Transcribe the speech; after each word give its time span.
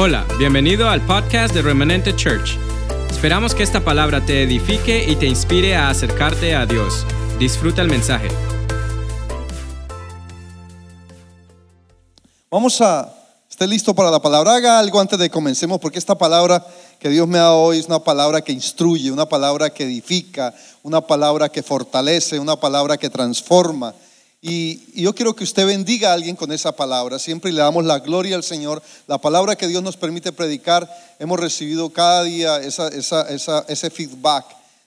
Hola, 0.00 0.24
bienvenido 0.38 0.88
al 0.88 1.04
podcast 1.04 1.52
de 1.52 1.60
Remanente 1.60 2.14
Church. 2.14 2.56
Esperamos 3.10 3.52
que 3.52 3.64
esta 3.64 3.84
palabra 3.84 4.24
te 4.24 4.44
edifique 4.44 5.04
y 5.10 5.16
te 5.16 5.26
inspire 5.26 5.74
a 5.74 5.90
acercarte 5.90 6.54
a 6.54 6.66
Dios. 6.66 7.04
Disfruta 7.40 7.82
el 7.82 7.88
mensaje. 7.88 8.28
Vamos 12.48 12.80
a, 12.80 13.12
esté 13.50 13.66
listo 13.66 13.92
para 13.92 14.12
la 14.12 14.22
palabra. 14.22 14.54
Haga 14.54 14.78
algo 14.78 15.00
antes 15.00 15.18
de 15.18 15.30
comencemos, 15.30 15.80
porque 15.80 15.98
esta 15.98 16.16
palabra 16.16 16.64
que 17.00 17.08
Dios 17.08 17.26
me 17.26 17.38
ha 17.38 17.42
dado 17.42 17.62
hoy 17.62 17.80
es 17.80 17.86
una 17.86 17.98
palabra 17.98 18.40
que 18.40 18.52
instruye, 18.52 19.10
una 19.10 19.26
palabra 19.26 19.70
que 19.70 19.82
edifica, 19.82 20.54
una 20.84 21.00
palabra 21.00 21.48
que 21.48 21.64
fortalece, 21.64 22.38
una 22.38 22.54
palabra 22.54 22.96
que 22.96 23.10
transforma. 23.10 23.92
Y, 24.40 25.02
yo 25.02 25.14
quiero 25.14 25.34
que 25.34 25.44
usted 25.44 25.66
bendiga 25.66 26.10
a 26.10 26.14
alguien 26.14 26.36
con 26.36 26.52
esa 26.52 26.72
palabra. 26.72 27.18
Siempre 27.18 27.52
le 27.52 27.60
damos 27.60 27.84
la 27.84 27.98
gloria 27.98 28.36
al 28.36 28.44
Señor. 28.44 28.82
La 29.06 29.18
palabra 29.18 29.56
que 29.56 29.66
Dios 29.66 29.82
nos 29.82 29.96
permite 29.96 30.32
predicar, 30.32 30.88
hemos 31.18 31.40
recibido 31.40 31.90
cada 31.90 32.22
día 32.24 32.58
ese 32.60 33.90
feedback 33.90 34.46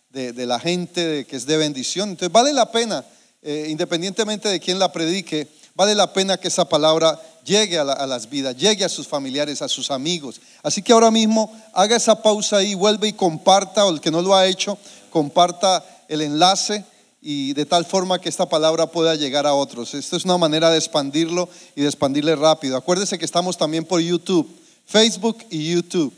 de, 0.09 0.45
la 0.45 0.59
gente 0.59 1.25
que 1.25 1.35
es 1.35 1.45
de 1.45 1.57
bendición. 1.57 2.09
Entonces 2.09 2.31
vale 2.31 2.53
la 2.53 2.71
pena, 2.71 3.03
eh, 3.41 3.67
independientemente 3.69 4.47
de 4.47 4.59
quién 4.59 4.79
la 4.79 4.91
predique, 4.91 5.47
vale 5.75 5.95
la 5.95 6.13
pena 6.13 6.37
que 6.37 6.47
esa 6.47 6.67
palabra 6.67 7.20
llegue 7.43 7.77
a, 7.77 7.81
a, 7.81 8.07
las 8.07 8.29
vidas, 8.29 8.55
llegue 8.55 8.85
a 8.85 8.89
sus 8.89 9.07
familiares, 9.07 9.61
a 9.61 9.67
sus 9.67 9.91
amigos. 9.91 10.39
Así 10.63 10.81
que 10.81 10.93
ahora 10.93 11.11
mismo 11.11 11.51
haga 11.73 11.95
esa 11.97 12.21
pausa 12.21 12.57
ahí, 12.57 12.73
vuelve 12.73 13.09
y 13.09 13.13
comparta, 13.13 13.85
o 13.85 13.91
el 13.91 13.99
que 13.99 14.11
no 14.11 14.21
lo 14.21 14.35
ha 14.35 14.45
hecho, 14.45 14.77
comparta 15.09 15.83
el 16.07 16.21
enlace 16.21 16.85
y 17.21 17.53
de 17.53 17.66
tal 17.66 17.85
forma 17.85 18.20
que 18.20 18.30
esta 18.30 18.49
palabra 18.49 18.88
pueda 18.88 19.16
llegar 19.16 19.45
a 19.45 19.53
otros. 19.53 19.93
Esto 19.93 20.17
es 20.17 20.25
una 20.25 20.39
manera 20.39 20.71
de 20.71 20.77
expandirlo 20.77 21.48
y 21.75 21.81
de 21.81 21.88
expandirle 21.88 22.35
rápido. 22.35 22.75
Acuérdese 22.75 23.20
que 23.20 23.25
estamos 23.25 23.57
también 23.57 23.85
por 23.85 24.02
YouTube, 24.02 24.49
Facebook 24.88 25.38
y 25.52 25.71
YouTube. 25.71 26.12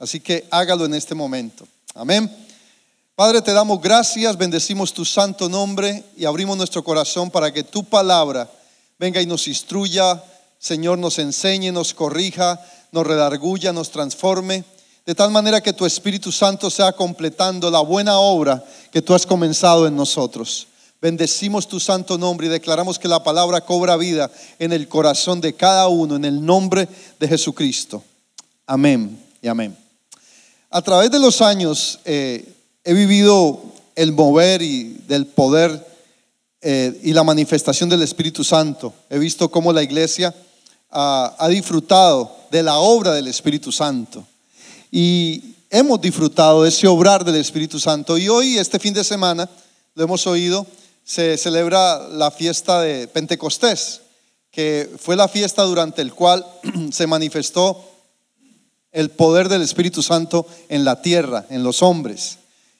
Así 0.00 0.20
que 0.20 0.46
hágalo 0.50 0.86
en 0.86 0.94
este 0.94 1.14
momento. 1.14 1.68
Amén. 1.94 2.34
Padre, 3.14 3.42
te 3.42 3.52
damos 3.52 3.82
gracias, 3.82 4.38
bendecimos 4.38 4.94
tu 4.94 5.04
santo 5.04 5.48
nombre 5.48 6.04
y 6.16 6.24
abrimos 6.24 6.56
nuestro 6.56 6.82
corazón 6.82 7.30
para 7.30 7.52
que 7.52 7.64
tu 7.64 7.84
palabra 7.84 8.48
venga 8.98 9.20
y 9.20 9.26
nos 9.26 9.48
instruya, 9.48 10.22
Señor, 10.58 10.98
nos 10.98 11.18
enseñe, 11.18 11.72
nos 11.72 11.94
corrija, 11.94 12.60
nos 12.92 13.06
redarguya, 13.06 13.72
nos 13.72 13.90
transforme 13.90 14.64
de 15.08 15.14
tal 15.14 15.30
manera 15.30 15.62
que 15.62 15.72
tu 15.72 15.86
Espíritu 15.86 16.30
Santo 16.30 16.68
sea 16.68 16.92
completando 16.92 17.70
la 17.70 17.80
buena 17.80 18.18
obra 18.18 18.62
que 18.92 19.00
tú 19.00 19.14
has 19.14 19.24
comenzado 19.24 19.86
en 19.86 19.96
nosotros. 19.96 20.66
Bendecimos 21.00 21.66
tu 21.66 21.80
santo 21.80 22.18
nombre 22.18 22.46
y 22.46 22.50
declaramos 22.50 22.98
que 22.98 23.08
la 23.08 23.24
palabra 23.24 23.62
cobra 23.62 23.96
vida 23.96 24.30
en 24.58 24.70
el 24.70 24.86
corazón 24.86 25.40
de 25.40 25.54
cada 25.54 25.88
uno, 25.88 26.16
en 26.16 26.26
el 26.26 26.44
nombre 26.44 26.86
de 27.18 27.26
Jesucristo. 27.26 28.04
Amén 28.66 29.18
y 29.40 29.48
amén. 29.48 29.74
A 30.68 30.82
través 30.82 31.10
de 31.10 31.18
los 31.18 31.40
años 31.40 32.00
eh, 32.04 32.46
he 32.84 32.92
vivido 32.92 33.62
el 33.96 34.12
mover 34.12 34.60
y 34.60 34.92
del 35.08 35.24
poder 35.26 35.86
eh, 36.60 37.00
y 37.02 37.14
la 37.14 37.24
manifestación 37.24 37.88
del 37.88 38.02
Espíritu 38.02 38.44
Santo. 38.44 38.92
He 39.08 39.18
visto 39.18 39.50
cómo 39.50 39.72
la 39.72 39.82
iglesia 39.82 40.34
ha 40.90 41.48
disfrutado 41.48 42.30
de 42.50 42.62
la 42.62 42.76
obra 42.76 43.14
del 43.14 43.28
Espíritu 43.28 43.72
Santo 43.72 44.26
y 44.90 45.54
hemos 45.70 46.00
disfrutado 46.00 46.62
de 46.62 46.70
ese 46.70 46.86
obrar 46.86 47.24
del 47.24 47.36
Espíritu 47.36 47.78
Santo. 47.78 48.16
Y 48.16 48.28
hoy, 48.28 48.58
este 48.58 48.78
fin 48.78 48.94
de 48.94 49.04
semana, 49.04 49.48
lo 49.94 50.04
hemos 50.04 50.26
oído, 50.26 50.66
se 51.04 51.36
celebra 51.36 52.08
la 52.08 52.30
fiesta 52.30 52.80
de 52.80 53.08
Pentecostés, 53.08 54.02
que 54.50 54.90
fue 54.98 55.16
la 55.16 55.28
fiesta 55.28 55.62
durante 55.62 56.02
el 56.02 56.12
cual 56.12 56.44
se 56.92 57.06
manifestó 57.06 57.84
el 58.92 59.10
poder 59.10 59.48
del 59.48 59.62
Espíritu 59.62 60.02
Santo 60.02 60.46
en 60.68 60.84
la 60.84 61.02
tierra, 61.02 61.46
en 61.50 61.62
los 61.62 61.82
hombres, 61.82 62.38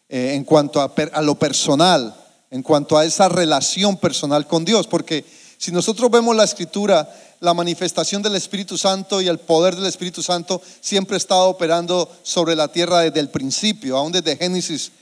eh, 0.09 0.33
en 0.35 0.45
cuanto 0.45 0.81
a, 0.81 0.93
a 1.13 1.23
lo 1.23 1.39
personal, 1.39 2.15
en 2.51 2.63
cuanto 2.63 2.97
a 2.97 3.05
esa 3.05 3.29
relación 3.29 3.99
personal 3.99 4.47
con 4.47 4.65
Dios, 4.65 4.87
porque 4.87 5.25
si 5.59 5.73
nosotros 5.73 6.09
vemos 6.11 6.37
la 6.37 6.45
escritura, 6.45 7.13
la 7.41 7.53
manifestación 7.53 8.23
del 8.23 8.37
Espíritu 8.37 8.79
Santo 8.79 9.21
y 9.21 9.27
el 9.27 9.39
poder 9.39 9.75
del 9.75 9.87
Espíritu 9.87 10.23
Santo 10.23 10.63
siempre 10.81 11.17
ha 11.17 11.19
estado 11.19 11.49
operando 11.49 12.09
sobre 12.23 12.55
la 12.55 12.69
tierra 12.69 13.01
desde 13.01 13.19
el 13.19 13.29
principio, 13.29 13.97
aún 13.97 14.13
desde 14.13 14.37
Génesis 14.37 14.93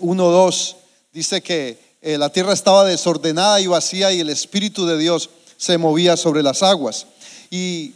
1, 0.00 0.28
eh, 0.28 0.32
2, 0.32 0.76
dice 1.12 1.42
que 1.42 1.78
eh, 2.00 2.16
la 2.16 2.30
tierra 2.30 2.54
estaba 2.54 2.84
desordenada 2.84 3.60
y 3.60 3.66
vacía 3.66 4.10
y 4.10 4.20
el 4.20 4.30
Espíritu 4.30 4.86
de 4.86 4.96
Dios 4.96 5.28
se 5.58 5.76
movía 5.76 6.16
sobre 6.16 6.42
las 6.42 6.62
aguas. 6.62 7.06
Y 7.50 7.92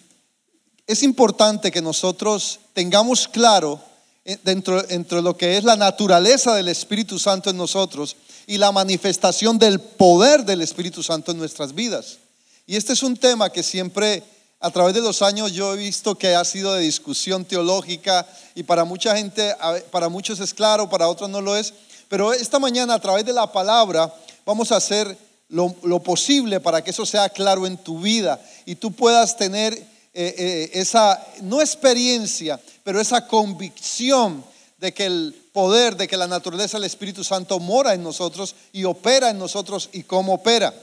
es 0.86 1.02
importante 1.02 1.70
que 1.70 1.80
nosotros 1.80 2.60
tengamos 2.74 3.26
claro 3.26 3.80
eh, 4.24 4.36
dentro, 4.44 4.82
dentro 4.82 5.18
de 5.18 5.22
lo 5.22 5.36
que 5.36 5.56
es 5.56 5.64
la 5.64 5.76
naturaleza 5.76 6.54
del 6.54 6.68
Espíritu 6.68 7.18
Santo 7.18 7.48
en 7.48 7.56
nosotros, 7.56 8.16
y 8.46 8.58
la 8.58 8.72
manifestación 8.72 9.58
del 9.58 9.80
poder 9.80 10.44
del 10.44 10.62
Espíritu 10.62 11.02
Santo 11.02 11.32
en 11.32 11.38
nuestras 11.38 11.74
vidas. 11.74 12.18
Y 12.66 12.76
este 12.76 12.92
es 12.92 13.02
un 13.02 13.16
tema 13.16 13.50
que 13.50 13.62
siempre 13.62 14.22
a 14.60 14.70
través 14.70 14.94
de 14.94 15.00
los 15.00 15.22
años 15.22 15.52
yo 15.52 15.74
he 15.74 15.76
visto 15.76 16.16
que 16.16 16.34
ha 16.34 16.44
sido 16.44 16.74
de 16.74 16.82
discusión 16.82 17.44
teológica 17.44 18.26
y 18.54 18.62
para 18.62 18.84
mucha 18.84 19.16
gente, 19.16 19.54
para 19.90 20.08
muchos 20.08 20.38
es 20.38 20.54
claro, 20.54 20.88
para 20.88 21.08
otros 21.08 21.28
no 21.28 21.40
lo 21.40 21.56
es. 21.56 21.74
Pero 22.08 22.32
esta 22.32 22.58
mañana 22.58 22.94
a 22.94 23.00
través 23.00 23.24
de 23.24 23.32
la 23.32 23.50
palabra 23.50 24.14
vamos 24.46 24.70
a 24.70 24.76
hacer 24.76 25.16
lo, 25.48 26.00
posible 26.02 26.60
para 26.60 26.82
que 26.82 26.90
eso 26.90 27.04
sea 27.04 27.28
claro 27.28 27.66
en 27.66 27.76
tu 27.76 28.00
vida 28.00 28.40
y 28.64 28.76
tú 28.76 28.92
puedas 28.92 29.36
tener 29.36 29.74
eh, 29.74 29.84
eh, 30.14 30.70
esa, 30.74 31.22
no 31.42 31.60
experiencia, 31.60 32.60
pero 32.84 33.00
esa 33.00 33.26
convicción 33.26 34.44
de 34.78 34.94
que 34.94 35.06
el 35.06 35.41
poder, 35.52 35.96
de 35.96 36.08
que 36.08 36.16
la 36.16 36.26
naturaleza 36.26 36.78
del 36.78 36.84
Espíritu 36.84 37.22
Santo 37.22 37.60
mora 37.60 37.94
en 37.94 38.02
nosotros 38.02 38.54
y 38.72 38.84
opera 38.84 39.30
en 39.30 39.38
nosotros 39.38 39.90
y 39.92 40.02
cómo 40.02 40.34
opera. 40.34 40.74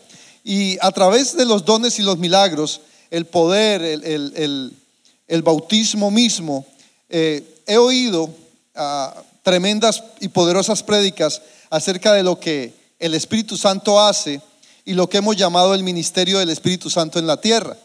Y 0.43 0.77
a 0.81 0.91
través 0.91 1.35
de 1.35 1.45
los 1.45 1.65
dones 1.65 1.99
y 1.99 2.03
los 2.03 2.17
milagros, 2.17 2.81
el 3.09 3.25
poder, 3.25 3.81
el, 3.81 5.41
bautismo 5.43 6.11
mismo, 6.11 6.65
eh, 7.09 7.61
he 7.65 7.77
oído 7.77 8.29
ah, 8.75 9.23
tremendas 9.43 10.03
y 10.19 10.27
poderosas 10.27 10.83
prédicas 10.83 11.41
acerca 11.69 12.13
de 12.13 12.23
lo 12.23 12.39
que 12.39 12.73
el 12.99 13.15
Espíritu 13.15 13.57
Santo 13.57 13.99
hace 13.99 14.41
y 14.85 14.93
lo 14.93 15.09
que 15.09 15.17
hemos 15.17 15.35
llamado 15.35 15.73
el 15.73 15.83
ministerio 15.83 16.39
del 16.39 16.49
Espíritu 16.49 16.89
Santo 16.89 17.19
en 17.19 17.27
la 17.27 17.39
tierra. 17.41 17.77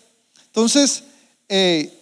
Entonces, 0.46 1.04
eh, 1.48 1.92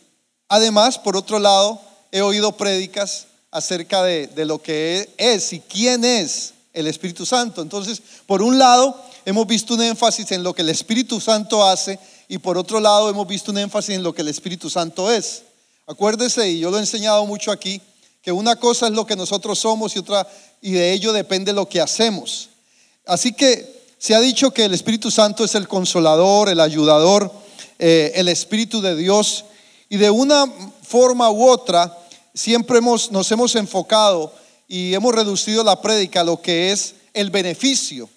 además, 0.49 0.99
por 0.99 1.17
otro 1.17 1.39
lado, 1.39 1.81
he 2.11 2.21
oído 2.21 2.57
prédicas 2.57 3.27
acerca 3.53 4.03
de, 4.03 4.45
lo 4.45 4.61
que 4.61 5.09
es 5.17 5.53
y 5.53 5.61
quién 5.61 6.05
es 6.05 6.55
el 6.73 6.89
Espíritu 6.89 7.25
Santo. 7.25 7.63
Entonces, 7.63 8.03
por 8.27 8.43
un 8.43 8.59
lado, 8.59 9.01
hemos 9.25 9.47
visto 9.47 9.75
un 9.75 9.83
énfasis 9.83 10.33
en 10.33 10.43
lo 10.43 10.55
que 10.55 10.63
el 10.63 10.71
Espíritu 10.71 11.21
Santo 11.21 11.65
hace 11.65 11.99
y 12.33 12.39
por 12.39 12.57
otro 12.57 12.81
lado, 12.81 13.11
hemos 13.11 13.29
visto 13.29 13.51
un 13.51 13.59
énfasis 13.59 13.95
en 13.95 14.03
lo 14.03 14.15
que 14.15 14.23
el 14.23 14.29
Espíritu 14.29 14.71
Santo 14.71 15.13
es. 15.13 15.43
Acuérdese, 15.87 16.49
y 16.49 16.61
yo 16.61 16.71
lo 16.71 16.79
he 16.79 16.81
enseñado 16.81 17.27
mucho 17.27 17.53
aquí, 17.53 17.79
que 18.23 18.33
una 18.33 18.57
cosa 18.57 18.87
es 18.87 18.95
lo 18.95 19.05
que 19.05 19.17
nosotros 19.17 19.59
somos 19.59 19.95
y 19.95 19.99
otra, 19.99 20.27
y 20.63 20.73
de 20.73 20.93
ello 20.93 21.13
depende 21.13 21.53
lo 21.53 21.69
que 21.69 21.79
hacemos. 21.79 22.49
Así 23.05 23.35
que 23.35 23.83
se 23.99 24.15
ha 24.15 24.21
dicho 24.21 24.51
que 24.51 24.65
el 24.65 24.73
Espíritu 24.73 25.11
Santo 25.11 25.45
es 25.45 25.55
el 25.55 25.69
consolador, 25.69 26.49
el 26.49 26.61
ayudador, 26.61 27.31
eh, 27.79 28.13
el 28.15 28.29
Espíritu 28.29 28.81
de 28.81 28.97
Dios, 28.97 29.45
y 29.91 29.99
de 29.99 30.09
una 30.09 30.51
forma 30.83 31.31
u 31.31 31.47
otra, 31.47 31.99
siempre 32.35 32.79
hemos, 32.79 33.11
nos 33.11 33.31
hemos 33.31 33.55
enfocado 33.57 34.33
y 34.69 34.95
hemos 34.95 35.15
reducido 35.15 35.63
la 35.63 35.81
prédica 35.81 36.21
a 36.21 36.25
lo 36.25 36.41
que 36.41 36.73
es 36.73 36.95
el 37.13 37.31
beneficio, 37.31 38.09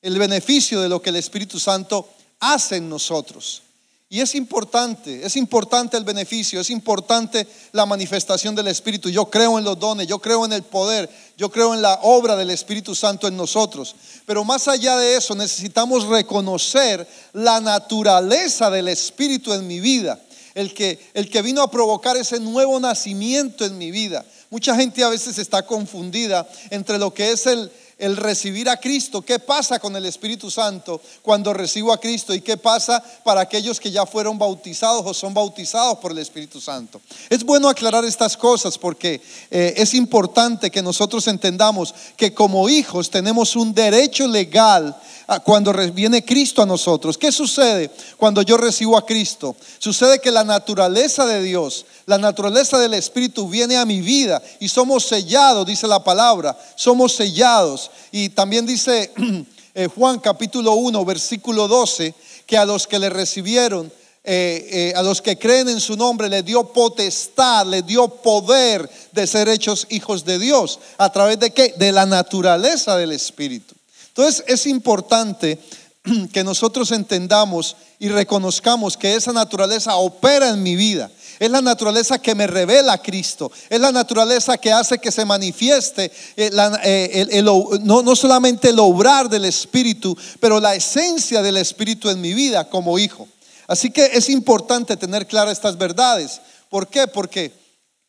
el 0.00 0.18
beneficio 0.18 0.80
de 0.80 0.88
lo 0.88 1.00
que 1.00 1.10
el 1.10 1.16
Espíritu 1.16 1.58
Santo 1.60 2.08
hace 2.40 2.76
en 2.76 2.88
nosotros. 2.88 3.62
Y 4.08 4.20
es 4.20 4.34
importante, 4.34 5.24
es 5.24 5.36
importante 5.36 5.96
el 5.96 6.04
beneficio, 6.04 6.60
es 6.60 6.68
importante 6.68 7.46
la 7.72 7.86
manifestación 7.86 8.54
del 8.54 8.68
Espíritu. 8.68 9.08
Yo 9.08 9.30
creo 9.30 9.58
en 9.58 9.64
los 9.64 9.78
dones, 9.78 10.06
yo 10.06 10.18
creo 10.18 10.44
en 10.44 10.52
el 10.52 10.64
poder, 10.64 11.08
yo 11.38 11.50
creo 11.50 11.72
en 11.72 11.80
la 11.80 11.98
obra 12.02 12.36
del 12.36 12.50
Espíritu 12.50 12.94
Santo 12.94 13.26
en 13.26 13.38
nosotros. 13.38 13.96
Pero 14.26 14.44
más 14.44 14.68
allá 14.68 14.98
de 14.98 15.16
eso, 15.16 15.34
necesitamos 15.34 16.04
reconocer 16.08 17.08
la 17.32 17.58
naturaleza 17.60 18.68
del 18.68 18.88
Espíritu 18.88 19.54
en 19.54 19.66
mi 19.66 19.80
vida 19.80 20.20
el 20.54 20.74
que, 20.74 20.98
el 21.14 21.30
que 21.30 21.42
vino 21.42 21.62
a 21.62 21.70
provocar 21.70 22.16
ese 22.16 22.40
nuevo 22.40 22.78
nacimiento 22.80 23.64
en 23.64 23.78
mi 23.78 23.90
vida. 23.90 24.24
Mucha 24.50 24.76
gente 24.76 25.02
a 25.02 25.08
veces 25.08 25.38
está 25.38 25.64
confundida 25.64 26.46
entre 26.70 26.98
lo 26.98 27.14
que 27.14 27.32
es 27.32 27.46
el, 27.46 27.70
el 28.02 28.16
recibir 28.16 28.68
a 28.68 28.76
Cristo. 28.76 29.22
¿Qué 29.22 29.38
pasa 29.38 29.78
con 29.78 29.94
el 29.94 30.04
Espíritu 30.06 30.50
Santo 30.50 31.00
cuando 31.22 31.54
recibo 31.54 31.92
a 31.92 32.00
Cristo? 32.00 32.34
¿Y 32.34 32.40
qué 32.40 32.56
pasa 32.56 33.02
para 33.22 33.40
aquellos 33.40 33.78
que 33.78 33.92
ya 33.92 34.04
fueron 34.04 34.38
bautizados 34.38 35.04
o 35.06 35.14
son 35.14 35.32
bautizados 35.32 35.98
por 35.98 36.10
el 36.10 36.18
Espíritu 36.18 36.60
Santo? 36.60 37.00
Es 37.30 37.44
bueno 37.44 37.68
aclarar 37.68 38.04
estas 38.04 38.36
cosas 38.36 38.76
porque 38.76 39.20
eh, 39.50 39.74
es 39.76 39.94
importante 39.94 40.70
que 40.70 40.82
nosotros 40.82 41.28
entendamos 41.28 41.94
que 42.16 42.34
como 42.34 42.68
hijos 42.68 43.08
tenemos 43.08 43.54
un 43.54 43.72
derecho 43.72 44.26
legal 44.26 44.96
cuando 45.44 45.72
viene 45.92 46.24
Cristo 46.24 46.62
a 46.62 46.66
nosotros. 46.66 47.16
¿Qué 47.16 47.32
sucede 47.32 47.90
cuando 48.16 48.42
yo 48.42 48.56
recibo 48.56 48.96
a 48.96 49.06
Cristo? 49.06 49.56
Sucede 49.78 50.20
que 50.20 50.30
la 50.30 50.44
naturaleza 50.44 51.26
de 51.26 51.42
Dios, 51.42 51.86
la 52.06 52.18
naturaleza 52.18 52.78
del 52.78 52.94
Espíritu 52.94 53.48
viene 53.48 53.76
a 53.76 53.84
mi 53.84 54.00
vida 54.00 54.42
y 54.60 54.68
somos 54.68 55.04
sellados, 55.04 55.66
dice 55.66 55.86
la 55.86 56.02
palabra, 56.02 56.58
somos 56.74 57.14
sellados. 57.14 57.90
Y 58.10 58.30
también 58.30 58.66
dice 58.66 59.12
eh, 59.74 59.88
Juan 59.94 60.18
capítulo 60.18 60.72
1, 60.72 61.04
versículo 61.04 61.68
12, 61.68 62.14
que 62.46 62.56
a 62.56 62.64
los 62.64 62.86
que 62.86 62.98
le 62.98 63.10
recibieron, 63.10 63.92
eh, 64.24 64.68
eh, 64.70 64.92
a 64.94 65.02
los 65.02 65.20
que 65.20 65.38
creen 65.38 65.68
en 65.68 65.80
su 65.80 65.96
nombre, 65.96 66.28
le 66.28 66.42
dio 66.42 66.64
potestad, 66.64 67.66
le 67.66 67.82
dio 67.82 68.08
poder 68.08 68.88
de 69.12 69.26
ser 69.26 69.48
hechos 69.48 69.86
hijos 69.90 70.24
de 70.24 70.38
Dios. 70.38 70.78
¿A 70.98 71.10
través 71.10 71.38
de 71.40 71.50
qué? 71.50 71.74
De 71.76 71.92
la 71.92 72.06
naturaleza 72.06 72.96
del 72.96 73.12
Espíritu. 73.12 73.74
Entonces 74.14 74.44
es 74.46 74.66
importante 74.66 75.58
que 76.32 76.44
nosotros 76.44 76.90
entendamos 76.92 77.76
y 77.98 78.08
reconozcamos 78.08 78.96
que 78.96 79.14
esa 79.14 79.32
naturaleza 79.32 79.96
opera 79.96 80.50
en 80.50 80.62
mi 80.62 80.76
vida. 80.76 81.10
Es 81.38 81.50
la 81.50 81.62
naturaleza 81.62 82.20
que 82.20 82.34
me 82.34 82.46
revela 82.46 82.92
a 82.92 83.02
Cristo. 83.02 83.50
Es 83.70 83.80
la 83.80 83.90
naturaleza 83.90 84.58
que 84.58 84.70
hace 84.70 84.98
que 84.98 85.10
se 85.10 85.24
manifieste 85.24 86.12
eh, 86.36 86.50
eh, 86.54 87.42
no, 87.42 88.02
no 88.02 88.16
solamente 88.16 88.68
el 88.68 88.78
obrar 88.78 89.28
del 89.28 89.46
Espíritu, 89.46 90.16
pero 90.40 90.60
la 90.60 90.74
esencia 90.74 91.42
del 91.42 91.56
Espíritu 91.56 92.10
en 92.10 92.20
mi 92.20 92.34
vida 92.34 92.68
como 92.68 92.98
hijo. 92.98 93.26
Así 93.66 93.90
que 93.90 94.10
es 94.12 94.28
importante 94.28 94.96
tener 94.96 95.26
claras 95.26 95.54
estas 95.54 95.78
verdades. 95.78 96.40
¿Por 96.68 96.88
qué? 96.88 97.06
Porque 97.06 97.52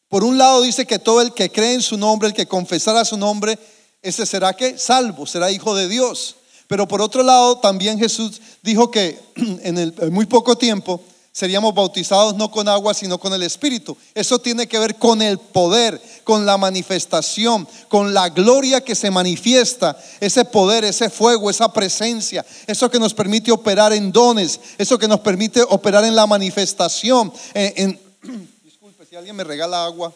por 0.09 0.23
un 0.23 0.37
lado 0.37 0.61
dice 0.61 0.85
que 0.85 0.99
todo 0.99 1.21
el 1.21 1.33
que 1.33 1.49
cree 1.49 1.73
en 1.73 1.81
su 1.81 1.97
nombre, 1.97 2.27
el 2.27 2.35
que 2.35 2.45
confesara 2.45 3.05
su 3.05 3.17
nombre, 3.17 3.57
ese 4.03 4.25
será 4.25 4.53
que 4.53 4.77
salvo, 4.77 5.25
será 5.25 5.49
hijo 5.49 5.73
de 5.73 5.87
Dios. 5.87 6.35
Pero 6.67 6.87
por 6.87 7.01
otro 7.01 7.23
lado, 7.23 7.57
también 7.57 7.97
Jesús 7.97 8.41
dijo 8.61 8.91
que 8.91 9.19
en, 9.35 9.77
el, 9.77 9.93
muy 10.11 10.25
poco 10.25 10.57
tiempo 10.57 11.01
seríamos 11.31 11.73
bautizados 11.73 12.35
no 12.35 12.51
con 12.51 12.67
agua, 12.67 12.93
sino 12.93 13.17
con 13.17 13.33
el 13.33 13.41
Espíritu. 13.43 13.97
Eso 14.13 14.39
tiene 14.39 14.67
que 14.67 14.77
ver 14.77 14.95
con 14.95 15.21
el 15.21 15.39
poder, 15.39 15.99
con 16.23 16.45
la 16.45 16.57
manifestación, 16.57 17.67
con 17.87 18.13
la 18.13 18.29
gloria 18.29 18.81
que 18.81 18.93
se 18.93 19.09
manifiesta, 19.09 19.97
ese 20.19 20.45
poder, 20.45 20.83
ese 20.83 21.09
fuego, 21.09 21.49
esa 21.49 21.71
presencia, 21.71 22.45
eso 22.67 22.91
que 22.91 22.99
nos 22.99 23.13
permite 23.13 23.51
operar 23.51 23.93
en 23.93 24.11
dones, 24.11 24.59
eso 24.77 24.99
que 24.99 25.07
nos 25.07 25.21
permite 25.21 25.63
operar 25.63 26.03
en 26.03 26.15
la 26.15 26.27
manifestación. 26.27 27.33
disculpe, 28.63 29.05
si 29.09 29.15
alguien 29.15 29.35
me 29.35 29.43
regala 29.43 29.85
agua, 29.85 30.13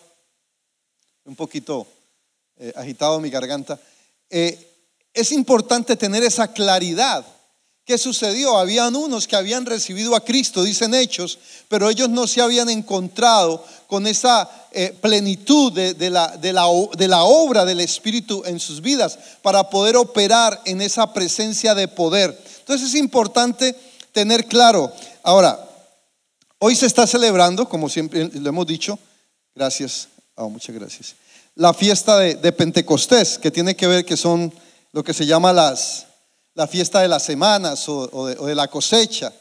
un 1.26 1.36
poquito 1.36 1.88
eh, 2.60 2.74
agitado 2.76 3.20
mi 3.20 3.30
garganta. 3.30 3.80
Eh, 4.30 4.68
es 5.14 5.32
importante 5.32 5.96
tener 5.96 6.24
esa 6.24 6.52
claridad. 6.52 7.26
¿Qué 7.86 7.98
sucedió? 7.98 8.58
Habían 8.58 8.96
unos 8.96 9.28
que 9.28 9.36
habían 9.36 9.66
recibido 9.66 10.16
a 10.16 10.24
Cristo, 10.24 10.64
dicen 10.64 10.94
hechos, 10.94 11.40
pero 11.70 11.90
ellos 11.90 12.10
no 12.10 12.28
se 12.28 12.42
habían 12.42 12.70
encontrado 12.70 13.64
con 13.88 14.08
esa 14.08 14.50
eh, 14.72 14.94
plenitud 15.00 15.72
de, 15.72 16.10
la, 16.10 17.24
obra 17.24 17.64
del 17.64 17.80
Espíritu 17.80 18.44
en 18.46 18.60
sus 18.60 18.82
vidas 18.82 19.18
para 19.42 19.70
poder 19.70 19.96
operar 19.96 20.60
en 20.66 20.82
esa 20.82 21.14
presencia 21.14 21.76
de 21.76 21.88
poder. 21.88 22.38
Entonces 22.60 22.90
es 22.90 22.96
importante 22.96 23.76
tener 24.12 24.46
claro. 24.48 24.92
Ahora, 25.24 25.58
hoy 26.60 26.76
se 26.76 26.88
está 26.88 27.08
celebrando, 27.08 27.70
como 27.70 27.88
siempre 27.88 28.30
lo 28.34 28.50
hemos 28.50 28.68
dicho, 28.68 29.00
gracias, 29.56 30.10
oh, 30.36 30.50
muchas 30.50 30.76
gracias 30.76 31.16
la 31.58 31.74
fiesta 31.74 32.20
de, 32.20 32.52
Pentecostés, 32.52 33.40
que 33.40 33.50
tiene 33.50 33.76
que 33.76 33.88
ver 33.88 34.06
que 34.06 34.16
son 34.16 34.54
lo 34.92 35.04
que 35.04 35.14
se 35.14 35.26
llama 35.26 35.52
las, 35.52 36.06
la 36.54 36.68
fiesta 36.68 37.02
de 37.02 37.08
las 37.08 37.24
semanas 37.24 37.90
o, 37.90 38.28
de, 38.28 38.56
la 38.56 38.68
cosecha, 38.68 39.34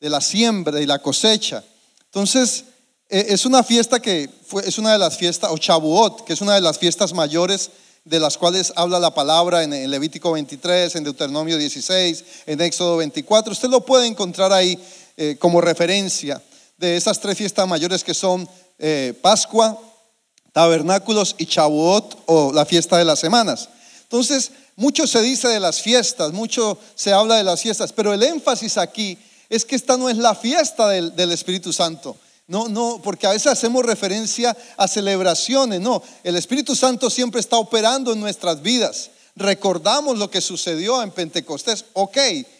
de 0.00 0.08
la 0.08 0.20
siembra 0.20 0.80
y 0.80 0.86
la 0.86 1.00
cosecha. 1.00 1.64
Entonces, 2.04 2.64
e, 3.08 3.26
es 3.30 3.44
una 3.44 3.64
fiesta 3.64 4.00
que 4.00 4.30
es 4.64 4.78
una 4.78 4.92
de 4.92 4.98
las 4.98 5.16
fiestas, 5.16 5.50
o 5.50 5.58
Chabuot, 5.58 6.24
que 6.24 6.34
es 6.34 6.40
una 6.40 6.54
de 6.54 6.60
las 6.60 6.78
fiestas 6.78 7.12
mayores 7.12 7.70
de 8.04 8.20
las 8.20 8.38
cuales 8.38 8.72
habla 8.76 9.00
la 9.00 9.12
palabra 9.12 9.64
en, 9.64 9.90
Levítico 9.90 10.30
23, 10.30 10.94
en 10.94 11.02
Deuteronomio 11.02 11.58
16, 11.58 12.24
en 12.46 12.60
Éxodo 12.60 12.98
24. 12.98 13.52
Usted 13.52 13.68
lo 13.68 13.84
puede 13.84 14.06
encontrar 14.06 14.52
ahí 14.52 14.78
eh, 15.16 15.36
como 15.40 15.60
referencia 15.60 16.40
de 16.76 16.96
esas 16.96 17.18
tres 17.18 17.36
fiestas 17.36 17.66
mayores 17.66 18.04
que 18.04 18.14
son 18.14 18.48
eh, 18.78 19.12
Pascua, 19.20 19.76
tabernáculos 20.54 21.34
y 21.36 21.46
Chabuot 21.46 22.22
o 22.26 22.52
la 22.52 22.64
fiesta 22.64 22.96
de 22.96 23.04
las 23.04 23.18
semanas. 23.18 23.68
Entonces, 24.04 24.52
mucho 24.76 25.06
se 25.06 25.20
dice 25.20 25.48
de 25.48 25.58
las 25.58 25.82
fiestas, 25.82 26.32
mucho 26.32 26.78
se 26.94 27.12
habla 27.12 27.36
de 27.36 27.44
las 27.44 27.60
fiestas, 27.60 27.92
pero 27.92 28.14
el 28.14 28.22
énfasis 28.22 28.78
aquí 28.78 29.18
es 29.50 29.64
que 29.64 29.74
esta 29.74 29.96
no 29.96 30.08
es 30.08 30.16
la 30.16 30.34
fiesta 30.36 30.88
del, 30.88 31.32
Espíritu 31.32 31.72
Santo. 31.72 32.16
No, 32.46 32.68
no, 32.68 33.00
porque 33.02 33.26
a 33.26 33.30
veces 33.30 33.48
hacemos 33.48 33.84
referencia 33.84 34.56
a 34.76 34.86
celebraciones. 34.86 35.80
No, 35.80 36.00
el 36.22 36.36
Espíritu 36.36 36.76
Santo 36.76 37.10
siempre 37.10 37.40
está 37.40 37.56
operando 37.56 38.12
en 38.12 38.20
nuestras 38.20 38.62
vidas. 38.62 39.10
Recordamos 39.34 40.18
lo 40.18 40.30
que 40.30 40.40
sucedió 40.40 41.02
en 41.02 41.10
Pentecostés. 41.10 41.86
Ok, 41.94 42.18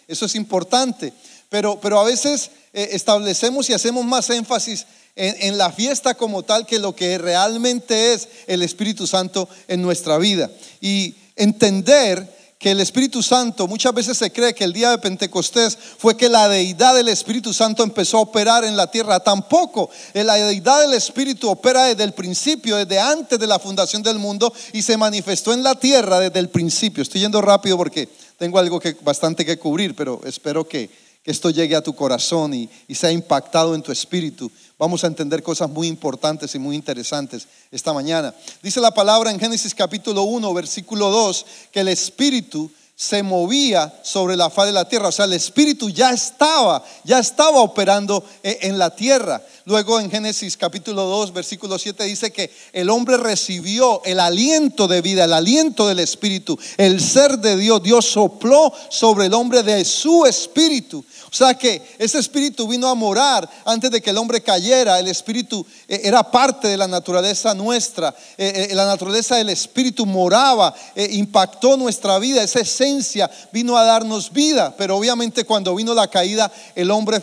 eso 0.09 0.27
es 0.27 0.35
importante. 0.35 1.13
Pero, 1.49 1.79
pero 1.81 2.01
a 2.01 2.05
veces 2.05 2.51
eh, 2.73 2.89
establecemos 2.91 3.71
y 3.71 3.73
hacemos 3.73 4.05
más 4.05 4.31
énfasis 4.31 4.85
en, 5.17 5.59
la 5.59 5.71
fiesta 5.71 6.15
como 6.15 6.43
tal 6.43 6.67
que 6.67 6.79
lo 6.79 6.95
que 6.95 7.19
realmente 7.19 8.13
es 8.13 8.29
el 8.47 8.63
Espíritu 8.63 9.07
Santo 9.07 9.49
en 9.69 9.83
nuestra 9.83 10.19
vida. 10.19 10.51
Y 10.81 11.15
entender 11.37 12.35
que 12.59 12.71
el 12.71 12.81
Espíritu 12.81 13.23
Santo, 13.23 13.69
muchas 13.69 13.93
veces 13.93 14.17
se 14.17 14.33
cree 14.33 14.55
que 14.55 14.65
el 14.65 14.73
día 14.73 14.91
de 14.91 14.99
Pentecostés 14.99 15.77
fue 15.99 16.17
que 16.17 16.29
la 16.29 16.49
deidad 16.49 16.95
del 16.95 17.09
Espíritu 17.09 17.53
Santo 17.53 17.83
empezó 17.83 18.19
a 18.19 18.23
operar 18.23 18.65
en 18.65 18.77
la 18.77 18.91
tierra. 18.91 19.21
Tampoco, 19.21 19.91
la 20.15 20.35
deidad 20.35 20.81
del 20.81 20.95
Espíritu 20.95 21.51
opera 21.51 21.85
desde 21.85 22.05
el 22.05 22.13
principio, 22.13 22.77
desde 22.77 22.99
antes 22.99 23.39
de 23.39 23.47
la 23.47 23.59
fundación 23.59 24.03
del 24.03 24.19
mundo 24.19 24.53
y 24.73 24.83
se 24.83 24.97
manifestó 24.97 25.53
en 25.53 25.63
la 25.63 25.75
tierra 25.75 26.19
desde 26.19 26.41
el 26.41 26.49
principio. 26.49 27.03
Estoy 27.03 27.21
yendo 27.21 27.43
rápido 27.43 27.77
porque 27.77 28.09
tengo 28.39 28.59
algo 28.59 28.81
que, 28.81 28.97
bastante 29.03 29.45
que 29.45 29.59
cubrir, 29.59 29.95
pero 29.95 30.21
espero 30.25 30.67
que, 30.67 31.05
esto 31.25 31.49
llegue 31.49 31.75
a 31.75 31.83
tu 31.83 31.95
corazón 31.95 32.53
y 32.53 32.95
sea 32.95 33.11
impactado 33.11 33.75
en 33.75 33.81
tu 33.81 33.91
espíritu 33.91 34.53
Vamos 34.77 35.05
a 35.05 35.07
entender 35.07 35.43
cosas 35.43 35.71
muy 35.71 35.87
importantes 35.87 36.55
y 36.55 36.59
muy 36.59 36.75
interesantes 36.75 37.47
esta 37.71 37.93
mañana. 37.93 38.35
Dice 38.61 38.81
la 38.81 38.93
palabra 38.93 39.31
en 39.31 39.39
Génesis 39.39 39.75
capítulo 39.75 40.23
1, 40.25 40.53
versículo 40.53 41.11
2, 41.11 41.47
que 41.71 41.81
el 41.81 41.89
Espíritu 41.89 42.71
se 42.97 43.23
movía 43.23 43.93
sobre 44.03 44.37
la 44.37 44.51
faz 44.51 44.67
de 44.67 44.73
la 44.73 44.89
tierra. 44.89 45.09
O 45.09 45.13
sea, 45.13 45.27
el 45.27 45.33
Espíritu 45.33 45.91
ya 45.91 46.11
estaba, 46.11 46.83
ya 47.05 47.21
estaba 47.21 47.61
operando 47.61 48.25
e, 48.43 48.59
en 48.63 48.79
la 48.79 48.95
tierra. 48.95 49.43
Luego 49.67 49.99
en 49.99 50.11
Génesis 50.11 50.59
capítulo 50.59 51.05
2, 51.05 51.33
versículo 51.33 51.79
7 51.79 52.05
dice 52.05 52.31
que 52.31 52.51
el 52.75 52.91
hombre 52.91 53.17
recibió 53.17 54.03
el 54.05 54.21
aliento 54.21 54.87
de 54.87 55.01
vida, 55.01 55.25
el 55.25 55.33
aliento 55.33 55.89
del 55.89 56.01
Espíritu, 56.01 56.59
el 56.77 57.01
ser 57.01 57.39
de 57.39 57.57
Dios. 57.57 57.83
Dios 57.83 58.05
sopló 58.05 58.71
sobre 58.91 59.27
el 59.27 59.33
hombre 59.33 59.63
de 59.63 59.83
su 59.87 60.27
Espíritu. 60.27 61.03
O 61.35 61.37
sea 61.37 61.55
que 61.55 61.83
ese 61.99 62.21
espíritu 62.21 62.69
vino 62.69 62.87
a 62.87 62.95
morar 62.95 63.51
antes 63.65 63.91
de 63.91 64.01
que 64.01 64.11
el 64.11 64.19
hombre 64.19 64.41
cayera. 64.41 65.01
El 65.01 65.09
espíritu 65.09 65.67
eh, 65.89 66.03
era 66.05 66.23
parte 66.31 66.69
de 66.69 66.77
la 66.77 66.87
naturaleza 66.87 67.55
nuestra. 67.55 68.15
Eh, 68.39 68.69
eh, 68.71 68.75
la 68.75 68.87
naturaleza 68.87 69.35
del 69.35 69.49
espíritu 69.49 70.07
moraba, 70.07 70.73
impactó 71.11 71.77
nuestra 71.77 72.21
vida. 72.21 72.41
Esa 72.41 72.61
esencia 72.61 73.29
vino 73.51 73.77
a 73.77 73.83
darnos 73.83 74.33
vida. 74.33 74.77
Pero 74.79 74.97
obviamente 74.97 75.45
cuando 75.45 75.75
vino 75.75 75.93
la 75.93 76.07
caída, 76.07 76.53
el 76.77 76.93
hombre 76.93 77.21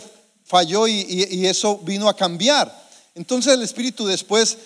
falló 0.52 0.86
y, 0.86 1.46
eso 1.46 1.78
vino 1.78 2.10
a 2.10 2.14
cambiar. 2.14 2.70
Entonces 3.14 3.54
el 3.54 3.62
espíritu 3.62 4.06
después 4.06 4.58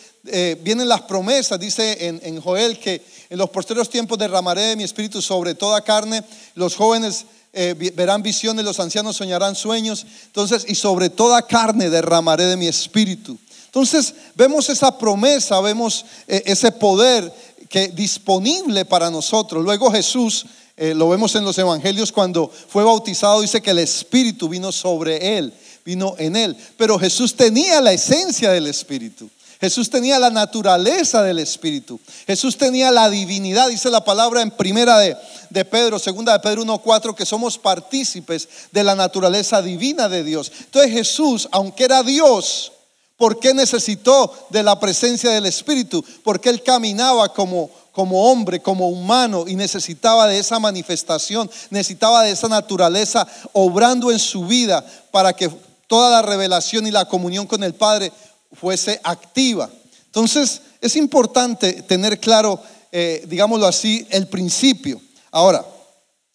vienen 0.60 0.88
las 0.88 1.02
promesas, 1.02 1.60
dice 1.60 1.96
en, 2.00 2.40
Joel 2.40 2.80
que 2.80 3.00
en 3.30 3.38
los 3.38 3.50
posteriores 3.50 3.88
tiempos 3.88 4.18
derramaré 4.18 4.74
mi 4.74 4.82
espíritu 4.82 5.22
sobre 5.22 5.54
toda 5.54 5.80
carne, 5.82 6.24
los 6.56 6.74
jóvenes 6.74 7.26
eh, 7.58 7.92
verán 7.94 8.22
visiones, 8.22 8.66
los 8.66 8.80
ancianos 8.80 9.16
soñarán 9.16 9.54
sueños. 9.54 10.04
Entonces, 10.26 10.66
y 10.68 10.74
sobre 10.74 11.08
toda 11.08 11.40
carne 11.40 11.88
derramaré 11.88 12.44
de 12.44 12.56
mi 12.58 12.66
espíritu. 12.66 13.38
Entonces, 13.64 14.14
vemos 14.34 14.68
esa 14.68 14.98
promesa, 14.98 15.60
vemos 15.60 16.04
eh, 16.28 16.42
ese 16.44 16.70
poder 16.72 17.32
que 17.70 17.88
disponible 17.88 18.84
para 18.84 19.10
nosotros. 19.10 19.64
Luego 19.64 19.90
Jesús, 19.90 20.44
eh, 20.76 20.94
lo 20.94 21.08
vemos 21.08 21.34
en 21.34 21.44
los 21.44 21.56
evangelios 21.56 22.12
cuando 22.12 22.50
fue 22.68 22.84
bautizado, 22.84 23.40
dice 23.40 23.62
que 23.62 23.70
el 23.70 23.78
espíritu 23.78 24.50
vino 24.50 24.70
sobre 24.70 25.38
él, 25.38 25.52
vino 25.86 26.14
en 26.18 26.36
él. 26.36 26.54
Pero 26.76 26.98
Jesús 26.98 27.34
tenía 27.34 27.80
la 27.80 27.92
esencia 27.92 28.50
del 28.50 28.66
espíritu. 28.66 29.30
Jesús 29.60 29.88
tenía 29.88 30.18
la 30.18 30.30
naturaleza 30.30 31.22
del 31.22 31.38
Espíritu. 31.38 31.98
Jesús 32.26 32.58
tenía 32.58 32.90
la 32.90 33.08
divinidad, 33.08 33.68
dice 33.68 33.88
la 33.90 34.04
palabra 34.04 34.42
en 34.42 34.50
primera 34.50 34.98
de, 34.98 35.16
de 35.48 35.64
Pedro, 35.64 35.98
segunda 35.98 36.34
de 36.34 36.40
Pedro 36.40 36.64
1.4, 36.64 37.14
que 37.14 37.24
somos 37.24 37.56
partícipes 37.56 38.48
de 38.70 38.84
la 38.84 38.94
naturaleza 38.94 39.62
divina 39.62 40.08
de 40.08 40.24
Dios. 40.24 40.52
Entonces 40.60 40.92
Jesús, 40.92 41.48
aunque 41.52 41.84
era 41.84 42.02
Dios, 42.02 42.72
¿por 43.16 43.38
qué 43.38 43.54
necesitó 43.54 44.30
de 44.50 44.62
la 44.62 44.78
presencia 44.78 45.30
del 45.30 45.46
Espíritu? 45.46 46.04
Porque 46.22 46.50
él 46.50 46.62
caminaba 46.62 47.32
como, 47.32 47.70
como 47.92 48.30
hombre, 48.30 48.60
como 48.60 48.90
humano, 48.90 49.46
y 49.48 49.56
necesitaba 49.56 50.26
de 50.26 50.38
esa 50.38 50.58
manifestación, 50.58 51.50
necesitaba 51.70 52.24
de 52.24 52.32
esa 52.32 52.48
naturaleza 52.48 53.26
obrando 53.54 54.12
en 54.12 54.18
su 54.18 54.44
vida 54.44 54.84
para 55.10 55.32
que 55.32 55.50
toda 55.86 56.10
la 56.10 56.22
revelación 56.22 56.86
y 56.86 56.90
la 56.90 57.06
comunión 57.06 57.46
con 57.46 57.62
el 57.62 57.74
Padre 57.74 58.12
fuese 58.52 59.00
activa. 59.04 59.70
Entonces, 60.06 60.62
es 60.80 60.96
importante 60.96 61.82
tener 61.82 62.18
claro, 62.18 62.60
eh, 62.90 63.24
digámoslo 63.26 63.66
así, 63.66 64.06
el 64.10 64.28
principio. 64.28 65.00
Ahora, 65.30 65.64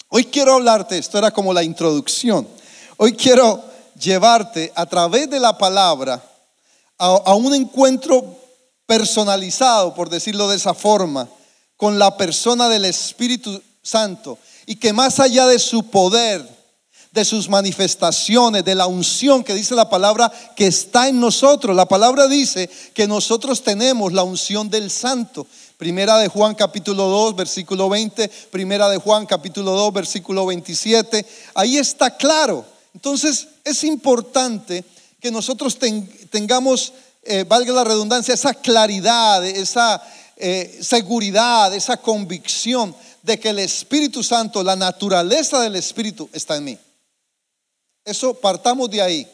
hoy 0.10 0.26
quiero 0.26 0.54
hablarte, 0.54 0.98
esto 0.98 1.18
era 1.18 1.32
como 1.32 1.54
la 1.54 1.64
introducción, 1.64 2.48
hoy 2.98 3.14
quiero 3.14 3.64
llevarte 4.00 4.72
a 4.76 4.86
través 4.86 5.30
de 5.30 5.40
la 5.40 5.58
palabra 5.58 6.24
a, 6.98 7.06
a 7.08 7.36
un 7.36 7.54
encuentro 7.54 8.38
personalizado, 8.86 9.94
por 9.94 10.10
decirlo 10.10 10.50
de 10.50 10.58
esa 10.58 10.74
forma, 10.74 11.28
con 11.78 11.98
la 11.98 12.16
persona 12.18 12.70
del 12.70 12.86
Espíritu 12.86 13.62
Santo 13.82 14.38
y 14.66 14.76
que 14.76 14.94
más 14.94 15.20
allá 15.20 15.48
de 15.48 15.58
su 15.58 15.90
poder, 15.90 16.48
de 17.12 17.26
sus 17.26 17.50
manifestaciones, 17.50 18.64
de 18.64 18.74
la 18.74 18.88
unción 18.88 19.44
que 19.44 19.54
dice 19.54 19.76
la 19.76 19.90
palabra 19.90 20.32
que 20.56 20.68
está 20.68 21.10
en 21.10 21.20
nosotros. 21.20 21.76
La 21.76 21.86
palabra 21.86 22.28
dice 22.28 22.70
que 22.94 23.06
nosotros 23.06 23.64
tenemos 23.64 24.14
la 24.14 24.24
unción 24.24 24.70
del 24.70 24.90
santo. 24.90 25.46
Primera 25.78 26.18
de 26.20 26.30
Juan 26.30 26.56
capítulo 26.56 27.08
2, 27.10 27.36
versículo 27.36 27.90
20, 27.90 28.30
primera 28.50 28.88
de 28.88 28.98
Juan 28.98 29.26
capítulo 29.26 29.72
2, 29.72 29.94
versículo 29.94 30.46
27. 30.46 31.26
Ahí 31.54 31.78
está 31.78 32.16
claro. 32.16 32.66
Entonces 32.94 33.48
es 33.66 33.84
importante 33.84 34.86
que 35.20 35.32
nosotros 35.32 35.78
tengamos, 36.30 36.94
eh, 37.24 37.44
valga 37.46 37.74
la 37.74 37.84
redundancia, 37.84 38.34
esa 38.34 38.54
claridad, 38.54 39.46
esa 39.46 40.02
eh, 40.38 40.80
seguridad, 40.82 41.74
esa 41.74 41.98
convicción 41.98 42.96
de 43.22 43.38
que 43.38 43.50
el 43.50 43.60
Espíritu 43.60 44.24
Santo, 44.24 44.64
la 44.64 44.78
naturaleza 44.78 45.60
del 45.60 45.76
Espíritu 45.76 46.30
está 46.32 46.56
en 46.56 46.64
mí. 46.64 46.78
Eso 48.04 48.34
partamos 48.34 48.90
de 48.90 49.02
ahí, 49.02 49.28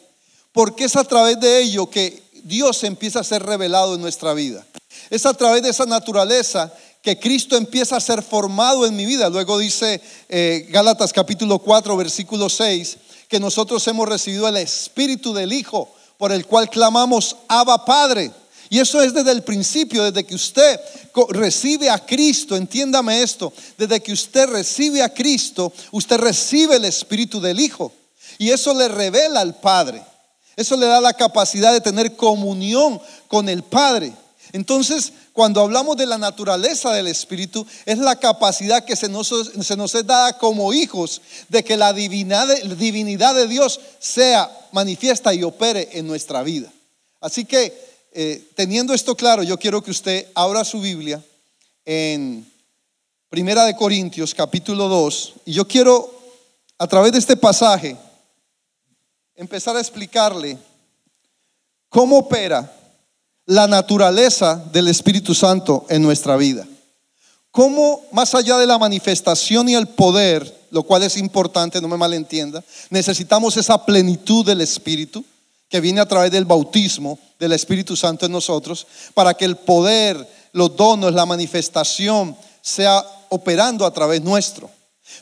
porque 0.52 0.84
es 0.84 0.96
a 0.96 1.04
través 1.04 1.40
de 1.40 1.62
ello 1.62 1.88
que 1.88 2.22
Dios 2.44 2.84
empieza 2.84 3.20
a 3.20 3.24
ser 3.24 3.42
revelado 3.42 3.94
en 3.94 4.00
nuestra 4.00 4.34
vida. 4.34 4.64
Es 5.08 5.24
a 5.24 5.32
través 5.32 5.62
de 5.62 5.70
esa 5.70 5.86
naturaleza 5.86 6.72
que 7.02 7.18
Cristo 7.18 7.56
empieza 7.56 7.96
a 7.96 8.00
ser 8.00 8.22
formado 8.22 8.84
en 8.84 8.94
mi 8.94 9.06
vida. 9.06 9.30
Luego 9.30 9.58
dice 9.58 10.02
eh, 10.28 10.66
Gálatas 10.68 11.12
capítulo 11.12 11.58
4, 11.60 11.96
versículo 11.96 12.50
6, 12.50 12.96
que 13.28 13.40
nosotros 13.40 13.86
hemos 13.88 14.06
recibido 14.06 14.46
el 14.46 14.58
Espíritu 14.58 15.32
del 15.32 15.52
Hijo, 15.52 15.88
por 16.18 16.32
el 16.32 16.44
cual 16.44 16.68
clamamos, 16.68 17.36
Abba 17.48 17.84
Padre. 17.86 18.30
Y 18.68 18.80
eso 18.80 19.00
es 19.00 19.14
desde 19.14 19.32
el 19.32 19.42
principio, 19.44 20.04
desde 20.04 20.24
que 20.26 20.34
usted 20.34 20.78
recibe 21.30 21.88
a 21.88 22.04
Cristo, 22.04 22.54
entiéndame 22.54 23.22
esto, 23.22 23.50
desde 23.78 24.02
que 24.02 24.12
usted 24.12 24.46
recibe 24.46 25.02
a 25.02 25.14
Cristo, 25.14 25.72
usted 25.90 26.18
recibe 26.18 26.76
el 26.76 26.84
Espíritu 26.84 27.40
del 27.40 27.60
Hijo. 27.60 27.92
Y 28.38 28.50
eso 28.50 28.72
le 28.72 28.88
revela 28.88 29.40
al 29.40 29.56
Padre. 29.56 30.02
Eso 30.56 30.76
le 30.76 30.86
da 30.86 31.00
la 31.00 31.12
capacidad 31.12 31.72
de 31.72 31.80
tener 31.80 32.16
comunión 32.16 33.00
con 33.26 33.48
el 33.48 33.62
Padre. 33.62 34.12
Entonces, 34.52 35.12
cuando 35.32 35.60
hablamos 35.60 35.96
de 35.96 36.06
la 36.06 36.18
naturaleza 36.18 36.92
del 36.92 37.06
Espíritu, 37.06 37.66
es 37.84 37.98
la 37.98 38.16
capacidad 38.16 38.84
que 38.84 38.96
se 38.96 39.08
nos, 39.08 39.28
se 39.28 39.76
nos 39.76 39.94
es 39.94 40.06
dada 40.06 40.38
como 40.38 40.72
hijos 40.72 41.20
de 41.48 41.62
que 41.62 41.76
la 41.76 41.92
divinidad, 41.92 42.48
divinidad 42.76 43.34
de 43.34 43.46
Dios 43.46 43.78
sea 43.98 44.50
manifiesta 44.72 45.34
y 45.34 45.42
opere 45.44 45.90
en 45.92 46.06
nuestra 46.06 46.42
vida. 46.42 46.72
Así 47.20 47.44
que, 47.44 47.72
eh, 48.12 48.50
teniendo 48.54 48.94
esto 48.94 49.14
claro, 49.14 49.42
yo 49.42 49.58
quiero 49.58 49.82
que 49.82 49.90
usted 49.90 50.26
abra 50.34 50.64
su 50.64 50.80
Biblia 50.80 51.22
en 51.84 52.50
Primera 53.28 53.64
de 53.64 53.76
Corintios, 53.76 54.34
capítulo 54.34 54.88
2, 54.88 55.34
y 55.44 55.52
yo 55.52 55.68
quiero, 55.68 56.10
a 56.78 56.86
través 56.86 57.12
de 57.12 57.18
este 57.18 57.36
pasaje, 57.36 57.96
empezar 59.38 59.76
a 59.76 59.80
explicarle 59.80 60.58
cómo 61.88 62.18
opera 62.18 62.70
la 63.46 63.68
naturaleza 63.68 64.56
del 64.72 64.88
Espíritu 64.88 65.32
Santo 65.32 65.86
en 65.88 66.02
nuestra 66.02 66.36
vida. 66.36 66.66
Cómo, 67.52 68.02
más 68.12 68.34
allá 68.34 68.58
de 68.58 68.66
la 68.66 68.78
manifestación 68.78 69.68
y 69.68 69.76
el 69.76 69.86
poder, 69.86 70.66
lo 70.70 70.82
cual 70.82 71.04
es 71.04 71.16
importante, 71.16 71.80
no 71.80 71.86
me 71.86 71.96
malentienda, 71.96 72.62
necesitamos 72.90 73.56
esa 73.56 73.86
plenitud 73.86 74.44
del 74.44 74.60
Espíritu 74.60 75.24
que 75.68 75.80
viene 75.80 76.00
a 76.00 76.08
través 76.08 76.32
del 76.32 76.44
bautismo 76.44 77.16
del 77.38 77.52
Espíritu 77.52 77.96
Santo 77.96 78.26
en 78.26 78.32
nosotros, 78.32 78.86
para 79.14 79.34
que 79.34 79.44
el 79.44 79.56
poder, 79.56 80.28
los 80.52 80.76
donos, 80.76 81.14
la 81.14 81.26
manifestación 81.26 82.36
sea 82.60 83.04
operando 83.28 83.86
a 83.86 83.92
través 83.92 84.20
nuestro 84.20 84.68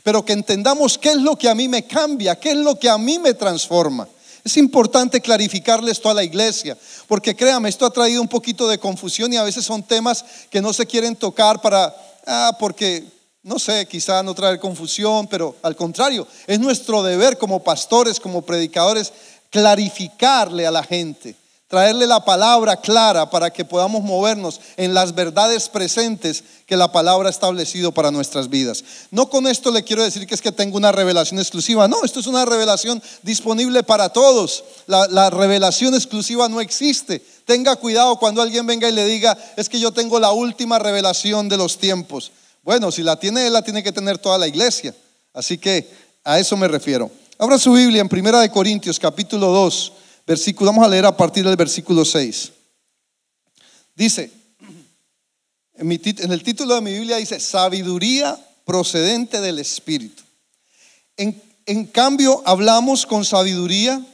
pero 0.02 0.24
que 0.24 0.32
entendamos 0.32 0.98
qué 0.98 1.10
es 1.10 1.16
lo 1.16 1.36
que 1.36 1.48
a 1.48 1.54
mí 1.54 1.68
me 1.68 1.86
cambia, 1.86 2.38
qué 2.38 2.50
es 2.50 2.56
lo 2.56 2.78
que 2.78 2.88
a 2.88 2.98
mí 2.98 3.18
me 3.18 3.34
transforma. 3.34 4.08
Es 4.44 4.56
importante 4.56 5.20
clarificarle 5.20 5.90
esto 5.90 6.08
a 6.08 6.14
la 6.14 6.22
iglesia, 6.22 6.78
porque 7.08 7.34
créame, 7.34 7.68
esto 7.68 7.84
ha 7.84 7.90
traído 7.90 8.22
un 8.22 8.28
poquito 8.28 8.68
de 8.68 8.78
confusión 8.78 9.32
y 9.32 9.36
a 9.36 9.42
veces 9.42 9.64
son 9.64 9.82
temas 9.82 10.24
que 10.50 10.62
no 10.62 10.72
se 10.72 10.86
quieren 10.86 11.16
tocar 11.16 11.60
para, 11.60 11.94
ah, 12.26 12.56
porque, 12.58 13.04
no 13.42 13.58
sé, 13.58 13.86
quizá 13.86 14.22
no 14.22 14.34
traer 14.34 14.60
confusión, 14.60 15.26
pero 15.26 15.56
al 15.62 15.74
contrario, 15.74 16.28
es 16.46 16.60
nuestro 16.60 17.02
deber 17.02 17.38
como 17.38 17.64
pastores, 17.64 18.20
como 18.20 18.42
predicadores, 18.42 19.12
clarificarle 19.50 20.66
a 20.66 20.70
la 20.70 20.84
gente 20.84 21.34
traerle 21.68 22.06
la 22.06 22.24
palabra 22.24 22.76
clara 22.76 23.28
para 23.28 23.50
que 23.50 23.64
podamos 23.64 24.02
movernos 24.02 24.60
en 24.76 24.94
las 24.94 25.14
verdades 25.14 25.68
presentes 25.68 26.44
que 26.64 26.76
la 26.76 26.92
palabra 26.92 27.28
ha 27.28 27.30
establecido 27.30 27.90
para 27.92 28.12
nuestras 28.12 28.48
vidas. 28.48 28.84
No 29.10 29.28
con 29.28 29.46
esto 29.48 29.72
le 29.72 29.82
quiero 29.82 30.04
decir 30.04 30.26
que 30.26 30.34
es 30.34 30.42
que 30.42 30.52
tengo 30.52 30.76
una 30.76 30.92
revelación 30.92 31.40
exclusiva, 31.40 31.88
no, 31.88 32.04
esto 32.04 32.20
es 32.20 32.28
una 32.28 32.44
revelación 32.44 33.02
disponible 33.22 33.82
para 33.82 34.10
todos. 34.10 34.62
La, 34.86 35.08
la 35.08 35.28
revelación 35.30 35.94
exclusiva 35.94 36.48
no 36.48 36.60
existe. 36.60 37.20
Tenga 37.44 37.74
cuidado 37.76 38.16
cuando 38.16 38.42
alguien 38.42 38.66
venga 38.66 38.88
y 38.88 38.92
le 38.92 39.04
diga, 39.04 39.36
es 39.56 39.68
que 39.68 39.80
yo 39.80 39.92
tengo 39.92 40.20
la 40.20 40.30
última 40.30 40.78
revelación 40.78 41.48
de 41.48 41.56
los 41.56 41.78
tiempos. 41.78 42.30
Bueno, 42.62 42.92
si 42.92 43.02
la 43.02 43.16
tiene 43.16 43.46
él, 43.46 43.52
la 43.52 43.62
tiene 43.62 43.82
que 43.82 43.92
tener 43.92 44.18
toda 44.18 44.38
la 44.38 44.46
iglesia. 44.46 44.94
Así 45.32 45.58
que 45.58 45.88
a 46.24 46.38
eso 46.38 46.56
me 46.56 46.68
refiero. 46.68 47.10
Abra 47.38 47.58
su 47.58 47.72
Biblia 47.72 48.00
en 48.00 48.08
Primera 48.08 48.40
de 48.40 48.50
Corintios, 48.50 48.98
capítulo 48.98 49.48
2 49.48 49.92
versículo, 50.26 50.70
vamos 50.70 50.84
a 50.84 50.88
leer 50.88 51.06
a 51.06 51.16
partir 51.16 51.44
del 51.44 51.56
versículo 51.56 52.04
6. 52.04 52.52
Dice, 53.94 54.30
en, 55.74 56.32
el 56.32 56.42
título 56.42 56.74
de 56.74 56.80
mi 56.80 56.92
Biblia 56.92 57.16
dice, 57.16 57.38
sabiduría 57.38 58.38
procedente 58.64 59.40
del 59.40 59.58
Espíritu. 59.58 60.22
En, 61.16 61.40
en 61.66 61.86
cambio, 61.86 62.42
hablamos 62.44 63.06
con 63.06 63.24
sabiduría. 63.24 64.04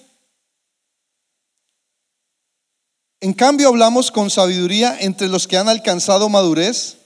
En 3.21 3.33
cambio, 3.33 3.69
hablamos 3.69 4.11
con 4.11 4.31
sabiduría 4.31 4.97
entre 5.01 5.29
los 5.29 5.49
que 5.49 5.57
han 5.57 5.69
alcanzado 5.69 6.29
madurez, 6.29 6.97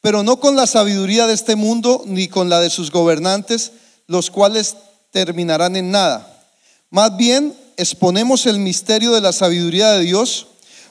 pero 0.00 0.22
no 0.22 0.40
con 0.40 0.56
la 0.56 0.66
sabiduría 0.66 1.26
de 1.26 1.34
este 1.34 1.56
mundo 1.56 2.02
ni 2.06 2.28
con 2.28 2.48
la 2.48 2.60
de 2.60 2.70
sus 2.70 2.90
gobernantes, 2.90 3.72
los 4.06 4.30
cuales 4.30 4.76
terminarán 5.10 5.76
en 5.76 5.90
nada. 5.90 6.44
Más 6.90 7.16
bien, 7.16 7.54
exponemos 7.76 8.46
el 8.46 8.58
misterio 8.58 9.12
de 9.12 9.20
la 9.20 9.32
sabiduría 9.32 9.92
de 9.92 10.04
Dios, 10.04 10.48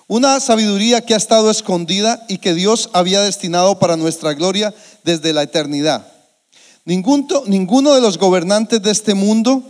una 0.08 0.40
sabiduría 0.40 1.02
que 1.02 1.14
ha 1.14 1.18
estado 1.18 1.50
escondida 1.50 2.24
y 2.28 2.38
que 2.38 2.54
Dios 2.54 2.90
había 2.94 3.22
destinado 3.22 3.80
para 3.80 3.98
nuestra 3.98 4.34
gloria 4.34 4.74
desde 5.04 5.34
la 5.34 5.44
eternidad. 5.44 6.08
ninguno 6.86 7.96
de 7.96 8.02
los 8.02 8.18
gobernantes 8.18 8.82
de 8.82 8.92
este 8.92 9.16
mundo 9.16 9.64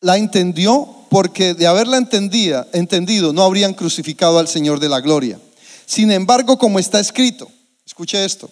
la 0.00 0.16
entendió 0.16 0.88
porque 1.08 1.54
de 1.54 1.66
haberla 1.66 1.96
entendido 1.96 3.32
no 3.32 3.42
habrían 3.42 3.74
crucificado 3.74 4.38
al 4.38 4.48
Señor 4.48 4.78
de 4.78 4.88
la 4.88 5.00
gloria. 5.00 5.40
Sin 5.86 6.10
embargo, 6.10 6.58
como 6.58 6.78
está 6.78 7.00
escrito, 7.00 7.48
escuche 7.84 8.24
esto, 8.24 8.50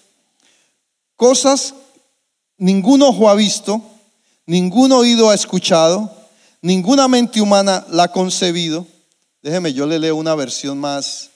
cosas 1.16 1.74
ningún 2.58 3.02
ojo 3.02 3.28
ha 3.28 3.34
visto, 3.34 3.82
ningún 4.46 4.92
oído 4.92 5.30
ha 5.30 5.34
escuchado, 5.34 6.10
Ninguna 6.64 7.08
mente 7.08 7.42
humana 7.42 7.84
la 7.90 8.04
ha 8.04 8.08
concebido. 8.10 8.86
Déjeme, 9.42 9.74
yo 9.74 9.84
le 9.84 9.98
leo 9.98 10.16
una 10.16 10.34
versión 10.34 10.78
más, 10.78 11.28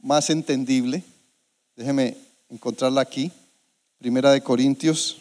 más 0.00 0.28
entendible. 0.28 1.04
Déjeme 1.76 2.16
encontrarla 2.50 3.00
aquí. 3.00 3.30
Primera 3.96 4.32
de 4.32 4.40
Corintios, 4.40 5.18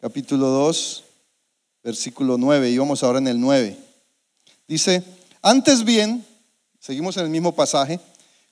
capítulo 0.00 0.48
2, 0.48 1.04
versículo 1.84 2.36
9. 2.36 2.70
Y 2.70 2.78
vamos 2.78 3.04
ahora 3.04 3.20
en 3.20 3.28
el 3.28 3.38
9. 3.38 3.76
Dice, 4.66 5.04
antes 5.40 5.84
bien, 5.84 6.26
seguimos 6.80 7.16
en 7.18 7.22
el 7.22 7.30
mismo 7.30 7.54
pasaje, 7.54 8.00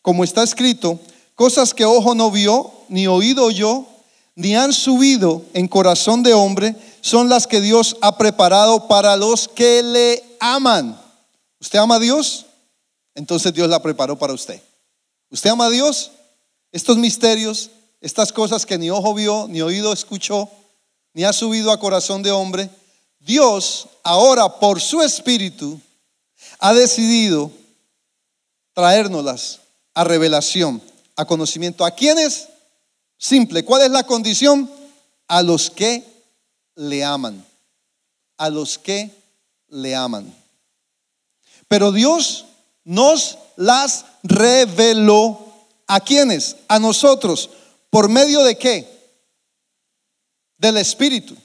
como 0.00 0.22
está 0.22 0.44
escrito, 0.44 1.00
cosas 1.34 1.74
que 1.74 1.84
ojo 1.84 2.14
no 2.14 2.30
vio, 2.30 2.70
ni 2.88 3.08
oído 3.08 3.46
oyó, 3.46 3.84
ni 4.36 4.54
han 4.54 4.72
subido 4.72 5.44
en 5.54 5.66
corazón 5.66 6.22
de 6.22 6.34
hombre, 6.34 6.76
son 7.00 7.28
las 7.28 7.46
que 7.46 7.60
Dios 7.60 7.96
ha 8.00 8.16
preparado 8.16 8.88
para 8.88 9.16
los 9.16 9.48
que 9.48 9.82
le 9.82 10.36
aman. 10.40 11.00
¿Usted 11.60 11.78
ama 11.78 11.96
a 11.96 12.00
Dios? 12.00 12.46
Entonces 13.14 13.52
Dios 13.52 13.68
la 13.68 13.82
preparó 13.82 14.18
para 14.18 14.32
usted. 14.32 14.60
¿Usted 15.30 15.50
ama 15.50 15.66
a 15.66 15.70
Dios? 15.70 16.12
Estos 16.72 16.96
misterios, 16.96 17.70
estas 18.00 18.32
cosas 18.32 18.64
que 18.64 18.78
ni 18.78 18.90
ojo 18.90 19.14
vio, 19.14 19.46
ni 19.48 19.60
oído 19.60 19.92
escuchó, 19.92 20.48
ni 21.12 21.24
ha 21.24 21.32
subido 21.32 21.72
a 21.72 21.80
corazón 21.80 22.22
de 22.22 22.30
hombre, 22.30 22.70
Dios 23.18 23.88
ahora 24.02 24.58
por 24.58 24.80
su 24.80 25.02
espíritu 25.02 25.78
ha 26.58 26.72
decidido 26.72 27.50
traérnoslas 28.72 29.60
a 29.94 30.04
revelación, 30.04 30.82
a 31.16 31.24
conocimiento. 31.24 31.84
¿A 31.84 31.90
quiénes? 31.90 32.48
Simple. 33.18 33.64
¿Cuál 33.64 33.82
es 33.82 33.90
la 33.90 34.04
condición? 34.04 34.70
A 35.28 35.42
los 35.42 35.70
que 35.70 36.09
le 36.74 37.04
aman. 37.04 37.44
A 38.36 38.48
los 38.48 38.78
que 38.78 39.10
le 39.68 39.94
aman. 39.94 40.34
Pero 41.68 41.92
Dios 41.92 42.46
nos 42.84 43.38
las 43.56 44.04
reveló. 44.22 45.46
¿A 45.86 46.00
quiénes? 46.00 46.56
A 46.68 46.78
nosotros. 46.78 47.50
¿Por 47.90 48.08
medio 48.08 48.42
de 48.44 48.56
qué? 48.56 48.88
Del 50.58 50.76
Espíritu. 50.76 51.36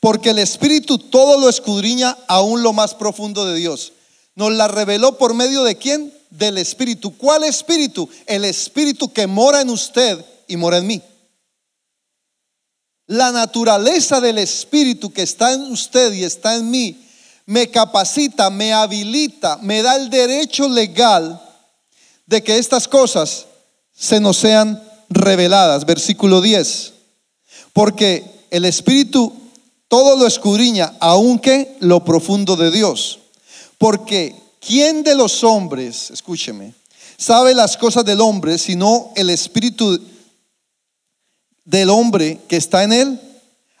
Porque 0.00 0.30
el 0.30 0.38
Espíritu 0.38 0.98
todo 0.98 1.40
lo 1.40 1.48
escudriña 1.48 2.16
aún 2.28 2.62
lo 2.62 2.72
más 2.72 2.94
profundo 2.94 3.44
de 3.44 3.56
Dios. 3.56 3.92
Nos 4.34 4.52
la 4.52 4.68
reveló 4.68 5.16
por 5.16 5.34
medio 5.34 5.64
de 5.64 5.76
quién? 5.76 6.12
Del 6.30 6.58
Espíritu. 6.58 7.16
¿Cuál 7.16 7.44
Espíritu? 7.44 8.08
El 8.26 8.44
Espíritu 8.44 9.12
que 9.12 9.26
mora 9.26 9.60
en 9.60 9.70
usted 9.70 10.24
y 10.48 10.56
mora 10.56 10.78
en 10.78 10.86
mí. 10.86 11.02
La 13.06 13.30
naturaleza 13.30 14.20
del 14.20 14.38
Espíritu 14.38 15.12
que 15.12 15.22
está 15.22 15.52
en 15.52 15.62
usted 15.62 16.12
y 16.12 16.24
está 16.24 16.56
en 16.56 16.70
mí 16.70 17.02
me 17.46 17.70
capacita, 17.70 18.50
me 18.50 18.72
habilita, 18.72 19.58
me 19.62 19.80
da 19.80 19.96
el 19.96 20.10
derecho 20.10 20.68
legal 20.68 21.40
de 22.26 22.42
que 22.42 22.58
estas 22.58 22.88
cosas 22.88 23.46
se 23.96 24.18
nos 24.18 24.36
sean 24.36 24.82
reveladas. 25.08 25.86
Versículo 25.86 26.40
10. 26.40 26.92
Porque 27.72 28.24
el 28.50 28.64
Espíritu 28.64 29.32
todo 29.88 30.16
lo 30.16 30.26
escudriña, 30.26 30.94
aunque 30.98 31.76
lo 31.78 32.04
profundo 32.04 32.56
de 32.56 32.72
Dios. 32.72 33.20
Porque 33.78 34.34
¿quién 34.58 35.04
de 35.04 35.14
los 35.14 35.44
hombres, 35.44 36.10
escúcheme, 36.10 36.74
sabe 37.16 37.54
las 37.54 37.76
cosas 37.76 38.04
del 38.04 38.20
hombre 38.20 38.58
sino 38.58 39.12
el 39.14 39.30
Espíritu 39.30 40.00
del 41.66 41.90
hombre 41.90 42.40
que 42.48 42.56
está 42.56 42.82
en 42.84 42.94
él? 42.94 43.20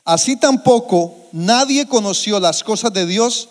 Así 0.04 0.36
tampoco 0.36 1.16
nadie 1.32 1.88
conoció 1.88 2.38
las 2.38 2.62
cosas 2.62 2.92
de 2.92 3.06
Dios 3.06 3.48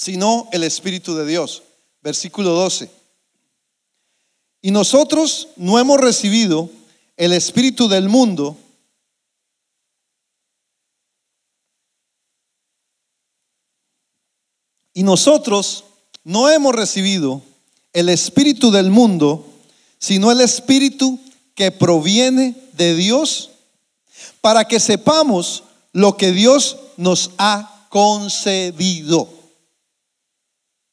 sino 0.00 0.48
el 0.50 0.64
Espíritu 0.64 1.14
de 1.14 1.26
Dios. 1.26 1.62
Versículo 2.00 2.52
12. 2.52 2.90
Y 4.62 4.70
nosotros 4.70 5.48
no 5.56 5.78
hemos 5.78 6.00
recibido 6.00 6.70
el 7.18 7.34
Espíritu 7.34 7.86
del 7.86 8.08
mundo, 8.08 8.56
y 14.94 15.02
nosotros 15.02 15.84
no 16.24 16.48
hemos 16.48 16.74
recibido 16.74 17.42
el 17.92 18.08
Espíritu 18.08 18.70
del 18.70 18.90
mundo, 18.90 19.44
sino 19.98 20.32
el 20.32 20.40
Espíritu 20.40 21.20
que 21.60 21.70
proviene 21.70 22.56
de 22.72 22.94
Dios, 22.94 23.50
para 24.40 24.64
que 24.64 24.80
sepamos 24.80 25.64
lo 25.92 26.16
que 26.16 26.32
Dios 26.32 26.78
nos 26.96 27.32
ha 27.36 27.84
concedido 27.90 29.28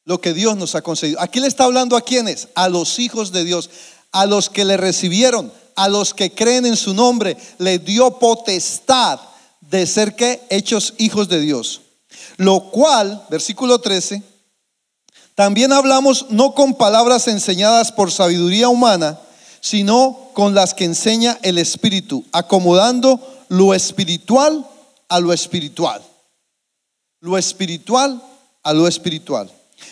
lo 0.04 0.22
que 0.22 0.34
Dios 0.34 0.56
nos 0.56 0.74
ha 0.76 0.82
concedido. 0.82 1.20
Aquí 1.22 1.42
le 1.42 1.48
está 1.48 1.66
hablando 1.66 1.98
a 1.98 2.02
quienes, 2.02 2.48
a 2.56 2.70
los 2.70 2.98
hijos 2.98 3.34
de 3.34 3.44
Dios, 3.44 3.70
a 4.14 4.26
los 4.26 4.50
que 4.50 4.64
le 4.64 4.78
recibieron, 4.78 5.52
a 5.76 5.90
los 5.90 6.14
que 6.14 6.34
creen 6.34 6.66
en 6.66 6.78
su 6.78 6.94
nombre, 6.94 7.36
le 7.58 7.78
dio 7.80 8.18
potestad 8.18 9.20
de 9.60 9.86
ser 9.86 10.16
que 10.16 10.42
hechos 10.50 10.94
hijos 10.98 11.28
de 11.28 11.42
Dios. 11.42 11.82
Lo 12.38 12.72
cual, 12.72 13.26
versículo 13.30 13.80
13, 13.80 14.24
también 15.36 15.74
hablamos 15.74 16.28
no 16.30 16.54
con 16.54 16.76
palabras 16.76 17.28
enseñadas 17.28 17.92
por 17.92 18.10
sabiduría 18.10 18.70
humana, 18.70 19.20
sino 19.62 20.30
con 20.34 20.54
las 20.54 20.74
que 20.74 20.86
enseña 20.86 21.38
el 21.42 21.58
Espíritu, 21.58 22.26
acomodando 22.32 23.20
lo 23.50 23.74
espiritual 23.74 24.66
a 25.10 25.20
lo 25.20 25.34
espiritual. 25.34 26.02
Lo 27.20 27.38
espiritual 27.38 28.22
a 28.64 28.74
lo 28.74 28.88
espiritual. 28.88 29.52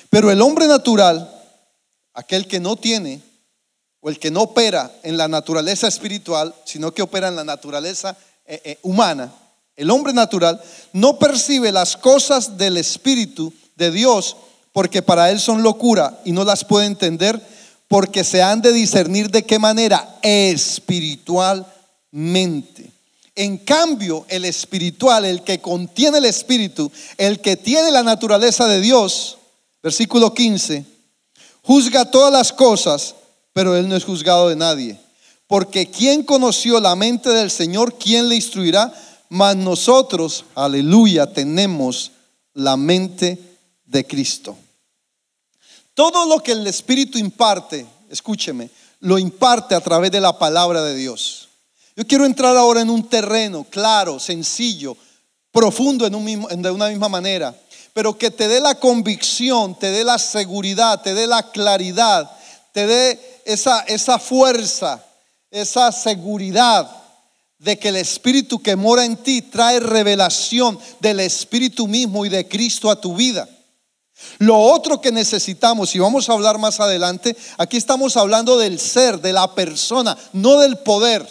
Pero 0.10 0.32
el 0.32 0.42
hombre 0.42 0.68
natural, 0.68 1.30
aquel 2.14 2.48
que 2.48 2.60
no 2.60 2.76
tiene 2.76 3.22
o 4.02 4.10
el 4.10 4.20
que 4.20 4.32
no 4.32 4.42
opera 4.42 4.92
en 5.04 5.18
la 5.18 5.28
naturaleza 5.28 5.88
espiritual, 5.88 6.54
sino 6.66 6.94
que 6.94 7.02
opera 7.02 7.28
en 7.28 7.36
la 7.36 7.44
naturaleza 7.44 8.16
eh, 8.46 8.62
eh, 8.64 8.80
humana, 8.84 9.34
el 9.76 9.92
hombre 9.92 10.14
natural 10.14 10.62
no 10.94 11.20
percibe 11.20 11.72
las 11.72 11.98
cosas 11.98 12.58
del 12.58 12.78
Espíritu 12.78 13.52
de 13.76 13.92
Dios 13.92 14.38
porque 14.72 15.02
para 15.02 15.32
él 15.32 15.40
son 15.40 15.64
locura 15.64 16.20
y 16.24 16.32
no 16.32 16.44
las 16.44 16.64
puede 16.64 16.86
entender 16.86 17.42
porque 17.88 18.24
se 18.24 18.42
han 18.42 18.62
de 18.62 18.72
discernir 18.72 19.30
de 19.30 19.44
qué 19.44 19.60
manera 19.60 20.18
espiritualmente. 20.22 22.92
En 23.36 23.58
cambio, 23.58 24.26
el 24.30 24.46
espiritual, 24.46 25.26
el 25.26 25.44
que 25.44 25.60
contiene 25.60 26.20
el 26.20 26.26
espíritu, 26.26 26.90
el 27.18 27.42
que 27.42 27.58
tiene 27.58 27.92
la 27.92 28.04
naturaleza 28.04 28.68
de 28.68 28.80
Dios, 28.82 29.38
Versículo 29.86 30.34
15. 30.34 30.84
Juzga 31.62 32.10
todas 32.10 32.34
las 32.34 32.52
cosas, 32.52 33.14
pero 33.54 33.76
él 33.76 33.88
no 33.88 33.96
es 33.96 34.04
juzgado 34.04 34.50
de 34.50 34.56
nadie. 34.56 35.00
Porque 35.46 35.92
¿quién 35.92 36.24
conoció 36.24 36.80
la 36.80 36.96
mente 36.96 37.30
del 37.30 37.52
Señor? 37.52 37.96
¿Quién 38.00 38.28
le 38.28 38.36
instruirá? 38.36 38.92
Mas 39.30 39.56
nosotros, 39.56 40.46
aleluya, 40.56 41.32
tenemos 41.32 42.14
la 42.56 42.78
mente 42.78 43.38
de 43.86 44.08
Cristo. 44.08 44.58
Todo 45.96 46.28
lo 46.28 46.44
que 46.44 46.52
el 46.52 46.68
Espíritu 46.68 47.18
imparte, 47.18 47.88
escúcheme, 48.12 48.70
lo 49.00 49.18
imparte 49.18 49.74
a 49.74 49.82
través 49.82 50.12
de 50.12 50.22
la 50.22 50.38
palabra 50.38 50.84
de 50.84 50.96
Dios. 50.96 51.50
Yo 51.96 52.06
quiero 52.06 52.26
entrar 52.26 52.56
ahora 52.56 52.82
en 52.82 52.92
un 52.92 53.10
terreno 53.10 53.64
claro, 53.64 54.20
sencillo, 54.20 54.96
profundo 55.52 56.06
en 56.06 56.14
un 56.14 56.24
mismo, 56.24 56.48
de 56.50 56.70
una 56.70 56.90
misma 56.90 57.10
manera 57.10 57.56
pero 57.96 58.18
que 58.18 58.30
te 58.30 58.50
dé 58.50 58.60
la 58.60 58.76
convicción, 58.76 59.80
te 59.80 59.90
dé 59.90 60.04
la 60.04 60.20
seguridad, 60.20 61.02
te 61.02 61.14
dé 61.14 61.28
la 61.28 61.50
claridad, 61.50 62.30
te 62.74 62.86
dé 62.86 63.42
esa, 63.46 63.86
esa 63.88 64.20
fuerza, 64.20 65.02
esa 65.50 65.94
seguridad 65.94 66.92
de 67.58 67.80
que 67.80 67.88
el 67.88 67.96
Espíritu 67.96 68.62
que 68.62 68.76
mora 68.76 69.06
en 69.06 69.16
ti 69.16 69.44
trae 69.44 69.80
revelación 69.80 70.78
del 71.00 71.22
Espíritu 71.22 71.88
mismo 71.88 72.26
y 72.26 72.30
de 72.30 72.46
Cristo 72.50 72.92
a 72.92 73.00
tu 73.00 73.16
vida. 73.16 73.48
Lo 74.40 74.58
otro 74.58 75.02
que 75.02 75.12
necesitamos, 75.12 75.96
y 75.96 76.00
vamos 76.00 76.30
a 76.30 76.34
hablar 76.34 76.58
más 76.58 76.80
adelante, 76.80 77.36
aquí 77.58 77.78
estamos 77.78 78.18
hablando 78.18 78.58
del 78.58 78.80
ser, 78.80 79.22
de 79.22 79.34
la 79.34 79.54
persona, 79.56 80.18
no 80.34 80.60
del 80.60 80.78
poder, 80.78 81.28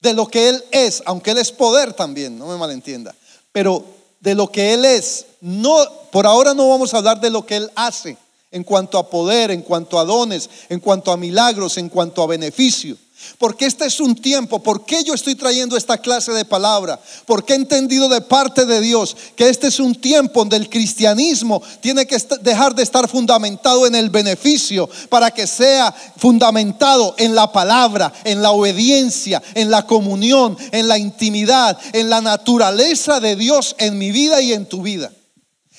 de 0.00 0.14
lo 0.14 0.26
que 0.28 0.48
Él 0.48 0.64
es, 0.70 1.02
aunque 1.06 1.32
Él 1.32 1.38
es 1.38 1.52
poder 1.52 1.92
también, 1.92 2.38
no 2.38 2.46
me 2.46 2.56
malentienda 2.56 3.14
pero 3.52 3.84
de 4.20 4.34
lo 4.34 4.50
que 4.50 4.74
Él 4.74 4.84
es. 4.84 5.26
No, 5.40 5.76
por 6.10 6.26
ahora 6.26 6.54
no 6.54 6.68
vamos 6.68 6.92
a 6.92 6.98
hablar 6.98 7.20
de 7.20 7.30
lo 7.30 7.44
que 7.44 7.56
Él 7.56 7.70
hace 7.74 8.16
en 8.50 8.64
cuanto 8.64 8.98
a 8.98 9.08
poder, 9.08 9.50
en 9.50 9.62
cuanto 9.62 9.98
a 9.98 10.04
dones, 10.04 10.50
en 10.68 10.80
cuanto 10.80 11.12
a 11.12 11.16
milagros, 11.16 11.78
en 11.78 11.88
cuanto 11.88 12.22
a 12.22 12.26
beneficio. 12.26 12.96
Porque 13.38 13.66
este 13.66 13.86
es 13.86 14.00
un 14.00 14.14
tiempo, 14.14 14.62
¿por 14.62 14.84
qué 14.84 15.02
yo 15.04 15.14
estoy 15.14 15.34
trayendo 15.34 15.76
esta 15.76 15.98
clase 15.98 16.32
de 16.32 16.44
palabra? 16.44 17.00
Porque 17.26 17.52
he 17.52 17.56
entendido 17.56 18.08
de 18.08 18.20
parte 18.20 18.66
de 18.66 18.80
Dios 18.80 19.16
que 19.36 19.48
este 19.48 19.68
es 19.68 19.80
un 19.80 19.94
tiempo 19.94 20.40
donde 20.40 20.56
el 20.56 20.68
cristianismo 20.68 21.62
tiene 21.80 22.06
que 22.06 22.16
dejar 22.42 22.74
de 22.74 22.82
estar 22.82 23.08
fundamentado 23.08 23.86
en 23.86 23.94
el 23.94 24.10
beneficio 24.10 24.88
para 25.08 25.30
que 25.30 25.46
sea 25.46 25.94
fundamentado 26.16 27.14
en 27.18 27.34
la 27.34 27.52
palabra, 27.52 28.12
en 28.24 28.42
la 28.42 28.50
obediencia, 28.50 29.42
en 29.54 29.70
la 29.70 29.86
comunión, 29.86 30.56
en 30.72 30.88
la 30.88 30.98
intimidad, 30.98 31.78
en 31.92 32.10
la 32.10 32.20
naturaleza 32.20 33.20
de 33.20 33.36
Dios 33.36 33.74
en 33.78 33.98
mi 33.98 34.10
vida 34.10 34.40
y 34.40 34.52
en 34.52 34.66
tu 34.66 34.82
vida. 34.82 35.10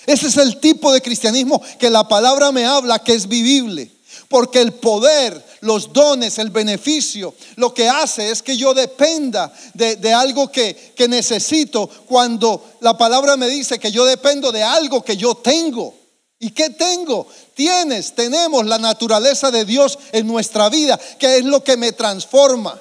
Ese 0.05 0.27
es 0.27 0.37
el 0.37 0.59
tipo 0.59 0.91
de 0.91 1.01
cristianismo 1.01 1.61
que 1.79 1.89
la 1.89 2.07
palabra 2.07 2.51
me 2.51 2.65
habla 2.65 2.99
que 2.99 3.13
es 3.13 3.27
vivible. 3.27 3.91
Porque 4.27 4.61
el 4.61 4.73
poder, 4.73 5.43
los 5.61 5.93
dones, 5.93 6.37
el 6.39 6.49
beneficio, 6.49 7.33
lo 7.55 7.73
que 7.73 7.87
hace 7.87 8.29
es 8.29 8.43
que 8.43 8.57
yo 8.57 8.73
dependa 8.73 9.53
de, 9.73 9.95
de 9.95 10.13
algo 10.13 10.51
que, 10.51 10.93
que 10.95 11.07
necesito 11.07 11.87
cuando 12.07 12.73
la 12.81 12.97
palabra 12.97 13.37
me 13.37 13.47
dice 13.47 13.79
que 13.79 13.91
yo 13.91 14.05
dependo 14.05 14.51
de 14.51 14.63
algo 14.63 15.03
que 15.03 15.15
yo 15.15 15.35
tengo. 15.35 15.95
¿Y 16.39 16.49
qué 16.51 16.71
tengo? 16.71 17.27
Tienes, 17.53 18.15
tenemos 18.15 18.65
la 18.65 18.79
naturaleza 18.79 19.51
de 19.51 19.63
Dios 19.63 19.99
en 20.11 20.25
nuestra 20.25 20.69
vida, 20.69 20.99
que 21.19 21.37
es 21.37 21.45
lo 21.45 21.63
que 21.63 21.77
me 21.77 21.91
transforma. 21.91 22.79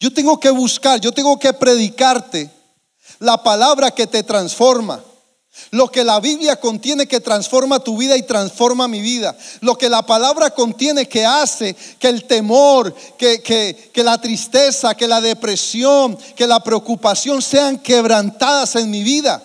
Yo 0.00 0.12
tengo 0.12 0.38
que 0.40 0.50
buscar, 0.50 1.00
yo 1.00 1.12
tengo 1.12 1.38
que 1.38 1.52
predicarte 1.52 2.50
la 3.20 3.42
palabra 3.42 3.92
que 3.92 4.08
te 4.08 4.24
transforma. 4.24 5.02
Lo 5.70 5.90
que 5.90 6.04
la 6.04 6.20
Biblia 6.20 6.56
contiene 6.60 7.06
que 7.06 7.20
transforma 7.20 7.80
tu 7.80 7.96
vida 7.96 8.16
y 8.16 8.22
transforma 8.22 8.86
mi 8.86 9.00
vida. 9.00 9.36
Lo 9.60 9.76
que 9.76 9.88
la 9.88 10.04
palabra 10.04 10.50
contiene 10.50 11.08
que 11.08 11.24
hace 11.26 11.74
que 11.98 12.08
el 12.08 12.24
temor, 12.24 12.94
que, 13.18 13.42
que, 13.42 14.04
la 14.04 14.20
tristeza, 14.20 14.94
que 14.94 15.08
la 15.08 15.20
depresión, 15.20 16.16
que 16.36 16.46
la 16.46 16.62
preocupación 16.62 17.42
sean 17.42 17.78
quebrantadas 17.78 18.76
en 18.76 18.90
mi 18.90 19.02
vida. 19.02 19.42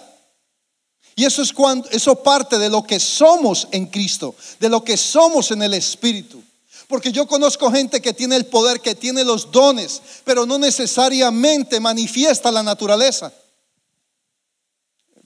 Y 1.15 1.25
eso 1.25 1.41
es 1.41 1.51
cuando 1.51 1.89
eso 1.89 2.15
parte 2.15 2.57
de 2.57 2.69
lo 2.69 2.83
que 2.83 2.99
somos 2.99 3.67
en 3.71 3.87
Cristo, 3.87 4.35
de 4.59 4.69
lo 4.69 4.83
que 4.83 4.97
somos 4.97 5.51
en 5.51 5.63
el 5.63 5.73
Espíritu. 5.73 6.41
Porque 6.87 7.11
yo 7.11 7.25
conozco 7.25 7.71
gente 7.71 8.01
que 8.01 8.13
tiene 8.13 8.35
el 8.35 8.45
poder, 8.45 8.81
que 8.81 8.95
tiene 8.95 9.23
los 9.23 9.51
dones, 9.51 10.01
pero 10.23 10.45
no 10.45 10.59
necesariamente 10.59 11.79
manifiesta 11.79 12.51
la 12.51 12.63
naturaleza. 12.63 13.31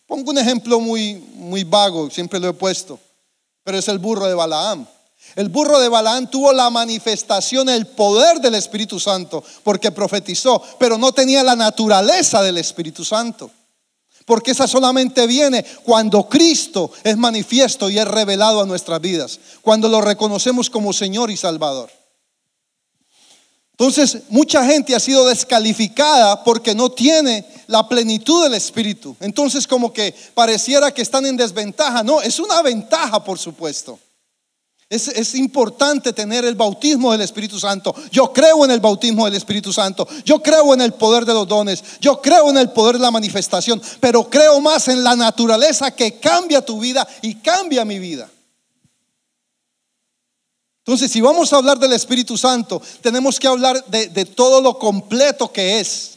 Pongo 0.05 0.31
un 0.31 0.37
ejemplo 0.37 0.79
muy, 0.79 1.15
muy 1.35 1.63
vago, 1.63 2.09
siempre 2.11 2.39
lo 2.39 2.49
he 2.49 2.53
puesto, 2.53 2.99
pero 3.63 3.77
es 3.77 3.87
el 3.87 3.99
burro 3.99 4.27
de 4.27 4.35
Balaam. 4.35 4.85
El 5.35 5.49
burro 5.49 5.79
de 5.79 5.89
Balaam 5.89 6.29
tuvo 6.29 6.53
la 6.53 6.69
manifestación, 6.69 7.67
el 7.69 7.87
poder 7.87 8.39
del 8.39 8.55
Espíritu 8.55 8.99
Santo, 8.99 9.43
porque 9.63 9.91
profetizó, 9.91 10.61
pero 10.77 10.97
no 10.97 11.11
tenía 11.11 11.43
la 11.43 11.55
naturaleza 11.55 12.43
del 12.43 12.57
Espíritu 12.57 13.03
Santo. 13.03 13.49
Porque 14.25 14.51
esa 14.51 14.67
solamente 14.67 15.25
viene 15.27 15.65
cuando 15.83 16.27
Cristo 16.27 16.91
es 17.03 17.17
manifiesto 17.17 17.89
y 17.89 17.97
es 17.97 18.07
revelado 18.07 18.61
a 18.61 18.65
nuestras 18.65 19.01
vidas, 19.01 19.39
cuando 19.61 19.87
lo 19.87 20.01
reconocemos 20.01 20.69
como 20.69 20.93
Señor 20.93 21.31
y 21.31 21.37
Salvador. 21.37 21.91
Entonces, 23.77 24.19
mucha 24.29 24.65
gente 24.65 24.95
ha 24.95 25.01
sido 25.01 25.27
descalificada 25.27 26.45
porque 26.45 26.73
no 26.73 26.89
tiene 26.89 27.45
la 27.67 27.85
plenitud 27.89 28.41
del 28.43 28.53
Espíritu. 28.53 29.17
Entonces, 29.19 29.67
como 29.67 29.91
que 29.91 30.15
pareciera 30.33 30.93
que 30.93 31.01
están 31.01 31.25
en 31.25 31.35
desventaja. 31.35 32.01
No, 32.01 32.21
es 32.21 32.39
una 32.39 32.61
ventaja, 32.61 33.21
por 33.21 33.37
supuesto. 33.37 33.99
Es, 34.87 35.35
importante 35.35 36.13
tener 36.13 36.45
el 36.45 36.55
bautismo 36.55 37.11
del 37.11 37.19
Espíritu 37.19 37.59
Santo. 37.59 37.93
Yo 38.11 38.31
creo 38.31 38.63
en 38.63 38.71
el 38.71 38.79
bautismo 38.79 39.25
del 39.25 39.35
Espíritu 39.35 39.73
Santo. 39.73 40.07
Yo 40.23 40.41
creo 40.41 40.73
en 40.73 40.79
el 40.79 40.93
poder 40.93 41.25
de 41.25 41.33
los 41.33 41.45
dones. 41.45 41.83
Yo 41.99 42.21
creo 42.21 42.49
en 42.49 42.57
el 42.57 42.69
poder 42.69 42.95
de 42.95 43.01
la 43.01 43.11
manifestación. 43.11 43.81
Pero 43.99 44.29
creo 44.29 44.61
más 44.61 44.87
en 44.87 45.03
la 45.03 45.17
naturaleza 45.17 45.91
que 45.91 46.17
cambia 46.17 46.63
tu 46.63 46.79
vida 46.79 47.05
y 47.21 47.35
cambia 47.35 47.83
mi 47.83 47.99
vida. 47.99 48.29
Entonces, 50.85 51.11
si 51.11 51.19
vamos 51.19 51.51
a 51.51 51.55
hablar 51.55 51.79
del 51.79 51.93
Espíritu 51.93 52.37
Santo, 52.37 52.79
tenemos 53.01 53.39
que 53.39 53.47
hablar 53.47 53.83
de, 53.85 54.25
todo 54.25 54.61
lo 54.61 54.77
completo 54.77 55.51
que 55.51 55.79
es. 55.79 56.11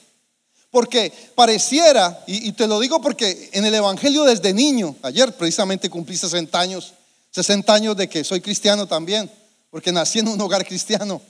Porque 0.71 1.11
pareciera, 1.35 2.23
y, 2.27 2.49
y, 2.49 2.53
te 2.53 2.67
lo 2.67 2.79
digo 2.79 3.01
porque 3.01 3.49
en 3.55 3.65
el 3.65 3.75
Evangelio 3.75 4.25
desde 4.25 4.53
niño, 4.53 4.95
ayer 5.01 5.35
precisamente 5.35 5.89
cumplí 5.89 6.19
60 6.19 6.61
años, 6.61 6.93
60 7.31 7.73
años 7.73 7.97
de 7.97 8.11
que 8.11 8.23
soy 8.25 8.43
cristiano 8.43 8.87
también, 8.87 9.31
porque 9.71 9.91
nací 9.91 10.19
en 10.19 10.29
un 10.29 10.39
hogar 10.39 10.67
cristiano. 10.67 11.23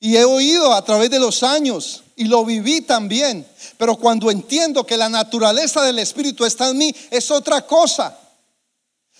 Y 0.00 0.16
he 0.16 0.24
oído 0.24 0.72
a 0.72 0.82
través 0.82 1.10
de 1.10 1.18
los 1.18 1.42
años 1.42 2.02
y 2.16 2.24
lo 2.24 2.46
viví 2.46 2.80
también. 2.80 3.46
Pero 3.76 3.96
cuando 3.96 4.30
entiendo 4.30 4.86
que 4.86 4.96
la 4.96 5.10
naturaleza 5.10 5.82
del 5.82 5.98
Espíritu 5.98 6.46
está 6.46 6.70
en 6.70 6.78
mí, 6.78 6.94
es 7.10 7.30
otra 7.30 7.66
cosa. 7.66 8.18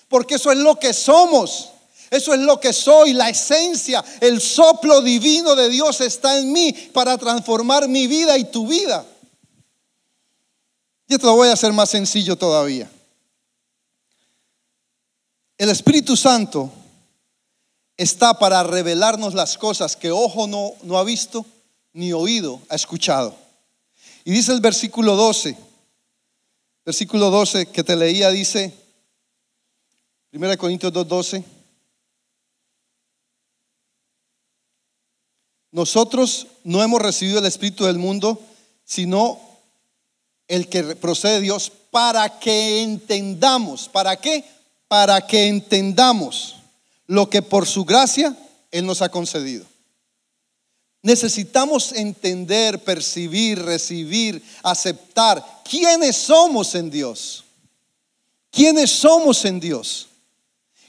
Porque 0.08 0.36
eso 0.36 0.50
es 0.50 0.58
lo 0.58 0.78
que 0.78 0.94
somos. 0.94 1.73
Eso 2.14 2.32
es 2.32 2.38
lo 2.38 2.60
que 2.60 2.72
soy, 2.72 3.12
la 3.12 3.28
esencia, 3.28 4.04
el 4.20 4.40
soplo 4.40 5.02
divino 5.02 5.56
de 5.56 5.68
Dios 5.68 6.00
está 6.00 6.38
en 6.38 6.52
mí 6.52 6.72
para 6.92 7.18
transformar 7.18 7.88
mi 7.88 8.06
vida 8.06 8.38
y 8.38 8.44
tu 8.44 8.68
vida. 8.68 9.04
Y 11.08 11.14
esto 11.14 11.26
lo 11.26 11.34
voy 11.34 11.48
a 11.48 11.54
hacer 11.54 11.72
más 11.72 11.90
sencillo 11.90 12.36
todavía. 12.36 12.88
El 15.58 15.70
Espíritu 15.70 16.16
Santo 16.16 16.70
está 17.96 18.38
para 18.38 18.62
revelarnos 18.62 19.34
las 19.34 19.58
cosas 19.58 19.96
que 19.96 20.12
ojo 20.12 20.46
no, 20.46 20.74
no 20.82 20.98
ha 20.98 21.02
visto 21.02 21.44
ni 21.94 22.12
oído 22.12 22.60
ha 22.68 22.76
escuchado. 22.76 23.34
Y 24.24 24.30
dice 24.30 24.52
el 24.52 24.60
versículo 24.60 25.16
12, 25.16 25.56
versículo 26.84 27.30
12 27.30 27.66
que 27.66 27.82
te 27.82 27.96
leía 27.96 28.30
dice, 28.30 28.72
1 30.32 30.58
Corintios 30.58 30.92
2:12, 30.92 31.44
nosotros 35.74 36.46
no 36.62 36.82
hemos 36.82 37.02
recibido 37.02 37.40
el 37.40 37.44
Espíritu 37.44 37.84
del 37.84 37.98
mundo, 37.98 38.40
sino 38.86 39.38
el 40.48 40.68
que 40.68 40.82
procede 40.96 41.34
de 41.34 41.40
Dios 41.40 41.70
para 41.90 42.38
que 42.38 42.82
entendamos, 42.82 43.90
¿para 43.90 44.16
qué? 44.16 44.44
para 44.88 45.26
que 45.26 45.48
entendamos 45.48 46.54
lo 47.08 47.28
que 47.28 47.42
por 47.42 47.66
su 47.66 47.84
gracia 47.84 48.36
Él 48.70 48.86
nos 48.86 49.02
ha 49.02 49.08
concedido. 49.08 49.66
Necesitamos 51.02 51.90
entender, 51.92 52.78
percibir, 52.84 53.60
recibir, 53.60 54.40
aceptar 54.62 55.44
quiénes 55.68 56.14
somos 56.14 56.76
en 56.76 56.90
Dios. 56.90 57.42
¿Quiénes 58.52 58.88
somos 58.92 59.44
en 59.44 59.58
Dios? 59.58 60.06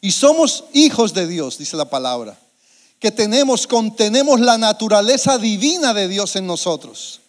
Y 0.02 0.12
somos 0.12 0.66
hijos 0.74 1.12
de 1.16 1.26
Dios, 1.26 1.58
dice 1.58 1.76
la 1.76 1.90
palabra. 1.90 2.40
Que 3.06 3.12
tenemos, 3.12 3.68
contenemos 3.68 4.40
la 4.40 4.58
naturaleza 4.58 5.38
divina 5.38 5.94
de 5.94 6.08
Dios 6.08 6.36
en 6.38 6.48
nosotros. 6.48 7.22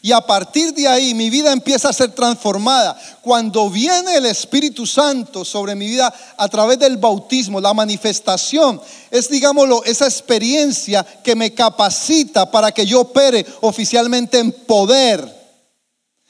Y 0.00 0.12
a 0.12 0.22
partir 0.22 0.72
de 0.72 0.88
ahí 0.88 1.12
mi 1.12 1.28
vida 1.28 1.52
empieza 1.52 1.90
a 1.90 1.92
ser 1.92 2.12
transformada. 2.12 2.98
Cuando 3.20 3.68
viene 3.68 4.16
el 4.16 4.24
Espíritu 4.24 4.86
Santo 4.86 5.44
sobre 5.44 5.74
mi 5.74 5.88
vida 5.88 6.10
a 6.38 6.48
través 6.48 6.78
del 6.78 6.96
bautismo, 6.96 7.60
la 7.60 7.74
manifestación, 7.74 8.80
es 9.10 9.28
digámoslo, 9.28 9.84
esa 9.84 10.06
experiencia 10.06 11.04
que 11.22 11.36
me 11.36 11.52
capacita 11.52 12.50
para 12.50 12.72
que 12.72 12.86
yo 12.86 13.02
opere 13.02 13.44
oficialmente 13.60 14.38
en 14.38 14.52
poder, 14.52 15.22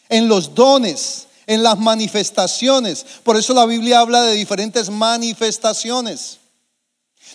en 0.09 0.27
los 0.27 0.53
dones, 0.53 1.29
en 1.47 1.63
las 1.63 1.79
manifestaciones. 1.79 3.07
Por 3.23 3.37
eso 3.37 3.55
la 3.55 3.67
Biblia 3.67 4.01
habla 4.01 4.23
de 4.23 4.35
diferentes 4.35 4.91
manifestaciones. 4.91 6.40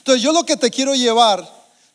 Entonces 0.06 0.22
yo 0.22 0.32
lo 0.32 0.46
que 0.46 0.56
te 0.56 0.70
quiero 0.70 0.94
llevar 0.94 1.44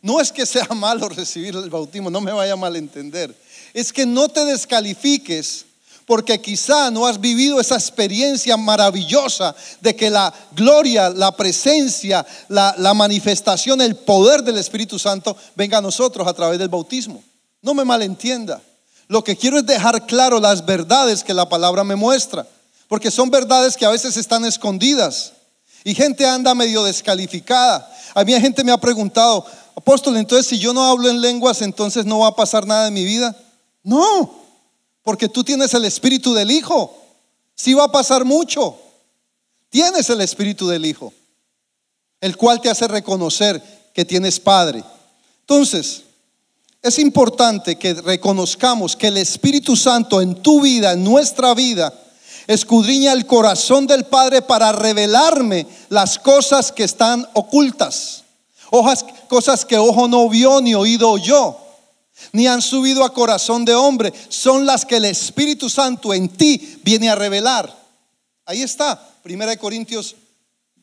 no 0.03 0.21
es 0.21 0.33
que 0.33 0.45
sea 0.45 0.67
malo 0.75 1.09
recibir 1.09 1.55
el 1.55 1.71
bautismo, 1.71 2.11
no 2.11 2.21
me 2.21 2.33
vaya 2.33 2.55
a 2.55 2.57
malentender 2.57 3.35
es 3.75 3.93
que 3.93 4.07
no 4.07 4.29
te 4.29 4.45
descalifiques 4.45 5.67
porque 6.07 6.41
quizá 6.41 6.91
no 6.91 7.07
has 7.07 7.21
vivido 7.21 7.61
esa 7.61 7.77
experiencia 7.77 8.57
maravillosa 8.57 9.55
de 9.81 9.95
que 9.95 10.11
la 10.11 10.35
gloria, 10.53 11.09
la 11.09 11.37
presencia, 11.37 12.27
la, 12.49 12.95
manifestación, 12.95 13.81
el 13.81 13.95
poder 13.95 14.43
del 14.43 14.59
Espíritu 14.59 14.99
Santo 14.99 15.37
venga 15.55 15.79
a 15.79 15.83
nosotros 15.83 16.27
a 16.27 16.35
través 16.35 16.59
del 16.59 16.69
bautismo. 16.69 17.23
No 17.63 17.75
me 17.75 17.85
malentienda. 17.85 18.61
Lo 19.07 19.23
que 19.23 19.37
quiero 19.37 19.59
es 19.59 19.67
dejar 19.67 20.05
claro 20.07 20.41
las 20.41 20.67
verdades 20.67 21.23
que 21.23 21.35
la 21.35 21.49
palabra 21.49 21.85
me 21.85 21.95
muestra, 21.95 22.45
porque 22.89 23.11
son 23.13 23.31
verdades 23.31 23.77
que 23.77 23.87
a 23.87 23.91
veces 23.91 24.17
están 24.17 24.45
escondidas 24.45 25.33
y 25.85 25.95
gente 25.95 26.27
anda 26.27 26.55
medio 26.55 26.85
descalificada. 26.85 27.91
A 28.15 28.25
mí 28.25 28.33
gente 28.41 28.65
me 28.65 28.73
ha 28.73 28.79
preguntado, 28.79 29.45
apóstol, 29.75 30.17
entonces 30.17 30.47
si 30.47 30.59
yo 30.59 30.73
no 30.73 30.85
hablo 30.85 31.09
en 31.09 31.21
lenguas, 31.21 31.63
entonces 31.63 32.05
no 32.05 32.21
va 32.21 32.29
a 32.29 32.37
pasar 32.37 32.67
nada 32.67 32.89
en 32.89 32.95
mi 32.95 33.05
vida. 33.05 33.37
No, 33.83 34.35
porque 35.03 35.29
tú 35.29 35.43
tienes 35.45 35.73
el 35.75 35.85
espíritu 35.85 36.35
del 36.35 36.51
Hijo. 36.51 36.97
Sí 37.55 37.75
va 37.75 37.85
a 37.85 37.93
pasar 37.93 38.25
mucho. 38.25 38.77
Tienes 39.71 40.11
el 40.11 40.21
espíritu 40.21 40.69
del 40.69 40.85
Hijo, 40.85 41.13
el 42.21 42.37
cual 42.37 42.61
te 42.61 42.69
hace 42.69 42.89
reconocer 42.89 43.63
que 43.95 44.05
tienes 44.05 44.41
Padre. 44.41 44.85
Entonces, 45.41 46.03
es 46.83 46.99
importante 46.99 47.77
que 47.77 47.95
reconozcamos 47.95 48.97
que 48.97 49.09
el 49.09 49.19
Espíritu 49.19 49.77
Santo 49.77 50.21
en 50.21 50.43
tu 50.43 50.61
vida, 50.61 50.93
en 50.93 51.05
nuestra 51.05 51.55
vida, 51.55 51.93
escudriña 52.53 53.13
el 53.13 53.27
corazón 53.27 53.87
del 53.87 54.05
Padre 54.05 54.43
para 54.43 54.73
revelarme 54.73 55.67
las 55.89 56.19
cosas 56.19 56.73
que 56.73 56.83
están 56.83 57.27
ocultas. 57.35 58.25
Cosas 59.29 59.65
que 59.65 59.79
ojo 59.79 60.09
no 60.09 60.29
vio 60.29 60.61
ni 60.61 60.75
oído 60.75 61.17
yo 61.17 61.57
ni 62.33 62.47
han 62.47 62.61
subido 62.61 63.03
a 63.03 63.15
corazón 63.15 63.65
de 63.65 63.75
hombre, 63.75 64.13
son 64.29 64.67
las 64.67 64.85
que 64.85 64.97
el 64.97 65.07
Espíritu 65.07 65.71
Santo 65.71 66.13
en 66.13 66.29
ti 66.29 66.79
viene 66.85 67.09
a 67.09 67.15
revelar. 67.15 67.75
Ahí 68.45 68.61
está, 68.61 69.01
1 69.25 69.59
Corintios 69.59 70.17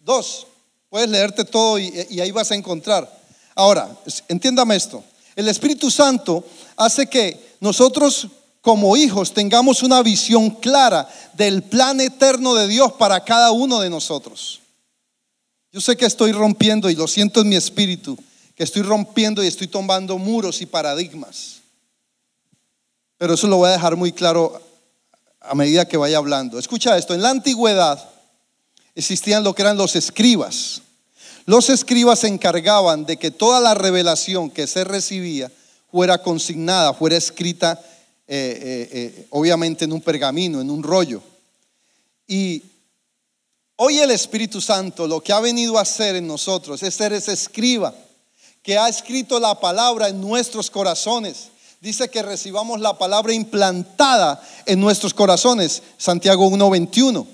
2, 0.04 0.48
Puedes 0.90 1.10
leerte 1.10 1.44
todo 1.44 1.78
y, 1.78 2.08
y 2.10 2.22
ahí 2.22 2.32
vas 2.32 2.50
a 2.52 2.56
encontrar. 2.56 3.08
Ahora, 3.56 3.90
entiéndame 4.30 4.76
esto. 4.76 5.04
El 5.36 5.48
Espíritu 5.50 5.92
Santo 5.92 6.44
hace 6.78 7.08
que 7.08 7.56
nosotros 7.60 8.28
como 8.68 8.98
hijos 8.98 9.34
tengamos 9.34 9.82
una 9.82 10.04
visión 10.04 10.50
clara 10.50 11.08
del 11.32 11.64
plan 11.64 12.02
eterno 12.02 12.54
de 12.54 12.68
Dios 12.68 12.92
para 12.92 13.24
cada 13.24 13.52
uno 13.52 13.80
de 13.80 13.90
nosotros. 13.90 14.60
Yo 15.72 15.80
sé 15.80 15.96
que 15.96 16.06
estoy 16.06 16.34
rompiendo 16.34 16.90
y 16.90 16.96
lo 16.96 17.08
siento 17.08 17.40
en 17.40 17.48
mi 17.48 17.56
espíritu, 17.56 18.18
que 18.56 18.66
estoy 18.66 18.82
rompiendo 18.82 19.42
y 19.42 19.48
estoy 19.48 19.68
tomando 19.70 20.18
muros 20.18 20.60
y 20.60 20.66
paradigmas. 20.66 21.62
Pero 23.18 23.36
eso 23.36 23.48
lo 23.48 23.56
voy 23.56 23.70
a 23.70 23.72
dejar 23.72 23.96
muy 23.96 24.12
claro 24.12 24.62
a 25.40 25.56
medida 25.56 25.88
que 25.88 25.96
vaya 25.96 26.18
hablando. 26.18 26.60
Escucha 26.60 26.98
esto, 26.98 27.14
en 27.14 27.22
la 27.22 27.30
antigüedad 27.30 28.10
existían 28.96 29.46
lo 29.46 29.56
que 29.56 29.62
eran 29.62 29.78
los 29.78 29.96
escribas. 29.96 30.82
Los 31.46 31.70
escribas 31.70 32.20
se 32.20 32.28
encargaban 32.28 33.06
de 33.06 33.16
que 33.16 33.32
toda 33.32 33.62
la 33.62 33.76
revelación 33.76 34.50
que 34.50 34.68
se 34.68 34.84
recibía 34.84 35.50
fuera 35.90 36.18
consignada, 36.18 36.94
fuera 36.94 37.16
escrita 37.16 37.82
eh, 38.30 38.60
eh, 38.62 38.90
eh, 38.92 39.28
obviamente 39.30 39.86
en 39.86 39.94
un 39.94 40.02
pergamino, 40.02 40.60
en 40.60 40.70
un 40.70 40.84
rollo. 40.84 41.22
Y 42.28 42.62
hoy 43.78 44.00
el 44.00 44.12
Espíritu 44.12 44.60
Santo 44.60 45.08
lo 45.08 45.22
que 45.22 45.32
ha 45.32 45.40
venido 45.40 45.78
a 45.78 45.84
hacer 45.84 46.18
en 46.18 46.28
nosotros 46.28 46.84
es 46.84 46.94
ser 46.94 47.14
ese 47.14 47.32
escriba 47.32 47.96
que 48.62 48.78
ha 48.78 48.90
escrito 48.90 49.40
la 49.40 49.58
palabra 49.58 50.10
en 50.10 50.20
nuestros 50.20 50.70
corazones. 50.70 51.52
Dice 51.80 52.10
que 52.10 52.22
recibamos 52.22 52.82
la 52.82 52.98
palabra 52.98 53.32
implantada 53.32 54.42
en 54.66 54.82
nuestros 54.82 55.14
corazones, 55.14 55.82
Santiago 55.98 56.50
1.21. 56.50 57.26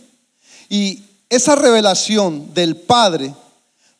Y 0.70 1.02
esa 1.28 1.56
revelación 1.56 2.54
del 2.54 2.76
Padre, 2.76 3.34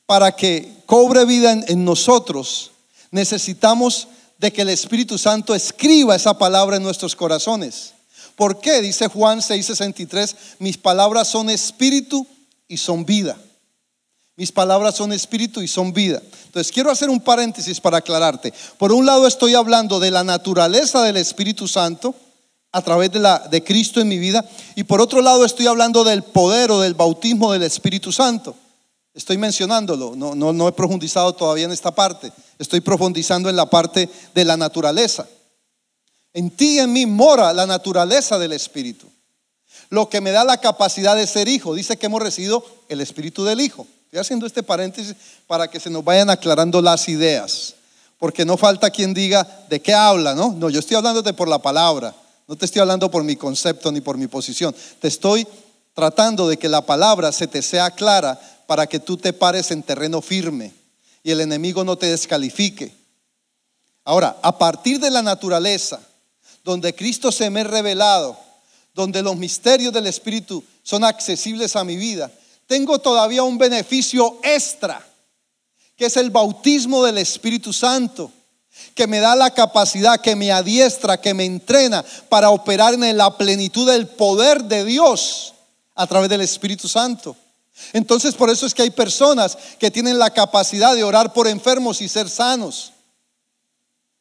para 0.06 0.36
que 0.36 0.84
cobre 0.86 1.26
vida 1.26 1.54
en, 1.54 1.66
en 1.68 1.84
nosotros, 1.84 2.70
necesitamos 3.10 4.10
de 4.44 4.52
que 4.52 4.64
el 4.64 4.70
Espíritu 4.70 5.18
Santo 5.18 5.56
escriba 5.56 6.18
esa 6.18 6.38
palabra 6.38 6.76
en 6.76 6.84
nuestros 6.84 7.16
corazones. 7.16 7.94
¿Por 8.36 8.60
qué? 8.60 8.82
Dice 8.82 9.08
Juan 9.08 9.40
6:63, 9.40 10.36
mis 10.60 10.78
palabras 10.78 11.30
son 11.30 11.50
espíritu 11.50 12.28
y 12.68 12.76
son 12.76 13.06
vida. 13.06 13.38
Mis 14.36 14.52
palabras 14.52 14.96
son 14.96 15.14
espíritu 15.14 15.62
y 15.62 15.68
son 15.70 15.94
vida. 15.94 16.22
Entonces 16.48 16.74
quiero 16.74 16.92
hacer 16.92 17.10
un 17.10 17.22
paréntesis 17.22 17.80
para 17.80 18.00
aclararte. 18.00 18.54
Por 18.78 18.92
un 18.92 19.06
lado 19.06 19.28
estoy 19.28 19.56
hablando 19.56 20.02
de 20.02 20.12
la 20.12 20.26
naturaleza 20.26 21.02
del 21.04 21.16
Espíritu 21.16 21.70
Santo 21.70 22.14
a 22.74 22.82
través 22.82 23.14
de, 23.14 23.20
la, 23.20 23.48
de 23.50 23.64
Cristo 23.64 24.02
en 24.02 24.10
mi 24.10 24.18
vida. 24.18 24.44
Y 24.76 24.84
por 24.84 25.00
otro 25.00 25.22
lado 25.22 25.46
estoy 25.46 25.68
hablando 25.68 26.04
del 26.04 26.22
poder 26.22 26.70
o 26.70 26.82
del 26.82 26.96
bautismo 26.96 27.54
del 27.54 27.64
Espíritu 27.64 28.12
Santo. 28.12 28.58
Estoy 29.14 29.38
mencionándolo, 29.38 30.16
no, 30.16 30.34
no, 30.34 30.54
no 30.54 30.68
he 30.68 30.72
profundizado 30.72 31.34
todavía 31.34 31.66
en 31.66 31.72
esta 31.72 31.94
parte. 31.94 32.32
Estoy 32.58 32.82
profundizando 32.82 33.50
en 33.50 33.56
la 33.56 33.70
parte 33.70 34.10
de 34.34 34.46
la 34.46 34.58
naturaleza. 34.58 35.28
En 36.34 36.50
ti 36.50 36.76
y 36.76 36.80
en 36.80 36.92
mí 36.92 37.06
mora 37.06 37.54
la 37.54 37.68
naturaleza 37.68 38.40
del 38.40 38.54
Espíritu. 38.54 39.08
Lo 39.90 40.10
que 40.10 40.22
me 40.22 40.32
da 40.32 40.44
la 40.44 40.58
capacidad 40.58 41.16
de 41.16 41.28
ser 41.28 41.48
hijo. 41.48 41.76
Dice 41.76 41.98
que 41.98 42.08
hemos 42.08 42.24
recibido 42.24 42.66
el 42.90 43.02
Espíritu 43.02 43.44
del 43.44 43.62
Hijo. 43.62 43.86
Estoy 44.06 44.20
haciendo 44.20 44.48
este 44.48 44.64
paréntesis 44.64 45.16
para 45.46 45.68
que 45.68 45.80
se 45.80 45.92
nos 45.92 46.04
vayan 46.04 46.32
aclarando 46.32 46.82
las 46.82 47.08
ideas. 47.08 47.76
Porque 48.18 48.46
no 48.46 48.58
falta 48.58 48.90
quien 48.90 49.14
diga 49.14 49.48
de 49.70 49.80
qué 49.80 49.94
habla, 49.94 50.34
¿no? 50.34 50.54
No, 50.54 50.72
yo 50.72 50.80
estoy 50.80 50.98
hablándote 50.98 51.34
por 51.34 51.48
la 51.48 51.60
palabra. 51.60 52.16
No 52.48 52.56
te 52.56 52.66
estoy 52.66 52.82
hablando 52.82 53.12
por 53.12 53.24
mi 53.24 53.36
concepto 53.36 53.92
ni 53.92 54.02
por 54.02 54.18
mi 54.18 54.28
posición. 54.28 54.76
Te 55.00 55.08
estoy 55.08 55.48
tratando 55.94 56.48
de 56.48 56.58
que 56.58 56.70
la 56.70 56.84
palabra 56.84 57.32
se 57.32 57.46
te 57.46 57.62
sea 57.62 57.92
clara 57.92 58.40
para 58.68 58.88
que 58.88 59.00
tú 59.00 59.18
te 59.18 59.34
pares 59.34 59.72
en 59.72 59.84
terreno 59.84 60.22
firme 60.22 60.74
y 61.24 61.32
el 61.32 61.42
enemigo 61.42 61.84
no 61.84 61.98
te 61.98 62.08
descalifique. 62.08 62.94
Ahora, 64.04 64.38
a 64.42 64.58
partir 64.58 65.00
de 65.00 65.10
la 65.10 65.22
naturaleza, 65.22 66.02
donde 66.64 66.94
Cristo 66.94 67.32
se 67.32 67.50
me 67.50 67.62
ha 67.62 67.66
revelado, 67.66 68.38
donde 68.94 69.22
los 69.22 69.38
misterios 69.38 69.94
del 69.94 70.08
Espíritu 70.08 70.64
son 70.84 71.04
accesibles 71.04 71.76
a 71.76 71.84
mi 71.84 71.96
vida, 71.96 72.32
tengo 72.68 73.00
todavía 73.00 73.44
un 73.44 73.58
beneficio 73.58 74.40
extra, 74.44 75.06
que 75.96 76.06
es 76.06 76.18
el 76.18 76.32
bautismo 76.32 77.04
del 77.04 77.18
Espíritu 77.18 77.72
Santo, 77.72 78.32
que 78.96 79.08
me 79.08 79.20
da 79.20 79.36
la 79.36 79.52
capacidad, 79.52 80.20
que 80.20 80.36
me 80.36 80.52
adiestra, 80.52 81.22
que 81.22 81.34
me 81.34 81.46
entrena 81.46 82.04
para 82.30 82.50
operar 82.50 82.94
en 82.96 83.18
la 83.18 83.38
plenitud 83.38 83.90
del 83.90 84.08
poder 84.08 84.64
de 84.64 84.84
Dios 84.84 85.54
a 85.96 86.08
través 86.08 86.30
del 86.30 86.42
Espíritu 86.42 86.88
Santo. 86.88 87.36
Entonces 87.92 88.36
por 88.36 88.50
eso 88.50 88.66
es 88.66 88.74
que 88.74 88.84
hay 88.84 88.92
personas 88.92 89.58
que 89.80 89.92
tienen 89.92 90.18
la 90.18 90.30
capacidad 90.30 90.96
de 90.96 91.04
orar 91.04 91.34
por 91.34 91.48
enfermos 91.48 92.02
y 92.02 92.08
ser 92.08 92.30
sanos, 92.30 92.94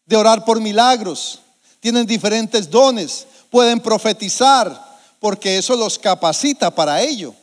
de 0.07 0.17
orar 0.17 0.45
por 0.45 0.61
milagros, 0.61 1.41
tienen 1.81 2.07
diferentes 2.07 2.71
dones, 2.71 3.27
pueden 3.51 3.81
profetizar, 3.81 4.93
porque 5.19 5.59
eso 5.59 5.77
los 5.77 5.99
capacita 5.99 6.75
para 6.75 7.03
ello. 7.03 7.35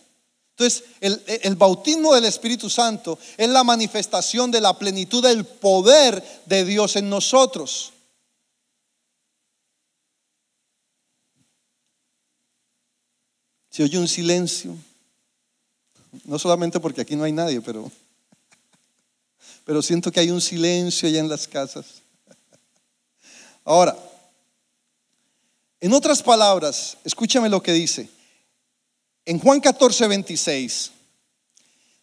Entonces, 0.51 0.84
el, 0.99 1.55
bautismo 1.55 2.13
del 2.13 2.25
Espíritu 2.25 2.69
Santo 2.69 3.17
es 3.38 3.47
la 3.47 3.63
manifestación 3.63 4.51
de 4.51 4.60
la 4.60 4.77
plenitud 4.77 5.23
del 5.23 5.45
poder 5.45 6.21
de 6.45 6.65
Dios 6.65 6.97
en 6.97 7.10
nosotros. 7.10 7.93
Se 13.69 13.84
oye 13.84 13.97
un 13.97 14.10
silencio. 14.10 14.75
No 16.26 16.39
solamente 16.39 16.80
porque 16.80 17.02
aquí 17.02 17.15
no 17.15 17.24
hay 17.24 17.32
nadie, 17.32 17.62
pero, 17.62 17.91
pero 19.65 19.82
siento 19.82 20.12
que 20.12 20.19
hay 20.19 20.32
un 20.32 20.41
silencio 20.41 21.08
allá 21.08 21.19
en 21.19 21.30
las 21.30 21.48
casas. 21.48 22.02
Ahora, 23.63 23.95
en 25.82 25.93
otras 25.93 26.22
palabras, 26.24 26.98
escúchame 27.04 27.50
lo 27.50 27.62
que 27.62 27.72
dice. 27.72 28.10
En 29.26 29.39
Juan 29.39 29.62
14, 29.62 30.08
26, 30.08 30.91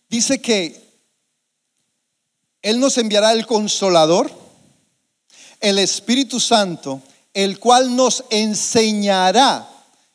dice 0.09 0.41
que 0.41 0.81
Él 2.63 2.79
nos 2.79 2.97
enviará 2.99 3.33
el 3.33 3.47
consolador, 3.47 4.31
el 5.61 5.79
Espíritu 5.79 6.39
Santo, 6.39 7.03
el 7.35 7.59
cual 7.59 7.95
nos 7.95 8.25
enseñará, 8.31 9.69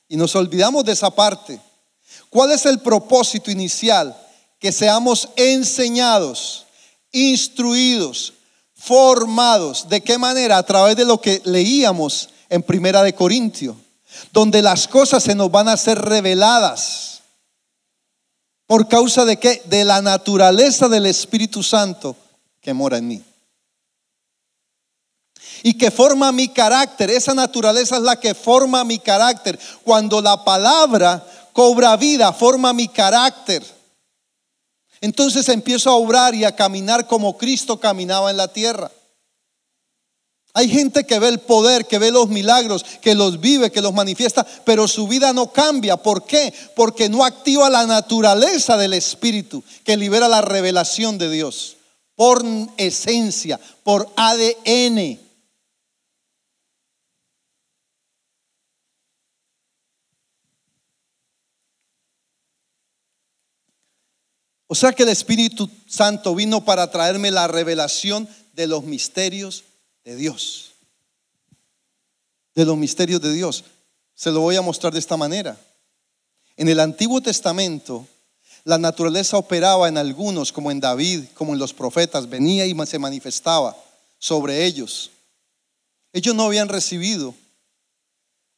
y 0.08 0.18
nos 0.18 0.36
olvidamos 0.36 0.84
de 0.86 0.94
esa 0.94 1.12
parte, 1.12 1.62
¿Cuál 2.32 2.52
es 2.54 2.66
el 2.66 2.80
propósito 2.80 3.52
inicial? 3.52 4.18
Que 4.58 4.72
seamos 4.72 5.28
enseñados, 5.36 6.66
instruidos, 7.12 8.34
formados. 8.74 9.90
¿De 9.90 10.02
qué 10.02 10.18
manera? 10.18 10.58
A 10.58 10.64
través 10.64 10.96
de 10.96 11.04
lo 11.04 11.20
que 11.20 11.42
leíamos 11.44 12.30
en 12.50 12.64
Primera 12.64 13.04
de 13.04 13.14
Corintio, 13.14 13.76
donde 14.32 14.62
las 14.62 14.88
cosas 14.88 15.24
se 15.24 15.36
nos 15.36 15.52
van 15.52 15.68
a 15.68 15.76
ser 15.76 16.00
reveladas. 16.00 17.22
¿Por 18.66 18.88
causa 18.88 19.26
de 19.26 19.38
qué? 19.38 19.62
De 19.66 19.84
la 19.84 20.02
naturaleza 20.02 20.88
del 20.88 21.08
Espíritu 21.08 21.62
Santo 21.62 22.16
que 22.62 22.74
mora 22.74 22.98
en 22.98 23.08
mí. 23.10 23.24
Y 25.64 25.74
que 25.74 25.92
forma 25.92 26.32
mi 26.32 26.48
carácter. 26.48 27.10
Esa 27.10 27.34
naturaleza 27.34 27.98
es 27.98 28.04
la 28.04 28.18
que 28.18 28.34
forma 28.34 28.86
mi 28.86 29.00
carácter. 29.00 29.60
Cuando 29.84 30.22
la 30.22 30.46
palabra 30.46 31.28
cobra 31.54 31.96
vida, 31.98 32.34
forma 32.34 32.74
mi 32.74 32.88
carácter. 32.88 33.64
Entonces 35.02 35.50
empiezo 35.50 35.90
a 35.90 35.96
obrar 35.96 36.36
y 36.36 36.44
a 36.44 36.56
caminar 36.56 37.08
como 37.08 37.38
Cristo 37.38 37.80
caminaba 37.80 38.30
en 38.30 38.38
la 38.38 38.48
tierra. 38.48 38.92
Hay 40.54 40.70
gente 40.70 41.06
que 41.06 41.18
ve 41.18 41.30
el 41.30 41.40
poder, 41.40 41.86
que 41.86 41.98
ve 41.98 42.12
los 42.12 42.28
milagros, 42.28 42.84
que 43.02 43.16
los 43.16 43.40
vive, 43.40 43.72
que 43.72 43.82
los 43.82 43.94
manifiesta, 43.94 44.46
pero 44.66 44.88
su 44.88 45.08
vida 45.08 45.32
no 45.32 45.54
cambia. 45.54 45.96
¿Por 45.96 46.26
qué? 46.26 46.54
Porque 46.76 47.08
no 47.08 47.24
activa 47.24 47.70
la 47.70 47.86
naturaleza 47.86 48.76
del 48.76 48.94
Espíritu 48.94 49.64
que 49.86 49.96
libera 49.96 50.28
la 50.28 50.42
revelación 50.42 51.18
de 51.18 51.30
Dios 51.30 51.78
por 52.16 52.44
esencia, 52.78 53.60
por 53.84 54.08
ADN. 54.16 55.20
O 64.72 64.76
sea 64.76 64.94
que 64.94 65.04
el 65.04 65.10
Espíritu 65.10 65.70
Santo 65.86 66.34
vino 66.34 66.64
para 66.64 66.90
traerme 66.90 67.30
la 67.30 67.46
revelación 67.46 68.26
de 68.54 68.68
los 68.68 68.86
misterios 68.86 69.66
de 70.06 70.16
Dios. 70.16 70.72
De 72.56 72.64
los 72.64 72.78
misterios 72.78 73.20
de 73.20 73.34
Dios. 73.34 73.66
Se 74.16 74.32
lo 74.32 74.40
voy 74.40 74.56
a 74.56 74.62
mostrar 74.62 74.94
de 74.94 75.00
esta 75.00 75.18
manera. 75.18 75.60
En 76.56 76.70
el 76.70 76.80
Antiguo 76.80 77.20
Testamento, 77.20 78.08
la 78.64 78.78
naturaleza 78.78 79.36
operaba 79.36 79.90
en 79.90 79.98
algunos, 79.98 80.54
como 80.54 80.72
en 80.72 80.80
David, 80.80 81.26
como 81.34 81.52
en 81.52 81.60
los 81.60 81.74
profetas, 81.74 82.30
venía 82.30 82.66
y 82.66 82.74
se 82.86 82.98
manifestaba 82.98 83.76
sobre 84.20 84.64
ellos. 84.64 85.12
Ellos 86.14 86.34
no 86.34 86.46
habían 86.46 86.70
recibido 86.70 87.36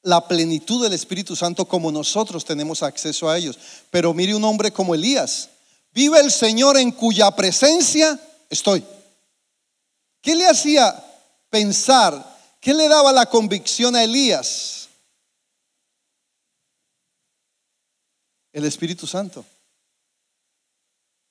la 0.04 0.28
plenitud 0.28 0.84
del 0.84 0.94
Espíritu 0.94 1.36
Santo 1.36 1.66
como 1.66 1.92
nosotros 1.92 2.46
tenemos 2.46 2.84
acceso 2.84 3.28
a 3.28 3.36
ellos. 3.40 3.58
Pero 3.90 4.14
mire 4.14 4.36
un 4.36 4.44
hombre 4.44 4.72
como 4.72 4.94
Elías, 4.94 5.50
Vive 5.94 6.20
el 6.20 6.32
Señor 6.32 6.78
en 6.78 6.92
cuya 6.92 7.32
presencia 7.32 8.20
estoy. 8.50 8.84
¿Qué 10.22 10.36
le 10.36 10.48
hacía 10.48 11.04
pensar? 11.50 12.34
¿Qué 12.60 12.74
le 12.74 12.88
daba 12.88 13.12
la 13.12 13.28
convicción 13.28 13.96
a 13.96 14.04
Elías? 14.04 14.90
El 18.52 18.66
Espíritu 18.66 19.06
Santo. 19.06 19.46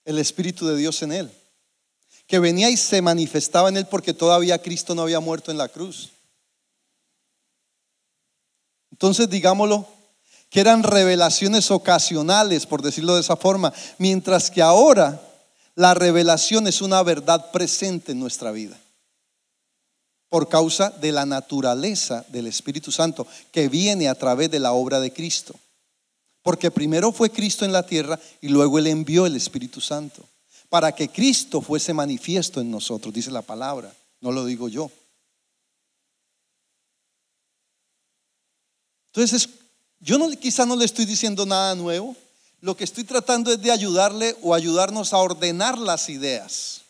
El 0.04 0.18
Espíritu 0.18 0.66
de 0.66 0.76
Dios 0.76 1.02
en 1.02 1.12
él. 1.12 1.32
Que 2.26 2.38
venía 2.38 2.70
y 2.70 2.76
se 2.76 3.02
manifestaba 3.02 3.68
en 3.68 3.78
él 3.78 3.86
porque 3.86 4.14
todavía 4.14 4.62
Cristo 4.62 4.94
no 4.94 5.02
había 5.02 5.20
muerto 5.20 5.50
en 5.50 5.58
la 5.58 5.68
cruz. 5.68 6.10
Entonces, 8.92 9.28
digámoslo, 9.28 9.88
que 10.52 10.60
eran 10.60 10.82
revelaciones 10.82 11.70
ocasionales, 11.70 12.66
por 12.66 12.82
decirlo 12.82 13.14
de 13.14 13.22
esa 13.22 13.36
forma, 13.36 13.72
mientras 13.96 14.50
que 14.50 14.60
ahora 14.60 15.18
la 15.74 15.94
revelación 15.94 16.66
es 16.66 16.82
una 16.82 17.02
verdad 17.02 17.50
presente 17.52 18.12
en 18.12 18.20
nuestra 18.20 18.52
vida, 18.52 18.78
por 20.28 20.50
causa 20.50 20.90
de 20.90 21.10
la 21.10 21.24
naturaleza 21.24 22.26
del 22.28 22.48
Espíritu 22.48 22.92
Santo 22.92 23.26
que 23.50 23.70
viene 23.70 24.10
a 24.10 24.14
través 24.14 24.50
de 24.50 24.60
la 24.60 24.72
obra 24.72 25.00
de 25.00 25.10
Cristo. 25.10 25.54
Porque 26.42 26.70
primero 26.70 27.12
fue 27.12 27.30
Cristo 27.30 27.64
en 27.64 27.72
la 27.72 27.86
tierra 27.86 28.20
y 28.42 28.48
luego 28.48 28.78
Él 28.78 28.88
envió 28.88 29.24
el 29.24 29.36
Espíritu 29.36 29.80
Santo, 29.80 30.22
para 30.68 30.92
que 30.92 31.08
Cristo 31.08 31.62
fuese 31.62 31.94
manifiesto 31.94 32.60
en 32.60 32.70
nosotros, 32.70 33.14
dice 33.14 33.30
la 33.30 33.40
palabra, 33.40 33.90
no 34.20 34.30
lo 34.30 34.44
digo 34.44 34.68
yo. 34.68 34.90
Entonces 39.14 39.48
yo 40.02 40.18
quizá 40.38 40.66
no 40.66 40.74
le 40.74 40.84
estoy 40.84 41.04
diciendo 41.04 41.46
nada 41.46 41.74
nuevo. 41.76 42.16
Lo 42.60 42.76
que 42.76 42.84
estoy 42.84 43.04
tratando 43.04 43.52
es 43.52 43.62
de 43.62 43.70
ayudarle 43.70 44.36
o 44.42 44.52
ayudarnos 44.52 45.12
a 45.12 45.18
ordenar 45.18 45.78
las 45.78 46.08
ideas. 46.08 46.82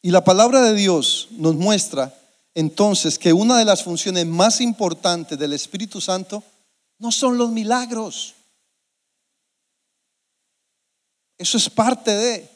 Y 0.00 0.10
la 0.10 0.24
palabra 0.24 0.62
de 0.62 0.74
Dios 0.74 1.28
nos 1.32 1.54
muestra 1.54 2.14
entonces 2.54 3.18
que 3.18 3.34
una 3.34 3.58
de 3.58 3.66
las 3.66 3.82
funciones 3.82 4.24
más 4.24 4.62
importantes 4.62 5.38
del 5.38 5.52
Espíritu 5.52 6.00
Santo 6.00 6.42
no 6.98 7.12
son 7.12 7.36
los 7.36 7.50
milagros. 7.50 8.34
Eso 11.36 11.58
es 11.58 11.68
parte 11.68 12.10
de. 12.10 12.55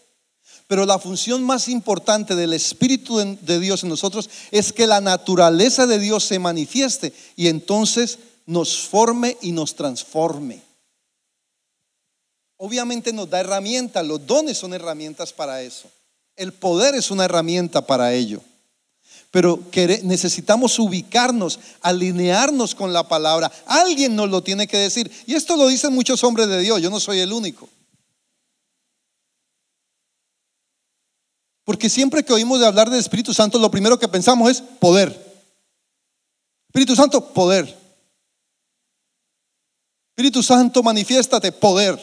Pero 0.70 0.86
la 0.86 1.00
función 1.00 1.42
más 1.42 1.66
importante 1.66 2.36
del 2.36 2.52
Espíritu 2.52 3.16
de 3.18 3.58
Dios 3.58 3.82
en 3.82 3.88
nosotros 3.88 4.30
es 4.52 4.72
que 4.72 4.86
la 4.86 5.00
naturaleza 5.00 5.84
de 5.88 5.98
Dios 5.98 6.22
se 6.22 6.38
manifieste 6.38 7.12
y 7.34 7.48
entonces 7.48 8.20
nos 8.46 8.78
forme 8.78 9.36
y 9.42 9.50
nos 9.50 9.74
transforme. 9.74 10.62
Obviamente 12.56 13.12
nos 13.12 13.28
da 13.28 13.40
herramientas, 13.40 14.06
los 14.06 14.24
dones 14.24 14.58
son 14.58 14.72
herramientas 14.72 15.32
para 15.32 15.60
eso. 15.60 15.90
El 16.36 16.52
poder 16.52 16.94
es 16.94 17.10
una 17.10 17.24
herramienta 17.24 17.84
para 17.84 18.12
ello. 18.12 18.40
Pero 19.32 19.58
necesitamos 20.04 20.78
ubicarnos, 20.78 21.58
alinearnos 21.80 22.76
con 22.76 22.92
la 22.92 23.08
palabra. 23.08 23.50
Alguien 23.66 24.14
nos 24.14 24.30
lo 24.30 24.40
tiene 24.40 24.68
que 24.68 24.78
decir. 24.78 25.10
Y 25.26 25.34
esto 25.34 25.56
lo 25.56 25.66
dicen 25.66 25.92
muchos 25.92 26.22
hombres 26.22 26.46
de 26.46 26.60
Dios, 26.60 26.80
yo 26.80 26.90
no 26.90 27.00
soy 27.00 27.18
el 27.18 27.32
único. 27.32 27.68
Porque 31.80 31.88
siempre 31.88 32.22
que 32.22 32.34
oímos 32.34 32.60
de 32.60 32.66
hablar 32.66 32.90
del 32.90 33.00
Espíritu 33.00 33.32
Santo, 33.32 33.58
lo 33.58 33.70
primero 33.70 33.98
que 33.98 34.06
pensamos 34.06 34.50
es 34.50 34.60
poder. 34.60 35.18
Espíritu 36.68 36.94
Santo, 36.94 37.32
poder. 37.32 37.74
Espíritu 40.10 40.42
Santo, 40.42 40.82
manifiéstate, 40.82 41.52
poder. 41.52 41.98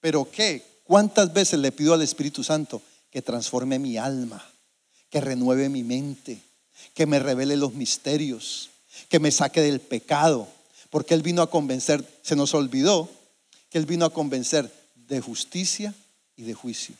Pero 0.00 0.30
¿qué? 0.30 0.62
¿Cuántas 0.84 1.32
veces 1.32 1.58
le 1.58 1.72
pido 1.72 1.94
al 1.94 2.02
Espíritu 2.02 2.44
Santo 2.44 2.80
que 3.10 3.22
transforme 3.22 3.80
mi 3.80 3.96
alma, 3.96 4.48
que 5.10 5.20
renueve 5.20 5.68
mi 5.68 5.82
mente, 5.82 6.40
que 6.94 7.06
me 7.06 7.18
revele 7.18 7.56
los 7.56 7.74
misterios, 7.74 8.70
que 9.08 9.18
me 9.18 9.32
saque 9.32 9.62
del 9.62 9.80
pecado? 9.80 10.46
Porque 10.90 11.14
Él 11.14 11.22
vino 11.22 11.42
a 11.42 11.50
convencer, 11.50 12.04
se 12.22 12.36
nos 12.36 12.54
olvidó 12.54 13.10
que 13.68 13.78
Él 13.78 13.86
vino 13.86 14.04
a 14.04 14.14
convencer 14.14 14.72
de 14.94 15.20
justicia 15.20 15.92
y 16.36 16.44
de 16.44 16.54
juicio. 16.54 16.94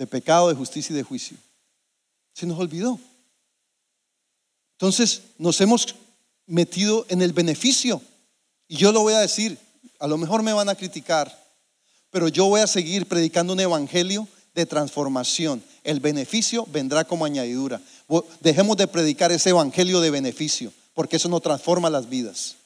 De 0.00 0.06
pecado, 0.06 0.48
de 0.48 0.54
justicia 0.54 0.94
y 0.94 0.96
de 0.96 1.02
juicio. 1.02 1.36
Se 2.32 2.46
nos 2.46 2.58
olvidó. 2.58 2.98
Entonces 4.72 5.20
nos 5.36 5.60
hemos 5.60 5.94
metido 6.46 7.04
en 7.10 7.20
el 7.20 7.34
beneficio. 7.34 8.00
Y 8.66 8.78
yo 8.78 8.92
lo 8.92 9.02
voy 9.02 9.12
a 9.12 9.18
decir, 9.18 9.58
a 9.98 10.06
lo 10.06 10.16
mejor 10.16 10.42
me 10.42 10.54
van 10.54 10.70
a 10.70 10.74
criticar, 10.74 11.30
pero 12.08 12.28
yo 12.28 12.46
voy 12.46 12.62
a 12.62 12.66
seguir 12.66 13.04
predicando 13.04 13.52
un 13.52 13.60
evangelio 13.60 14.26
de 14.54 14.64
transformación. 14.64 15.62
El 15.84 16.00
beneficio 16.00 16.64
vendrá 16.72 17.04
como 17.04 17.26
añadidura. 17.26 17.78
Dejemos 18.40 18.78
de 18.78 18.88
predicar 18.88 19.30
ese 19.32 19.50
evangelio 19.50 20.00
de 20.00 20.10
beneficio, 20.10 20.72
porque 20.94 21.16
eso 21.16 21.28
no 21.28 21.40
transforma 21.40 21.90
las 21.90 22.08
vidas. 22.08 22.56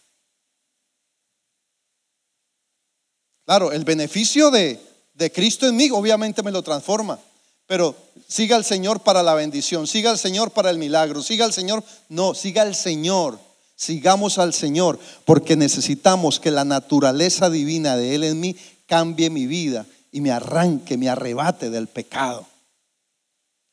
Claro, 3.45 3.73
el 3.73 3.83
beneficio 3.83 4.53
de, 4.53 4.81
de 5.15 5.33
Cristo 5.33 5.67
en 5.67 5.77
mí, 5.77 5.91
obviamente 5.91 6.43
me 6.43 6.53
lo 6.53 6.63
transforma. 6.63 7.19
Pero 7.67 7.97
siga 8.29 8.57
al 8.57 8.65
Señor 8.65 9.01
para 9.01 9.23
la 9.23 9.35
bendición, 9.35 9.87
siga 9.87 10.11
al 10.11 10.19
Señor 10.19 10.51
para 10.51 10.71
el 10.71 10.79
milagro, 10.79 11.23
siga 11.23 11.45
al 11.45 11.53
Señor. 11.53 11.83
No, 12.09 12.35
siga 12.35 12.63
al 12.63 12.75
Señor. 12.75 13.39
Sigamos 13.77 14.39
al 14.39 14.55
Señor 14.55 14.99
porque 15.25 15.57
necesitamos 15.57 16.39
que 16.39 16.51
la 16.51 16.65
naturaleza 16.65 17.51
divina 17.51 17.97
de 17.97 18.15
Él 18.15 18.25
en 18.25 18.39
mí 18.39 18.57
cambie 18.87 19.31
mi 19.31 19.47
vida 19.47 19.87
y 20.13 20.21
me 20.21 20.31
arranque, 20.31 20.97
me 20.97 21.09
arrebate 21.09 21.71
del 21.71 21.89
pecado 21.89 22.47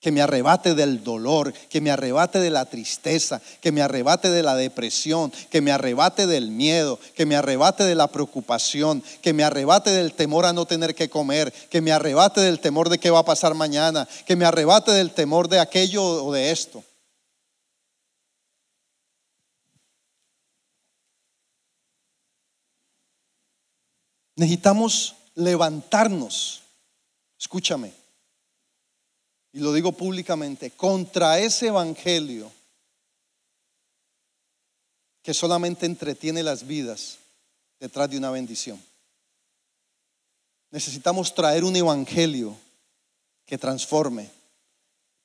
que 0.01 0.11
me 0.11 0.21
arrebate 0.21 0.73
del 0.73 1.03
dolor, 1.03 1.53
que 1.53 1.79
me 1.79 1.91
arrebate 1.91 2.39
de 2.39 2.49
la 2.49 2.65
tristeza, 2.65 3.39
que 3.61 3.71
me 3.71 3.83
arrebate 3.83 4.31
de 4.31 4.41
la 4.41 4.55
depresión, 4.55 5.31
que 5.51 5.61
me 5.61 5.71
arrebate 5.71 6.25
del 6.25 6.49
miedo, 6.49 6.99
que 7.15 7.27
me 7.27 7.35
arrebate 7.35 7.83
de 7.83 7.93
la 7.93 8.07
preocupación, 8.07 9.03
que 9.21 9.31
me 9.31 9.43
arrebate 9.43 9.91
del 9.91 10.13
temor 10.13 10.47
a 10.47 10.53
no 10.53 10.65
tener 10.65 10.95
que 10.95 11.09
comer, 11.09 11.53
que 11.69 11.81
me 11.81 11.91
arrebate 11.91 12.41
del 12.41 12.59
temor 12.59 12.89
de 12.89 12.97
qué 12.97 13.11
va 13.11 13.19
a 13.19 13.25
pasar 13.25 13.53
mañana, 13.53 14.07
que 14.25 14.35
me 14.35 14.45
arrebate 14.45 14.91
del 14.91 15.11
temor 15.11 15.47
de 15.47 15.59
aquello 15.59 16.03
o 16.03 16.33
de 16.33 16.49
esto. 16.49 16.83
Necesitamos 24.35 25.15
levantarnos. 25.35 26.63
Escúchame 27.39 28.00
y 29.53 29.59
lo 29.59 29.73
digo 29.73 29.91
públicamente, 29.91 30.71
contra 30.71 31.39
ese 31.39 31.67
evangelio 31.67 32.51
que 35.21 35.33
solamente 35.33 35.85
entretiene 35.85 36.41
las 36.41 36.65
vidas 36.65 37.17
detrás 37.79 38.09
de 38.09 38.17
una 38.17 38.31
bendición. 38.31 38.81
Necesitamos 40.71 41.35
traer 41.35 41.63
un 41.63 41.75
evangelio 41.75 42.55
que 43.45 43.57
transforme, 43.57 44.29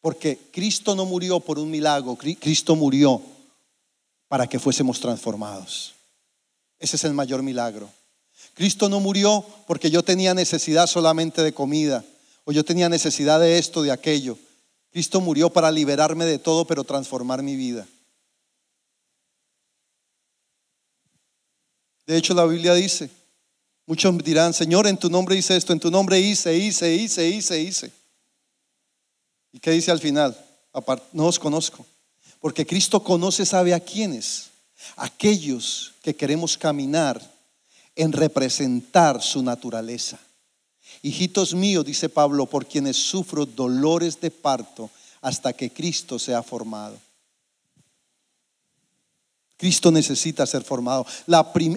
porque 0.01 0.39
Cristo 0.51 0.95
no 0.95 1.05
murió 1.05 1.39
por 1.39 1.59
un 1.59 1.71
milagro, 1.71 2.17
Cristo 2.17 2.75
murió 2.75 3.23
para 4.29 4.49
que 4.49 4.59
fuésemos 4.59 5.01
transformados. 5.01 5.95
Ese 6.79 6.97
es 6.97 7.05
el 7.05 7.15
mayor 7.15 7.43
milagro. 7.43 7.89
Cristo 8.55 8.89
no 8.89 9.01
murió 9.01 9.45
porque 9.67 9.91
yo 9.91 10.03
tenía 10.03 10.35
necesidad 10.35 10.87
solamente 10.87 11.43
de 11.43 11.55
comida 11.55 12.05
o 12.47 12.53
yo 12.53 12.65
tenía 12.65 12.89
necesidad 12.89 13.41
de 13.41 13.59
esto, 13.59 13.83
de 13.83 13.91
aquello. 13.91 14.39
Cristo 14.93 15.21
murió 15.21 15.51
para 15.51 15.71
liberarme 15.71 16.25
de 16.25 16.39
todo, 16.39 16.65
pero 16.65 16.85
transformar 16.85 17.43
mi 17.43 17.57
vida. 17.57 17.87
De 22.07 22.17
hecho, 22.17 22.35
la 22.35 22.47
Biblia 22.47 22.73
dice, 22.75 23.11
muchos 23.85 24.17
dirán, 24.19 24.55
Señor, 24.55 24.87
en 24.87 24.97
tu 24.97 25.11
nombre 25.11 25.35
hice 25.35 25.57
esto, 25.57 25.73
en 25.73 25.81
tu 25.81 25.91
nombre 25.91 26.21
hice, 26.21 26.57
hice, 26.57 26.95
hice, 26.95 27.29
hice, 27.29 27.61
hice. 27.61 27.93
¿Y 29.51 29.59
qué 29.59 29.73
dice 29.73 29.91
al 29.91 29.99
final? 29.99 30.39
No 31.13 31.27
os 31.27 31.41
conozco. 31.41 31.85
Porque 32.39 32.65
Cristo 32.65 33.03
conoce, 33.03 33.45
sabe 33.45 33.75
a 33.75 33.81
quiénes. 33.81 34.51
Aquellos 34.95 35.95
que 36.01 36.15
queremos 36.15 36.57
caminar 36.57 37.21
en 37.97 38.13
representar 38.13 39.21
su 39.21 39.43
naturaleza. 39.43 40.21
Hijitos 41.03 41.55
míos, 41.55 41.85
dice 41.85 42.09
Pablo, 42.09 42.47
por 42.47 42.67
quienes 42.67 42.97
sufro 42.97 43.47
dolores 43.47 44.21
de 44.21 44.31
parto 44.31 44.91
hasta 45.21 45.53
que 45.53 45.71
Cristo 45.71 46.19
sea 46.19 46.43
formado. 46.43 46.99
Cristo 49.57 49.91
necesita 49.91 50.47
ser 50.47 50.63
formado. 50.63 51.07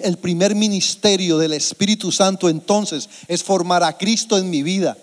El 0.02 0.18
primer 0.18 0.54
ministerio 0.54 1.38
del 1.38 1.54
Espíritu 1.54 2.12
Santo 2.12 2.48
entonces 2.48 3.08
es 3.26 3.42
formar 3.42 3.82
a 3.82 3.96
Cristo 3.96 4.36
en 4.36 4.50
mi 4.50 4.62
vida. 4.62 4.96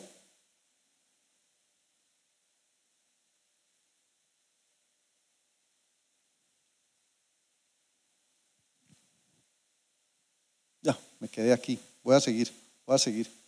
Ya, 10.81 10.97
me 11.19 11.27
quedé 11.27 11.51
aquí. 11.51 11.79
Voy 12.03 12.15
a 12.15 12.21
seguir, 12.21 12.53
voy 12.85 12.95
a 12.95 12.99
seguir. 12.99 13.46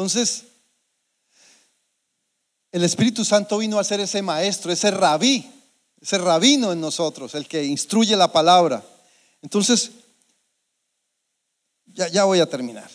Entonces, 0.00 0.44
el 2.72 2.82
Espíritu 2.84 3.22
Santo 3.22 3.58
vino 3.58 3.78
a 3.78 3.84
ser 3.84 4.00
ese 4.00 4.22
maestro, 4.22 4.72
ese 4.72 4.90
rabí, 4.90 5.46
ese 6.00 6.16
rabino 6.16 6.72
en 6.72 6.80
nosotros, 6.80 7.34
el 7.34 7.46
que 7.46 7.62
instruye 7.64 8.16
la 8.16 8.32
palabra. 8.32 8.82
Entonces, 9.42 9.90
ya, 11.84 12.24
voy 12.24 12.40
a 12.40 12.48
terminar. 12.48 12.90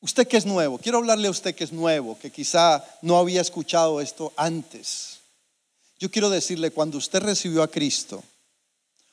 Usted 0.00 0.26
que 0.26 0.38
es 0.38 0.44
nuevo, 0.44 0.76
quiero 0.78 0.98
hablarle 0.98 1.28
a 1.28 1.30
usted 1.30 1.54
que 1.54 1.62
es 1.62 1.72
nuevo, 1.72 2.18
que 2.18 2.32
quizá 2.32 2.84
no 3.00 3.16
había 3.16 3.40
escuchado 3.40 4.00
esto 4.00 4.32
antes. 4.36 5.20
Yo 6.00 6.10
quiero 6.10 6.30
decirle, 6.30 6.72
cuando 6.72 6.98
usted 6.98 7.22
recibió 7.22 7.62
a 7.62 7.70
Cristo, 7.70 8.24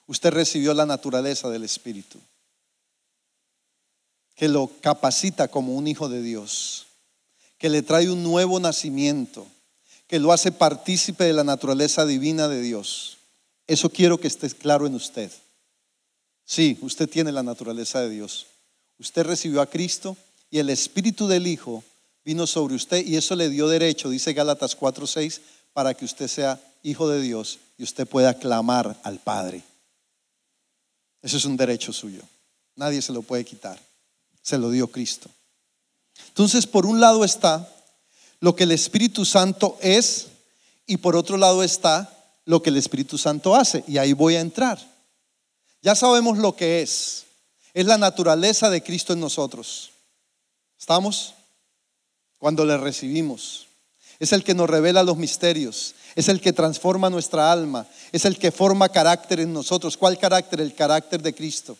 usted 0.07 0.31
recibió 0.31 0.73
la 0.73 0.87
naturaleza 0.87 1.51
del 1.51 1.65
Espíritu, 1.65 2.19
que 4.41 4.47
lo 4.47 4.71
capacita 4.81 5.49
como 5.49 5.75
un 5.75 5.85
hijo 5.85 6.09
de 6.09 6.23
Dios, 6.23 6.87
que 7.59 7.69
le 7.69 7.83
trae 7.83 8.09
un 8.09 8.23
nuevo 8.23 8.59
nacimiento, 8.59 9.45
que 10.07 10.17
lo 10.17 10.33
hace 10.33 10.51
partícipe 10.51 11.25
de 11.25 11.33
la 11.33 11.43
naturaleza 11.43 12.07
divina 12.07 12.47
de 12.47 12.59
Dios. 12.59 13.19
Eso 13.67 13.91
quiero 13.91 14.19
que 14.19 14.27
esté 14.27 14.49
claro 14.49 14.87
en 14.87 14.95
usted. 14.95 15.31
Sí, 16.43 16.75
usted 16.81 17.07
tiene 17.07 17.31
la 17.31 17.43
naturaleza 17.43 18.01
de 18.01 18.09
Dios. 18.09 18.47
Usted 18.97 19.27
recibió 19.27 19.61
a 19.61 19.69
Cristo 19.69 20.17
y 20.49 20.57
el 20.57 20.71
Espíritu 20.71 21.27
del 21.27 21.45
Hijo 21.45 21.83
vino 22.25 22.47
sobre 22.47 22.73
usted 22.73 23.05
y 23.05 23.17
eso 23.17 23.35
le 23.35 23.47
dio 23.47 23.67
derecho, 23.67 24.09
dice 24.09 24.33
Gálatas 24.33 24.75
4:6, 24.75 25.39
para 25.71 25.93
que 25.93 26.05
usted 26.05 26.27
sea 26.27 26.59
hijo 26.81 27.07
de 27.07 27.21
Dios 27.21 27.59
y 27.77 27.83
usted 27.83 28.07
pueda 28.07 28.33
clamar 28.33 28.99
al 29.03 29.19
Padre. 29.19 29.61
Eso 31.21 31.37
es 31.37 31.45
un 31.45 31.57
derecho 31.57 31.93
suyo. 31.93 32.23
Nadie 32.75 33.03
se 33.03 33.13
lo 33.13 33.21
puede 33.21 33.45
quitar. 33.45 33.90
Se 34.41 34.57
lo 34.57 34.71
dio 34.71 34.87
Cristo. 34.87 35.29
Entonces, 36.27 36.67
por 36.67 36.85
un 36.85 36.99
lado 36.99 37.23
está 37.23 37.69
lo 38.39 38.55
que 38.55 38.63
el 38.63 38.71
Espíritu 38.71 39.25
Santo 39.25 39.77
es 39.81 40.27
y 40.87 40.97
por 40.97 41.15
otro 41.15 41.37
lado 41.37 41.63
está 41.63 42.17
lo 42.45 42.61
que 42.61 42.69
el 42.69 42.77
Espíritu 42.77 43.17
Santo 43.17 43.55
hace. 43.55 43.83
Y 43.87 43.97
ahí 43.97 44.13
voy 44.13 44.35
a 44.35 44.41
entrar. 44.41 44.79
Ya 45.81 45.95
sabemos 45.95 46.37
lo 46.37 46.55
que 46.55 46.81
es. 46.81 47.25
Es 47.73 47.85
la 47.85 47.97
naturaleza 47.97 48.69
de 48.69 48.83
Cristo 48.83 49.13
en 49.13 49.19
nosotros. 49.19 49.91
¿Estamos? 50.79 51.33
Cuando 52.37 52.65
le 52.65 52.77
recibimos. 52.77 53.67
Es 54.19 54.33
el 54.33 54.43
que 54.43 54.53
nos 54.53 54.69
revela 54.69 55.03
los 55.03 55.17
misterios. 55.17 55.95
Es 56.15 56.27
el 56.27 56.41
que 56.41 56.53
transforma 56.53 57.09
nuestra 57.09 57.51
alma. 57.51 57.87
Es 58.11 58.25
el 58.25 58.37
que 58.37 58.51
forma 58.51 58.89
carácter 58.89 59.39
en 59.39 59.53
nosotros. 59.53 59.97
¿Cuál 59.97 60.17
carácter? 60.17 60.61
El 60.61 60.75
carácter 60.75 61.21
de 61.21 61.33
Cristo. 61.33 61.77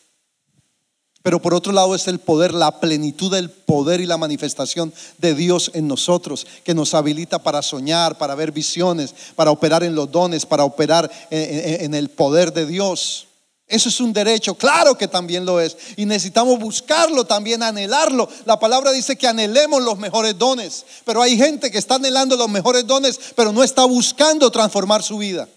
Pero 1.24 1.40
por 1.40 1.54
otro 1.54 1.72
lado 1.72 1.94
es 1.94 2.08
el 2.08 2.20
poder, 2.20 2.54
la 2.54 2.80
plenitud 2.80 3.32
del 3.32 3.50
poder 3.50 4.02
y 4.02 4.08
la 4.08 4.18
manifestación 4.18 4.92
de 5.20 5.36
Dios 5.36 5.70
en 5.76 5.88
nosotros, 5.88 6.48
que 6.64 6.74
nos 6.74 6.96
habilita 6.96 7.40
para 7.40 7.62
soñar, 7.62 8.18
para 8.18 8.34
ver 8.34 8.52
visiones, 8.52 9.14
para 9.36 9.52
operar 9.52 9.84
en 9.84 9.94
los 9.94 10.12
dones, 10.12 10.46
para 10.46 10.64
operar 10.64 11.12
en, 11.30 11.94
el 11.94 12.10
poder 12.10 12.52
de 12.54 12.66
Dios. 12.66 13.28
Eso 13.68 13.88
es 13.88 14.02
un 14.02 14.12
derecho, 14.12 14.56
claro 14.56 14.98
que 14.98 15.08
también 15.08 15.46
lo 15.46 15.60
es. 15.60 15.78
Y 15.96 16.06
necesitamos 16.06 16.60
buscarlo 16.60 17.24
también, 17.24 17.62
anhelarlo. 17.62 18.28
La 18.46 18.60
palabra 18.60 18.92
dice 18.92 19.16
que 19.16 19.28
anhelemos 19.28 19.82
los 19.82 19.98
mejores 19.98 20.38
dones. 20.38 20.86
Pero 21.06 21.22
hay 21.22 21.38
gente 21.38 21.72
que 21.72 21.78
está 21.78 21.96
anhelando 21.96 22.36
los 22.36 22.50
mejores 22.50 22.86
dones, 22.86 23.18
pero 23.36 23.54
no 23.54 23.64
está 23.64 23.86
buscando 23.86 24.52
transformar 24.52 25.04
su 25.04 25.20
vida. 25.20 25.48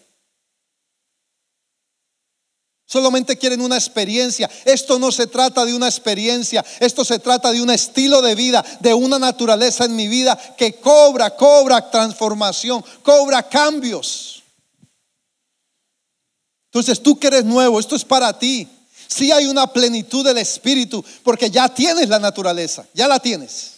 Solamente 2.86 3.38
quieren 3.38 3.62
una 3.62 3.76
experiencia. 3.76 4.50
Esto 4.64 4.98
no 4.98 5.10
se 5.10 5.26
trata 5.26 5.64
de 5.64 5.74
una 5.74 5.88
experiencia. 5.88 6.64
Esto 6.80 7.04
se 7.04 7.18
trata 7.18 7.50
de 7.50 7.62
un 7.62 7.70
estilo 7.70 8.20
de 8.20 8.34
vida, 8.34 8.64
de 8.80 8.92
una 8.92 9.18
naturaleza 9.18 9.86
en 9.86 9.96
mi 9.96 10.06
vida 10.06 10.38
que 10.56 10.74
cobra, 10.74 11.34
cobra 11.34 11.90
transformación, 11.90 12.84
cobra 13.02 13.48
cambios. 13.48 14.42
Entonces 16.66 17.02
tú 17.02 17.18
que 17.18 17.28
eres 17.28 17.44
nuevo, 17.44 17.80
esto 17.80 17.96
es 17.96 18.04
para 18.04 18.38
ti. 18.38 18.68
Si 19.06 19.32
hay 19.32 19.46
una 19.46 19.66
plenitud 19.72 20.24
del 20.24 20.38
Espíritu, 20.38 21.04
porque 21.22 21.50
ya 21.50 21.68
tienes 21.68 22.08
la 22.08 22.18
naturaleza, 22.18 22.86
ya 22.92 23.08
la 23.08 23.18
tienes. 23.18 23.72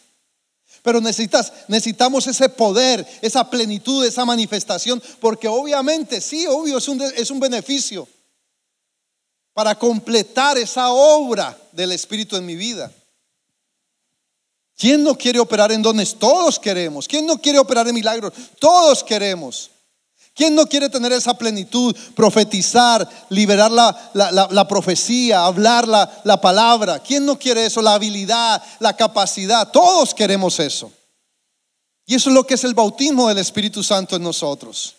Pero 0.83 1.01
necesitas, 1.01 1.53
necesitamos 1.69 2.27
ese 2.27 2.49
poder, 2.49 3.07
esa 3.21 3.49
plenitud, 3.51 4.05
esa 4.05 4.25
manifestación, 4.25 5.03
porque 5.21 5.47
obviamente, 5.47 6.21
sí, 6.21 6.47
obvio, 6.49 6.79
es 6.79 6.89
un, 6.89 7.03
es 7.03 7.31
un 7.31 7.39
beneficio 7.39 8.09
para 9.57 9.75
completar 9.75 10.59
esa 10.59 10.91
obra 10.91 11.57
del 11.73 11.93
Espíritu 11.93 12.37
en 12.37 12.45
mi 12.45 12.57
vida. 12.57 12.93
¿Quién 14.77 15.03
no 15.03 15.15
quiere 15.15 15.39
operar 15.39 15.73
en 15.73 15.81
dones? 15.81 16.15
Todos 16.15 16.59
queremos. 16.59 17.09
¿Quién 17.09 17.25
no 17.25 17.39
quiere 17.39 17.59
operar 17.59 17.89
en 17.89 17.95
milagros? 17.95 18.35
Todos 18.59 19.03
queremos. 19.03 19.71
¿Quién 20.35 20.55
no 20.55 20.67
quiere 20.67 20.91
tener 20.91 21.11
esa 21.13 21.33
plenitud? 21.39 21.97
Profetizar, 22.15 23.09
liberar 23.31 23.71
la, 23.73 24.69
profecía, 24.69 25.47
hablar 25.47 25.89
la, 25.89 26.21
la 26.25 26.39
palabra. 26.39 26.99
¿Quién 26.99 27.25
no 27.25 27.39
quiere 27.39 27.65
eso? 27.65 27.81
La 27.81 27.95
habilidad, 27.95 28.63
la 28.79 28.95
capacidad. 28.95 29.71
Todos 29.71 30.15
queremos 30.15 30.61
eso. 30.61 30.93
Y 32.05 32.15
eso 32.15 32.29
es 32.29 32.35
lo 32.35 32.47
que 32.47 32.57
es 32.57 32.65
el 32.65 32.75
bautismo 32.75 33.27
del 33.27 33.39
Espíritu 33.39 33.83
Santo 33.83 34.17
en 34.17 34.23
nosotros. 34.23 34.96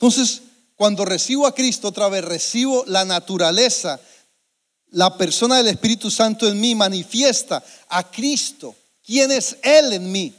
Entonces, 0.00 0.42
cuando 0.76 1.04
recibo 1.04 1.46
a 1.46 1.54
Cristo 1.54 1.88
otra 1.88 2.08
vez, 2.08 2.24
recibo 2.24 2.84
la 2.86 3.04
naturaleza 3.04 4.00
la 4.90 5.16
persona 5.16 5.58
del 5.58 5.68
Espíritu 5.68 6.10
Santo 6.10 6.48
en 6.48 6.60
mí 6.60 6.74
manifiesta 6.74 7.62
a 7.88 8.10
Cristo, 8.10 8.74
quién 9.04 9.30
es 9.30 9.56
Él 9.62 9.92
en 9.92 10.10
mí. 10.10 10.32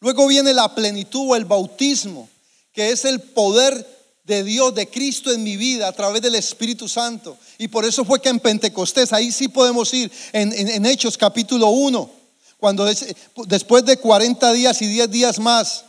Luego 0.00 0.26
viene 0.26 0.52
la 0.54 0.74
plenitud 0.74 1.30
o 1.30 1.36
el 1.36 1.44
bautismo, 1.44 2.28
que 2.72 2.90
es 2.90 3.04
el 3.04 3.20
poder 3.20 3.86
de 4.24 4.44
Dios, 4.44 4.74
de 4.74 4.88
Cristo 4.88 5.32
en 5.32 5.42
mi 5.42 5.56
vida 5.56 5.88
a 5.88 5.92
través 5.92 6.22
del 6.22 6.34
Espíritu 6.34 6.88
Santo. 6.88 7.36
Y 7.58 7.68
por 7.68 7.84
eso 7.84 8.04
fue 8.04 8.20
que 8.20 8.28
en 8.28 8.40
Pentecostés, 8.40 9.12
ahí 9.12 9.32
sí 9.32 9.48
podemos 9.48 9.92
ir, 9.92 10.10
en, 10.32 10.86
Hechos 10.86 11.16
capítulo 11.16 11.68
1, 11.68 12.10
cuando 12.58 12.86
después 13.46 13.84
de 13.84 13.96
40 13.96 14.52
días 14.52 14.80
y 14.82 14.86
10 14.86 15.10
días 15.10 15.38
más, 15.38 15.84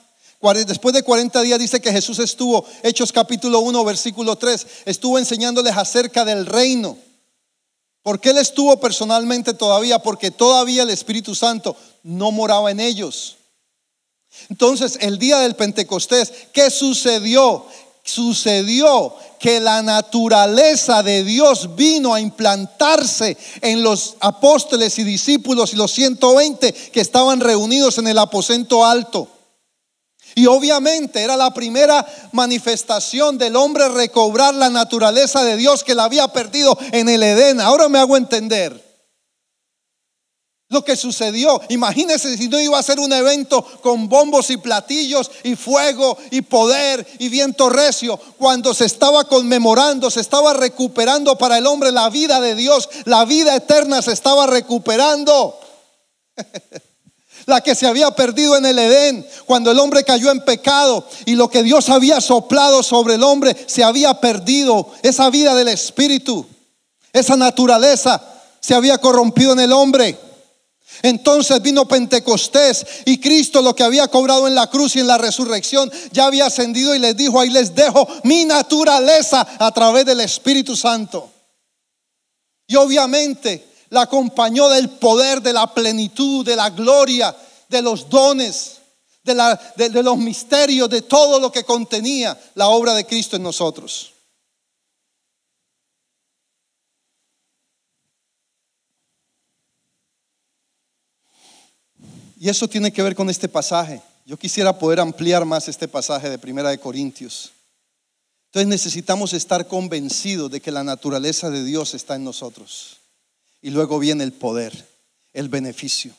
Después 0.65 0.93
de 0.95 1.03
40 1.03 1.41
días 1.41 1.59
dice 1.59 1.79
que 1.79 1.91
Jesús 1.91 2.19
estuvo, 2.19 2.65
Hechos 2.83 3.11
capítulo 3.11 3.59
1, 3.59 3.83
versículo 3.83 4.35
3, 4.35 4.67
estuvo 4.85 5.19
enseñándoles 5.19 5.77
acerca 5.77 6.25
del 6.25 6.45
reino 6.45 6.97
porque 8.03 8.31
Él 8.31 8.37
estuvo 8.37 8.79
personalmente 8.79 9.53
todavía? 9.53 9.99
Porque 9.99 10.31
todavía 10.31 10.83
el 10.83 10.89
Espíritu 10.89 11.35
Santo 11.35 11.75
no 12.03 12.31
moraba 12.31 12.71
en 12.71 12.79
ellos. 12.79 13.37
Entonces, 14.49 14.97
el 15.01 15.19
día 15.19 15.39
del 15.39 15.55
Pentecostés, 15.55 16.31
¿qué 16.53 16.71
sucedió? 16.71 17.65
Sucedió 18.03 19.13
que 19.39 19.59
la 19.59 19.83
naturaleza 19.83 21.03
de 21.03 21.23
Dios 21.23 21.75
vino 21.75 22.13
a 22.15 22.21
implantarse 22.21 23.37
en 23.61 23.83
los 23.83 24.15
apóstoles 24.19 24.97
y 24.97 25.03
discípulos 25.03 25.73
y 25.73 25.75
los 25.75 25.91
120 25.91 26.73
que 26.73 27.01
estaban 27.01 27.39
reunidos 27.39 27.99
en 27.99 28.07
el 28.07 28.17
aposento 28.17 28.83
alto. 28.83 29.27
Y 30.36 30.45
obviamente 30.45 31.21
era 31.21 31.36
la 31.36 31.53
primera 31.53 32.05
manifestación 32.32 33.38
del 33.38 33.55
hombre 33.55 33.89
recobrar 33.89 34.53
la 34.53 34.69
naturaleza 34.69 35.43
de 35.43 35.57
Dios 35.57 35.84
que 35.84 35.95
la 35.95 36.05
había 36.05 36.27
perdido 36.29 36.77
en 36.91 37.09
el 37.09 37.23
Edén. 37.23 37.61
Ahora 37.61 37.89
me 37.89 37.99
hago 37.99 38.17
entender 38.17 38.91
lo 40.71 40.84
que 40.84 40.95
sucedió. 40.95 41.61
Imagínense 41.69 42.36
si 42.38 42.47
no 42.47 42.59
iba 42.59 42.79
a 42.79 42.84
ser 42.84 42.99
un 42.99 43.11
evento 43.13 43.61
con 43.82 44.09
bombos 44.09 44.49
y 44.49 44.57
platillos 44.57 45.29
y 45.43 45.55
fuego 45.55 46.17
y 46.32 46.41
poder 46.41 47.05
y 47.19 47.29
viento 47.29 47.69
recio, 47.69 48.17
cuando 48.38 48.73
se 48.73 48.86
estaba 48.86 49.25
conmemorando, 49.25 50.09
se 50.09 50.21
estaba 50.21 50.53
recuperando 50.53 51.38
para 51.38 51.57
el 51.57 51.67
hombre 51.67 51.91
la 51.91 52.09
vida 52.09 52.39
de 52.39 52.55
Dios, 52.55 52.89
la 53.05 53.25
vida 53.25 53.55
eterna 53.55 54.01
se 54.01 54.13
estaba 54.13 54.47
recuperando. 54.47 55.59
la 57.52 57.62
que 57.62 57.76
se 57.76 57.86
había 57.86 58.10
perdido 58.12 58.58
en 58.58 58.66
el 58.66 58.80
Edén, 58.80 59.28
cuando 59.45 59.72
el 59.72 59.80
hombre 59.80 60.04
cayó 60.04 60.32
en 60.32 60.43
pecado 60.43 61.06
y 61.26 61.36
lo 61.36 61.49
que 61.49 61.64
Dios 61.64 61.89
había 61.89 62.20
soplado 62.22 62.82
sobre 62.82 63.16
el 63.16 63.24
hombre 63.24 63.56
se 63.68 63.84
había 63.84 64.16
perdido, 64.16 64.89
esa 65.04 65.30
vida 65.30 65.54
del 65.54 65.68
Espíritu, 65.68 66.45
esa 67.14 67.36
naturaleza 67.36 68.22
se 68.60 68.74
había 68.74 68.97
corrompido 68.97 69.54
en 69.54 69.60
el 69.60 69.74
hombre. 69.74 70.18
Entonces 71.04 71.62
vino 71.62 71.88
Pentecostés 71.88 72.86
y 73.06 73.20
Cristo 73.20 73.62
lo 73.62 73.76
que 73.76 73.84
había 73.84 74.08
cobrado 74.08 74.47
en 74.47 74.56
la 74.56 74.68
cruz 74.68 74.95
y 74.95 74.99
en 74.99 75.08
la 75.08 75.18
resurrección 75.18 75.91
ya 76.12 76.26
había 76.26 76.45
ascendido 76.45 76.95
y 76.95 76.99
les 76.99 77.18
dijo, 77.18 77.39
ahí 77.39 77.49
les 77.49 77.76
dejo 77.76 78.08
mi 78.24 78.45
naturaleza 78.45 79.45
a 79.60 79.72
través 79.72 80.06
del 80.06 80.22
Espíritu 80.22 80.76
Santo. 80.76 81.30
Y 82.68 82.76
obviamente 82.76 83.68
la 83.91 84.04
acompañó 84.04 84.70
del 84.70 84.89
poder, 84.89 85.41
de 85.41 85.52
la 85.52 85.68
plenitud, 85.74 86.45
de 86.45 86.56
la 86.56 86.70
gloria, 86.70 87.36
de 87.72 87.82
los 87.82 88.07
dones. 88.09 88.78
de, 89.24 89.36
la- 89.36 89.55
de- 89.76 90.01
los 90.01 90.17
misterios, 90.17 90.89
de 90.89 91.03
todo 91.03 91.39
lo 91.39 91.51
que 91.51 91.63
contenía 91.63 92.36
la 92.55 92.69
obra 92.69 92.95
de 92.95 93.05
Cristo 93.05 93.36
en 93.36 93.43
nosotros. 93.43 94.13
Y 102.39 102.49
eso 102.49 102.67
tiene 102.67 102.91
que 102.91 103.03
ver 103.03 103.15
con 103.15 103.30
este 103.30 103.47
pasaje. 103.47 104.01
Yo 104.26 104.38
quisiera 104.38 104.78
poder 104.78 104.99
ampliar 104.99 105.45
más 105.45 105.67
este 105.67 105.88
pasaje 105.88 106.30
de 106.30 106.39
Primera 106.39 106.69
de 106.69 106.80
Corintios. 106.80 107.51
Entonces 108.47 108.67
necesitamos 108.67 109.34
estar 109.34 109.67
convencidos 109.67 110.51
de 110.51 110.59
que 110.61 110.72
la 110.72 110.84
naturaleza 110.84 111.49
de 111.49 111.63
Dios 111.63 111.93
está 111.93 112.15
en 112.15 112.24
nosotros. 112.24 112.97
Y 113.61 113.69
luego 113.69 113.99
viene 113.99 114.24
el 114.24 114.34
poder, 114.34 114.88
el 115.34 115.49
beneficio. 115.49 116.13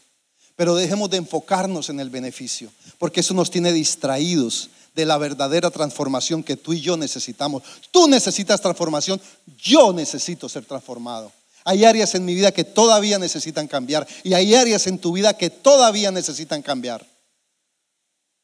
Pero 0.62 0.76
dejemos 0.76 1.10
de 1.10 1.16
enfocarnos 1.16 1.88
en 1.88 1.98
el 1.98 2.08
beneficio, 2.08 2.70
porque 3.00 3.18
eso 3.18 3.34
nos 3.34 3.50
tiene 3.50 3.72
distraídos 3.72 4.70
de 4.94 5.04
la 5.04 5.18
verdadera 5.18 5.72
transformación 5.72 6.44
que 6.44 6.56
tú 6.56 6.72
y 6.72 6.80
yo 6.80 6.96
necesitamos. 6.96 7.64
Tú 7.90 8.06
necesitas 8.06 8.60
transformación, 8.60 9.20
yo 9.58 9.92
necesito 9.92 10.48
ser 10.48 10.64
transformado. 10.64 11.32
Hay 11.64 11.84
áreas 11.84 12.14
en 12.14 12.24
mi 12.24 12.36
vida 12.36 12.52
que 12.52 12.62
todavía 12.62 13.18
necesitan 13.18 13.66
cambiar 13.66 14.06
y 14.22 14.34
hay 14.34 14.54
áreas 14.54 14.86
en 14.86 14.98
tu 14.98 15.10
vida 15.10 15.36
que 15.36 15.50
todavía 15.50 16.12
necesitan 16.12 16.62
cambiar. 16.62 17.04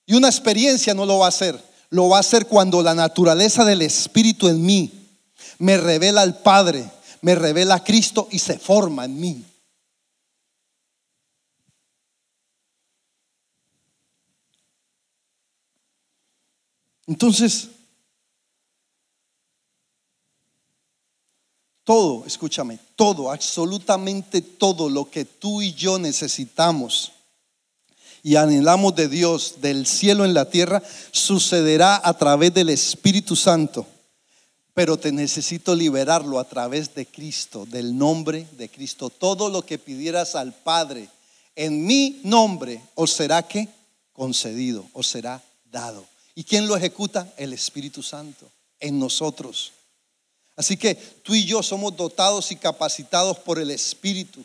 Y 0.05 0.15
una 0.15 0.27
experiencia 0.27 0.95
no 0.95 1.07
lo 1.07 1.19
va 1.19 1.27
a 1.27 1.29
hacer, 1.29 1.57
lo 1.89 2.09
va 2.09 2.17
a 2.17 2.23
hacer 2.23 2.47
cuando 2.47 2.83
la 2.83 2.97
naturaleza 2.97 3.65
del 3.65 3.83
Espíritu 3.83 4.49
en 4.49 4.61
mí 4.61 4.91
me 5.61 5.77
revela 5.77 6.23
al 6.23 6.37
Padre, 6.41 6.91
me 7.21 7.37
revela 7.37 7.77
a 7.77 7.85
Cristo 7.85 8.27
y 8.33 8.41
se 8.41 8.59
forma 8.59 9.05
en 9.05 9.21
mí. 9.21 9.45
Entonces, 17.09 17.69
todo, 21.83 22.27
escúchame, 22.27 22.79
todo, 22.95 23.33
absolutamente 23.33 24.43
todo 24.43 24.91
lo 24.91 25.11
que 25.11 25.25
tú 25.25 25.63
y 25.63 25.73
yo 25.73 25.99
necesitamos 25.99 27.13
y 28.23 28.37
anhelamos 28.37 28.95
de 28.95 29.09
Dios, 29.09 29.55
del 29.63 29.87
cielo 29.87 30.27
en 30.27 30.35
la 30.35 30.51
tierra, 30.51 30.83
sucederá 31.11 31.99
a 32.05 32.13
través 32.19 32.53
del 32.53 32.69
Espíritu 32.69 33.35
Santo. 33.37 33.87
Pero 34.75 34.99
te 34.99 35.11
necesito 35.11 35.75
liberarlo 35.75 36.39
a 36.39 36.45
través 36.45 36.95
de 36.95 37.07
Cristo, 37.07 37.65
del 37.65 37.97
nombre 37.97 38.47
de 38.59 38.69
Cristo. 38.69 39.09
Todo 39.09 39.49
lo 39.49 39.65
que 39.65 39.79
pidieras 39.79 40.35
al 40.35 40.53
Padre 40.53 41.09
en 41.57 41.87
mi 41.87 42.21
nombre, 42.23 42.83
os 42.95 43.13
será 43.13 43.43
que 43.49 43.67
concedido, 44.13 44.85
os 44.93 45.07
será 45.07 45.43
dado. 45.73 46.05
¿Y 46.39 46.45
quién 46.45 46.69
lo 46.69 46.77
ejecuta? 46.77 47.27
El 47.37 47.53
Espíritu 47.53 48.01
Santo 48.01 48.49
en 48.79 48.97
nosotros. 48.97 49.73
Así 50.55 50.77
que 50.77 50.95
tú 50.95 51.35
y 51.35 51.45
yo 51.45 51.65
somos 51.65 51.97
dotados 51.97 52.53
y 52.53 52.57
capacitados 52.57 53.41
por 53.41 53.59
el 53.59 53.73
Espíritu. 53.73 54.45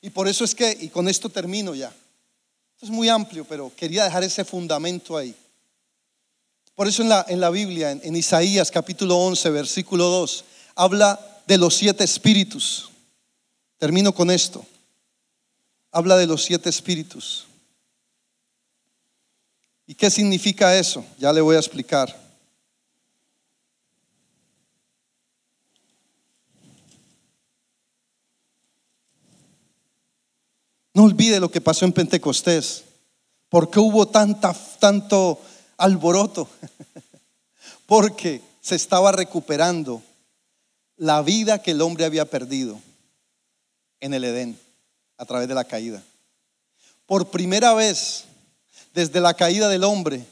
Y 0.00 0.10
por 0.10 0.26
eso 0.26 0.44
es 0.44 0.56
que, 0.56 0.76
y 0.80 0.88
con 0.88 1.08
esto 1.08 1.28
termino 1.28 1.72
ya, 1.72 1.94
esto 2.74 2.86
es 2.86 2.90
muy 2.90 3.08
amplio, 3.08 3.44
pero 3.44 3.70
quería 3.76 4.02
dejar 4.02 4.24
ese 4.24 4.44
fundamento 4.44 5.16
ahí. 5.16 5.36
Por 6.74 6.88
eso 6.88 7.02
en 7.02 7.10
la, 7.10 7.24
en 7.28 7.38
la 7.38 7.50
Biblia, 7.50 7.92
en, 7.92 8.00
en 8.02 8.16
Isaías 8.16 8.72
capítulo 8.72 9.16
11, 9.16 9.50
versículo 9.50 10.08
2, 10.08 10.44
habla 10.74 11.42
de 11.46 11.58
los 11.58 11.76
siete 11.76 12.02
espíritus. 12.02 12.90
Termino 13.78 14.12
con 14.12 14.32
esto. 14.32 14.66
Habla 15.92 16.16
de 16.16 16.26
los 16.26 16.42
siete 16.42 16.70
espíritus. 16.70 17.46
¿Y 19.86 19.94
qué 19.94 20.10
significa 20.10 20.76
eso? 20.78 21.04
Ya 21.18 21.32
le 21.32 21.40
voy 21.40 21.56
a 21.56 21.58
explicar. 21.58 22.24
No 30.94 31.02
olvide 31.02 31.40
lo 31.40 31.50
que 31.50 31.60
pasó 31.60 31.84
en 31.84 31.92
Pentecostés. 31.92 32.84
¿Por 33.48 33.68
qué 33.68 33.80
hubo 33.80 34.06
tanta, 34.06 34.54
tanto 34.78 35.40
alboroto? 35.76 36.48
Porque 37.86 38.40
se 38.60 38.76
estaba 38.76 39.12
recuperando 39.12 40.02
la 40.96 41.20
vida 41.22 41.60
que 41.60 41.72
el 41.72 41.82
hombre 41.82 42.04
había 42.04 42.24
perdido 42.24 42.80
en 44.00 44.14
el 44.14 44.24
Edén 44.24 44.58
a 45.18 45.24
través 45.26 45.48
de 45.48 45.54
la 45.54 45.64
caída. 45.64 46.02
Por 47.06 47.30
primera 47.30 47.74
vez, 47.74 48.24
desde 48.94 49.20
la 49.20 49.34
caída 49.34 49.68
del 49.68 49.84
hombre, 49.84 50.24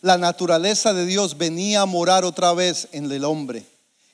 la 0.00 0.16
naturaleza 0.18 0.94
de 0.94 1.06
Dios 1.06 1.36
venía 1.36 1.82
a 1.82 1.86
morar 1.86 2.24
otra 2.24 2.52
vez 2.54 2.88
en 2.92 3.10
el 3.12 3.24
hombre 3.24 3.64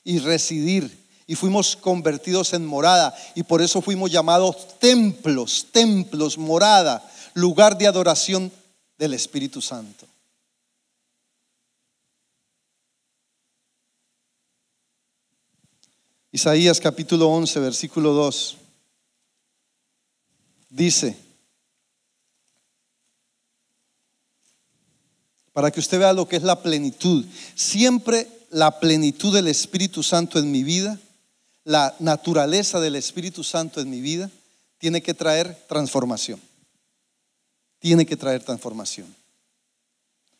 y 0.03 0.19
residir. 0.19 1.01
Y 1.25 1.35
fuimos 1.35 1.77
convertidos 1.77 2.53
en 2.53 2.65
morada. 2.65 3.15
Y 3.33 3.43
por 3.43 3.61
eso 3.61 3.81
fuimos 3.81 4.11
llamados 4.11 4.77
templos, 4.77 5.67
templos, 5.71 6.37
morada, 6.37 7.09
lugar 7.33 7.77
de 7.77 7.87
adoración 7.87 8.51
del 8.97 9.13
Espíritu 9.13 9.61
Santo. 9.61 10.05
Isaías 16.29 16.81
capítulo 16.81 17.29
11, 17.29 17.59
versículo 17.61 18.11
2. 18.11 18.57
Dice, 20.69 21.15
para 25.53 25.71
que 25.71 25.79
usted 25.79 25.99
vea 25.99 26.13
lo 26.13 26.27
que 26.27 26.35
es 26.35 26.43
la 26.43 26.61
plenitud. 26.61 27.25
Siempre 27.55 28.27
la 28.49 28.79
plenitud 28.79 29.33
del 29.33 29.47
Espíritu 29.47 30.03
Santo 30.03 30.39
en 30.39 30.51
mi 30.51 30.63
vida, 30.63 30.99
la 31.63 31.95
naturaleza 31.99 32.79
del 32.79 32.95
Espíritu 32.95 33.43
Santo 33.43 33.79
en 33.79 33.89
mi 33.89 34.01
vida, 34.01 34.29
tiene 34.79 35.01
que 35.01 35.13
traer 35.13 35.55
transformación. 35.67 36.41
Tiene 37.79 38.05
que 38.05 38.17
traer 38.17 38.43
transformación. 38.43 39.15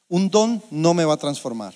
Un 0.10 0.30
don 0.30 0.62
no 0.70 0.94
me 0.94 1.06
va 1.06 1.14
a 1.14 1.18
transformar. 1.18 1.74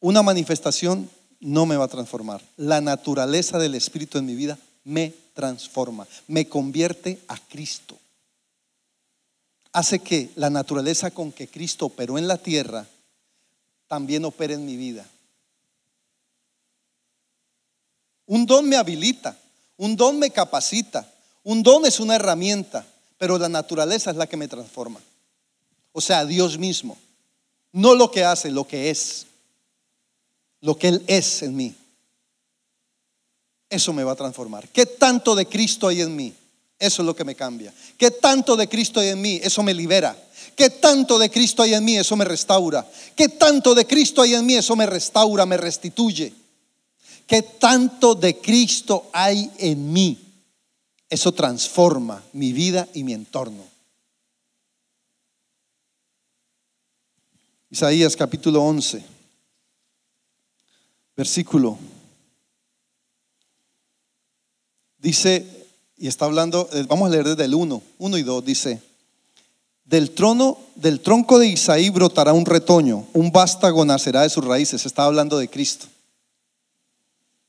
Una 0.00 0.22
manifestación 0.22 1.08
no 1.40 1.64
me 1.64 1.76
va 1.76 1.84
a 1.84 1.88
transformar. 1.88 2.42
La 2.56 2.80
naturaleza 2.80 3.58
del 3.58 3.74
Espíritu 3.74 4.18
en 4.18 4.26
mi 4.26 4.34
vida 4.34 4.58
me 4.82 5.14
transforma, 5.32 6.06
me 6.28 6.46
convierte 6.46 7.20
a 7.26 7.38
Cristo 7.38 7.98
hace 9.74 9.98
que 9.98 10.30
la 10.36 10.50
naturaleza 10.50 11.10
con 11.10 11.32
que 11.32 11.48
Cristo 11.48 11.86
operó 11.86 12.16
en 12.16 12.28
la 12.28 12.38
tierra 12.38 12.86
también 13.88 14.24
opere 14.24 14.54
en 14.54 14.64
mi 14.64 14.76
vida. 14.76 15.04
Un 18.26 18.46
don 18.46 18.68
me 18.68 18.76
habilita, 18.76 19.36
un 19.76 19.96
don 19.96 20.18
me 20.20 20.30
capacita, 20.30 21.12
un 21.42 21.64
don 21.64 21.84
es 21.84 21.98
una 21.98 22.14
herramienta, 22.14 22.86
pero 23.18 23.36
la 23.36 23.48
naturaleza 23.48 24.12
es 24.12 24.16
la 24.16 24.28
que 24.28 24.36
me 24.36 24.46
transforma. 24.46 25.00
O 25.92 26.00
sea, 26.00 26.24
Dios 26.24 26.56
mismo, 26.56 26.96
no 27.72 27.96
lo 27.96 28.12
que 28.12 28.24
hace, 28.24 28.52
lo 28.52 28.68
que 28.68 28.90
es, 28.90 29.26
lo 30.60 30.78
que 30.78 30.88
Él 30.88 31.04
es 31.08 31.42
en 31.42 31.56
mí. 31.56 31.74
Eso 33.68 33.92
me 33.92 34.04
va 34.04 34.12
a 34.12 34.16
transformar. 34.16 34.68
¿Qué 34.68 34.86
tanto 34.86 35.34
de 35.34 35.46
Cristo 35.46 35.88
hay 35.88 36.00
en 36.00 36.14
mí? 36.14 36.32
Eso 36.78 37.02
es 37.02 37.06
lo 37.06 37.14
que 37.14 37.24
me 37.24 37.34
cambia. 37.34 37.72
¿Qué 37.96 38.10
tanto 38.10 38.56
de 38.56 38.68
Cristo 38.68 39.00
hay 39.00 39.08
en 39.08 39.20
mí? 39.20 39.40
Eso 39.42 39.62
me 39.62 39.74
libera. 39.74 40.16
¿Qué 40.56 40.70
tanto 40.70 41.18
de 41.18 41.30
Cristo 41.30 41.62
hay 41.62 41.74
en 41.74 41.84
mí? 41.84 41.96
Eso 41.96 42.16
me 42.16 42.24
restaura. 42.24 42.86
¿Qué 43.16 43.28
tanto 43.28 43.74
de 43.74 43.86
Cristo 43.86 44.22
hay 44.22 44.34
en 44.34 44.46
mí? 44.46 44.54
Eso 44.54 44.76
me 44.76 44.86
restaura, 44.86 45.46
me 45.46 45.56
restituye. 45.56 46.32
¿Qué 47.26 47.42
tanto 47.42 48.14
de 48.14 48.38
Cristo 48.38 49.08
hay 49.12 49.50
en 49.58 49.92
mí? 49.92 50.18
Eso 51.08 51.32
transforma 51.32 52.22
mi 52.32 52.52
vida 52.52 52.88
y 52.92 53.04
mi 53.04 53.12
entorno. 53.12 53.64
Isaías 57.70 58.14
capítulo 58.14 58.62
11, 58.62 59.04
versículo. 61.16 61.78
Dice, 64.98 65.63
y 66.04 66.06
está 66.06 66.26
hablando, 66.26 66.68
eh, 66.74 66.84
vamos 66.86 67.08
a 67.08 67.12
leer 67.12 67.24
desde 67.24 67.46
el 67.46 67.54
1, 67.54 67.82
1 67.96 68.18
y 68.18 68.22
2, 68.22 68.44
dice, 68.44 68.82
del 69.86 70.10
trono, 70.10 70.58
del 70.74 71.00
tronco 71.00 71.38
de 71.38 71.46
Isaí 71.46 71.88
brotará 71.88 72.34
un 72.34 72.44
retoño, 72.44 73.06
un 73.14 73.32
vástago 73.32 73.86
nacerá 73.86 74.20
de 74.20 74.28
sus 74.28 74.44
raíces. 74.44 74.84
Está 74.84 75.04
hablando 75.04 75.38
de 75.38 75.48
Cristo. 75.48 75.86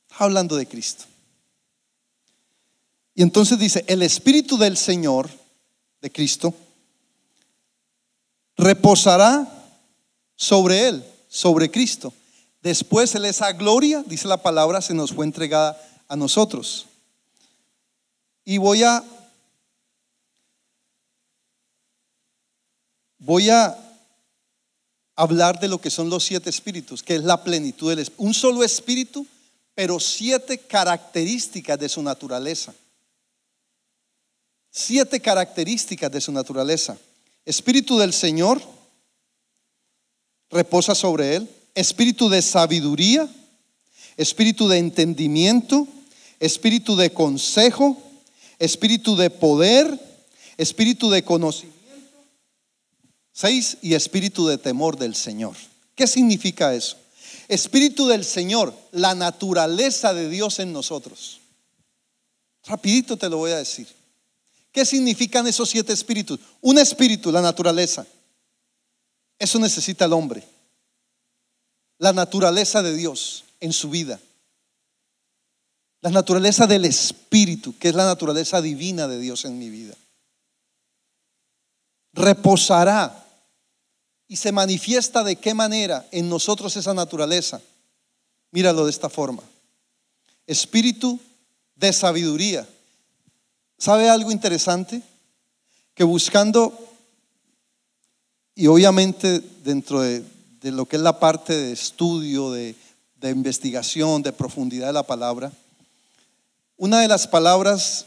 Está 0.09 0.23
hablando 0.23 0.55
de 0.55 0.65
Cristo. 0.65 1.03
Y 3.13 3.23
entonces 3.23 3.59
dice, 3.59 3.83
el 3.87 4.01
Espíritu 4.01 4.57
del 4.57 4.77
Señor, 4.77 5.29
de 6.01 6.09
Cristo, 6.09 6.53
reposará 8.55 9.45
sobre 10.37 10.87
él, 10.87 11.05
sobre 11.27 11.69
Cristo. 11.69 12.13
Después 12.61 13.13
él 13.15 13.25
esa 13.25 13.51
gloria, 13.51 14.01
dice 14.07 14.29
la 14.29 14.41
palabra, 14.41 14.79
se 14.79 14.93
nos 14.93 15.11
fue 15.11 15.25
entregada 15.25 15.77
a 16.07 16.15
nosotros. 16.15 16.85
Y 18.45 18.59
voy 18.59 18.83
a 18.83 19.03
voy 23.17 23.49
a 23.49 23.75
hablar 25.15 25.59
de 25.59 25.67
lo 25.67 25.81
que 25.81 25.89
son 25.89 26.09
los 26.11 26.23
siete 26.23 26.51
espíritus, 26.51 27.01
que 27.01 27.15
es 27.15 27.23
la 27.23 27.43
plenitud 27.43 27.89
del 27.89 27.99
espíritu. 27.99 28.23
Un 28.23 28.33
solo 28.35 28.63
espíritu, 28.63 29.25
pero 29.73 29.99
siete 29.99 30.59
características 30.59 31.79
de 31.79 31.89
su 31.89 32.03
naturaleza. 32.03 32.73
Siete 34.69 35.19
características 35.19 36.11
de 36.11 36.21
su 36.21 36.31
naturaleza. 36.31 36.97
Espíritu 37.45 37.97
del 37.97 38.13
Señor 38.13 38.61
reposa 40.51 40.93
sobre 40.93 41.37
él. 41.37 41.49
Espíritu 41.73 42.29
de 42.29 42.41
sabiduría, 42.41 43.27
espíritu 44.17 44.67
de 44.67 44.77
entendimiento, 44.77 45.87
espíritu 46.39 46.95
de 46.95 47.11
consejo, 47.11 48.01
espíritu 48.59 49.15
de 49.15 49.29
poder, 49.29 49.99
espíritu 50.57 51.09
de 51.09 51.23
conocimiento. 51.23 51.75
Seis, 53.31 53.77
y 53.81 53.95
espíritu 53.95 54.47
de 54.47 54.57
temor 54.57 54.97
del 54.97 55.13
Señor. 55.13 55.55
¿Qué 55.93 56.07
significa 56.07 56.73
eso? 56.73 56.97
Espíritu 57.47 58.07
del 58.07 58.23
Señor, 58.23 58.73
la 58.91 59.13
naturaleza 59.13 60.13
de 60.13 60.29
Dios 60.29 60.59
en 60.59 60.71
nosotros. 60.71 61.41
Rapidito 62.65 63.17
te 63.17 63.29
lo 63.29 63.37
voy 63.37 63.51
a 63.51 63.57
decir. 63.57 63.87
¿Qué 64.71 64.85
significan 64.85 65.47
esos 65.47 65.69
siete 65.69 65.93
espíritus? 65.93 66.39
Un 66.61 66.77
espíritu, 66.77 67.31
la 67.31 67.41
naturaleza. 67.41 68.05
Eso 69.37 69.59
necesita 69.59 70.05
el 70.05 70.13
hombre. 70.13 70.43
La 71.97 72.11
naturaleza 72.13 72.81
de 72.81 72.95
Dios 72.95 73.45
en 73.59 73.71
su 73.71 73.89
vida. 73.89 74.19
La 76.05 76.11
naturaleza 76.11 76.67
del 76.67 76.85
espíritu, 76.85 77.75
que 77.79 77.89
es 77.89 77.95
la 77.95 78.05
naturaleza 78.05 78.61
divina 78.61 79.07
de 79.07 79.17
Dios 79.17 79.43
en 79.43 79.57
mi 79.57 79.71
vida. 79.71 79.95
Reposará 82.13 83.25
y 84.27 84.35
se 84.35 84.51
manifiesta 84.51 85.23
de 85.23 85.37
qué 85.37 85.55
manera 85.55 86.05
en 86.11 86.29
nosotros 86.29 86.77
esa 86.77 86.93
naturaleza. 86.93 87.59
Míralo 88.51 88.85
de 88.85 88.91
esta 88.91 89.09
forma. 89.09 89.41
Espíritu 90.45 91.19
de 91.73 91.91
sabiduría. 91.91 92.69
¿Sabe 93.79 94.07
algo 94.07 94.31
interesante? 94.31 95.01
Que 95.95 96.03
buscando, 96.03 96.77
y 98.53 98.67
obviamente 98.67 99.41
dentro 99.63 100.01
de, 100.01 100.23
lo 100.61 100.85
que 100.85 100.97
es 100.97 101.01
la 101.01 101.19
parte 101.19 101.57
de 101.57 101.71
estudio, 101.71 102.51
de, 102.51 102.75
de 103.15 103.31
investigación, 103.31 104.21
de 104.21 104.33
profundidad 104.33 104.85
de 104.85 104.93
la 104.93 105.01
palabra, 105.01 105.51
una 106.77 107.01
de 107.01 107.07
las 107.07 107.27
palabras, 107.27 108.05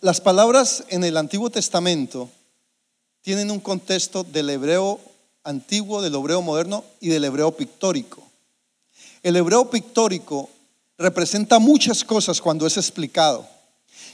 las 0.00 0.20
palabras 0.20 0.84
en 0.88 1.04
el 1.04 1.16
Antiguo 1.16 1.50
Testamento, 1.50 2.28
tienen 3.22 3.50
un 3.50 3.60
contexto 3.60 4.24
del 4.24 4.50
hebreo 4.50 5.00
antiguo, 5.44 6.02
del 6.02 6.14
hebreo 6.14 6.42
moderno 6.42 6.84
y 7.00 7.08
del 7.08 7.24
hebreo 7.24 7.52
pictórico. 7.52 8.22
El 9.22 9.36
hebreo 9.36 9.70
pictórico 9.70 10.50
representa 10.98 11.58
muchas 11.58 12.04
cosas 12.04 12.40
cuando 12.40 12.66
es 12.66 12.76
explicado. 12.76 13.46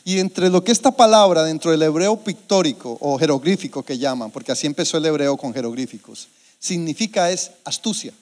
Y 0.05 0.19
entre 0.19 0.49
lo 0.51 0.63
que 0.63 0.73
esta 0.73 0.91
palabra 0.91 1.43
dentro 1.43 1.71
del 1.71 1.83
hebreo 1.83 2.17
pictórico 2.17 2.97
o 3.01 3.19
jeroglífico 3.19 3.83
que 3.83 3.99
llaman, 3.99 4.31
porque 4.31 4.53
así 4.53 4.67
empezó 4.67 4.99
el 4.99 5.07
hebreo 5.07 5.37
con 5.37 5.53
jeroglíficos, 5.53 6.29
significa 6.59 7.31
es 7.31 7.51
astucia. 7.65 8.13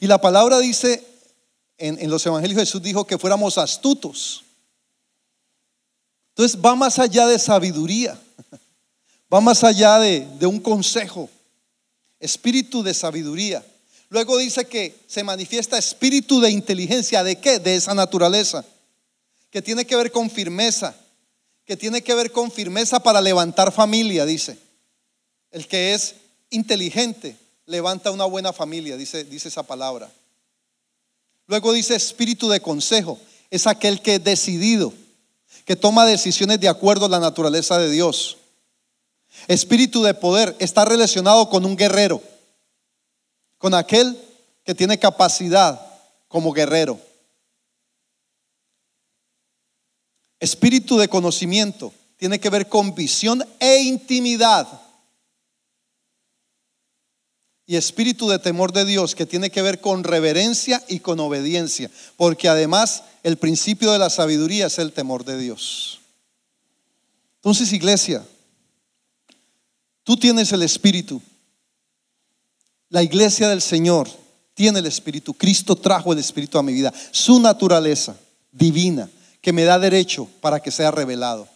Y 0.00 0.06
la 0.06 0.20
palabra 0.20 0.58
dice, 0.58 1.04
en, 1.78 2.10
los 2.10 2.24
evangelios 2.24 2.60
Jesús 2.60 2.82
dijo 2.82 3.06
que 3.06 3.18
fuéramos 3.18 3.58
astutos. 3.58 4.44
Entonces 6.30 6.58
va 6.60 6.74
más 6.74 6.98
allá 6.98 7.26
de 7.26 7.38
sabiduría. 7.38 8.18
Va 9.32 9.40
más 9.40 9.64
allá 9.64 9.98
de, 9.98 10.46
un 10.46 10.60
consejo, 10.60 11.28
espíritu 12.20 12.84
de 12.84 12.94
sabiduría. 12.94 13.66
Luego 14.08 14.38
dice 14.38 14.66
que 14.66 14.94
se 15.08 15.24
manifiesta 15.24 15.76
espíritu 15.76 16.40
de 16.40 16.52
inteligencia. 16.52 17.24
¿De 17.24 17.34
qué? 17.34 17.58
De 17.58 17.74
esa 17.74 17.92
naturaleza. 17.92 18.64
Que 19.50 19.60
tiene 19.60 19.84
que 19.84 19.96
ver 19.96 20.12
con 20.12 20.30
firmeza. 20.30 20.94
Que 21.64 21.76
tiene 21.76 22.02
que 22.02 22.14
ver 22.14 22.30
con 22.30 22.52
firmeza 22.52 23.00
para 23.00 23.20
levantar 23.20 23.72
familia, 23.72 24.24
dice. 24.24 24.56
El 25.50 25.66
que 25.66 25.94
es 25.94 26.14
inteligente 26.50 27.36
levanta 27.66 28.12
una 28.12 28.26
buena 28.26 28.52
familia, 28.52 28.96
dice, 28.96 29.24
dice 29.24 29.48
esa 29.48 29.64
palabra. 29.64 30.08
Luego 31.46 31.72
dice 31.72 31.94
espíritu 31.94 32.48
de 32.48 32.60
consejo. 32.60 33.18
Es 33.50 33.66
aquel 33.66 34.02
que 34.02 34.16
es 34.16 34.24
decidido, 34.24 34.92
que 35.64 35.76
toma 35.76 36.04
decisiones 36.04 36.60
de 36.60 36.68
acuerdo 36.68 37.06
a 37.06 37.08
la 37.08 37.20
naturaleza 37.20 37.78
de 37.78 37.90
Dios. 37.90 38.38
Espíritu 39.46 40.02
de 40.02 40.14
poder 40.14 40.56
está 40.58 40.84
relacionado 40.84 41.48
con 41.48 41.64
un 41.64 41.76
guerrero, 41.76 42.22
con 43.58 43.74
aquel 43.74 44.18
que 44.64 44.74
tiene 44.74 44.98
capacidad 44.98 45.80
como 46.28 46.52
guerrero. 46.52 47.00
Espíritu 50.40 50.98
de 50.98 51.08
conocimiento 51.08 51.92
tiene 52.16 52.40
que 52.40 52.50
ver 52.50 52.68
con 52.68 52.94
visión 52.94 53.46
e 53.60 53.78
intimidad. 53.82 54.66
Y 57.66 57.76
espíritu 57.76 58.28
de 58.28 58.38
temor 58.38 58.72
de 58.72 58.84
Dios 58.84 59.14
que 59.14 59.26
tiene 59.26 59.50
que 59.50 59.62
ver 59.62 59.80
con 59.80 60.04
reverencia 60.04 60.82
y 60.88 61.00
con 61.00 61.18
obediencia. 61.18 61.90
Porque 62.16 62.48
además 62.48 63.02
el 63.22 63.38
principio 63.38 63.90
de 63.92 63.98
la 63.98 64.08
sabiduría 64.08 64.66
es 64.66 64.78
el 64.78 64.92
temor 64.92 65.24
de 65.24 65.38
Dios. 65.38 66.00
Entonces, 67.38 67.72
iglesia, 67.72 68.24
Tú 70.06 70.16
tienes 70.16 70.52
el 70.52 70.62
Espíritu. 70.62 71.20
La 72.90 73.02
iglesia 73.02 73.48
del 73.48 73.60
Señor 73.60 74.08
tiene 74.54 74.78
el 74.78 74.86
Espíritu. 74.86 75.34
Cristo 75.34 75.74
trajo 75.74 76.12
el 76.12 76.20
Espíritu 76.20 76.58
a 76.58 76.62
mi 76.62 76.72
vida. 76.72 76.94
Su 77.10 77.40
naturaleza 77.40 78.16
divina 78.52 79.10
que 79.40 79.52
me 79.52 79.64
da 79.64 79.80
derecho 79.80 80.28
para 80.40 80.60
que 80.60 80.70
sea 80.70 80.92
revelado. 80.92 81.48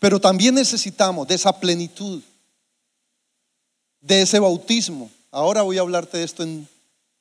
Pero 0.00 0.20
también 0.20 0.56
necesitamos 0.56 1.28
de 1.28 1.36
esa 1.36 1.60
plenitud, 1.60 2.22
de 4.04 4.22
ese 4.22 4.38
bautismo. 4.38 5.10
Ahora 5.30 5.62
voy 5.62 5.78
a 5.78 5.80
hablarte 5.80 6.18
de 6.18 6.24
esto 6.24 6.42
en 6.42 6.68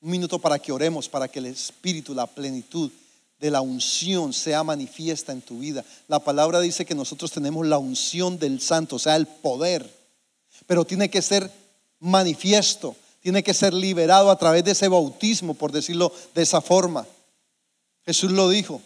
un 0.02 0.10
minuto 0.10 0.38
para 0.38 0.60
que 0.60 0.72
oremos, 0.72 1.10
para 1.10 1.28
que 1.28 1.40
el 1.40 1.48
Espíritu, 1.48 2.14
la 2.14 2.28
plenitud 2.28 2.92
de 3.40 3.52
la 3.52 3.62
unción 3.62 4.34
sea 4.34 4.64
manifiesta 4.64 5.32
en 5.32 5.42
tu 5.42 5.60
vida. 5.60 5.84
La 6.08 6.20
palabra 6.20 6.60
dice 6.60 6.86
que 6.86 6.96
nosotros 6.96 7.32
tenemos 7.32 7.66
la 7.66 7.78
unción 7.78 8.38
del 8.38 8.62
Santo, 8.62 8.98
o 8.98 9.00
sea, 9.00 9.16
el 9.16 9.28
poder 9.28 10.04
pero 10.66 10.86
tiene 10.86 11.10
que 11.10 11.22
ser 11.22 11.52
manifiesto, 12.00 12.96
tiene 13.22 13.44
que 13.44 13.54
ser 13.54 13.74
liberado 13.74 14.30
a 14.30 14.38
través 14.38 14.64
de 14.64 14.72
ese 14.72 14.88
bautismo, 14.88 15.54
por 15.54 15.72
decirlo 15.72 16.12
de 16.34 16.42
esa 16.42 16.62
forma. 16.62 17.06
Jesús 18.06 18.32
lo 18.32 18.50
dijo. 18.50 18.82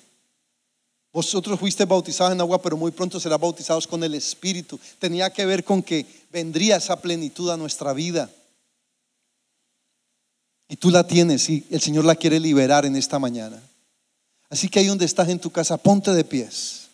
Vosotros 1.11 1.59
fuiste 1.59 1.85
bautizados 1.85 2.33
en 2.33 2.41
agua, 2.41 2.61
pero 2.61 2.77
muy 2.77 2.91
pronto 2.91 3.19
serán 3.19 3.41
bautizados 3.41 3.87
con 3.87 4.03
el 4.03 4.13
Espíritu. 4.13 4.79
Tenía 4.99 5.31
que 5.31 5.45
ver 5.45 5.63
con 5.63 5.81
que 5.81 6.05
vendría 6.31 6.77
esa 6.77 6.99
plenitud 7.01 7.49
a 7.49 7.57
nuestra 7.57 7.93
vida. 7.93 8.29
Y 10.67 10.75
tú 10.75 10.89
la 10.91 11.07
tienes 11.07 11.49
y 11.49 11.65
el 11.69 11.81
Señor 11.81 12.05
la 12.05 12.15
quiere 12.15 12.39
liberar 12.39 12.85
en 12.85 12.95
esta 12.95 13.19
mañana. 13.19 13.61
Así 14.49 14.69
que 14.69 14.79
ahí 14.79 14.87
donde 14.87 15.05
estás 15.05 15.29
en 15.29 15.39
tu 15.39 15.49
casa, 15.49 15.77
ponte 15.77 16.13
de 16.13 16.23
pies. 16.23 16.87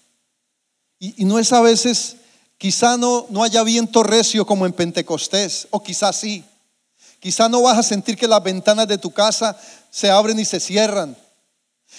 Y, 1.00 1.24
y 1.24 1.26
no 1.26 1.40
es 1.40 1.52
a 1.52 1.62
veces 1.62 2.18
Quizá 2.64 2.96
no, 2.96 3.26
no 3.30 3.44
haya 3.44 3.62
viento 3.62 4.04
recio 4.04 4.46
como 4.46 4.66
en 4.66 4.72
Pentecostés, 4.72 5.68
o 5.70 5.84
quizá 5.84 6.14
sí. 6.14 6.46
Quizá 7.20 7.50
no 7.50 7.62
vas 7.62 7.78
a 7.78 7.84
sentir 7.84 8.16
que 8.16 8.26
las 8.26 8.42
ventanas 8.42 8.88
de 8.88 8.98
tu 8.98 9.12
casa 9.12 9.60
se 9.92 10.10
abren 10.10 10.40
y 10.40 10.46
se 10.46 10.62
cierran. 10.62 11.18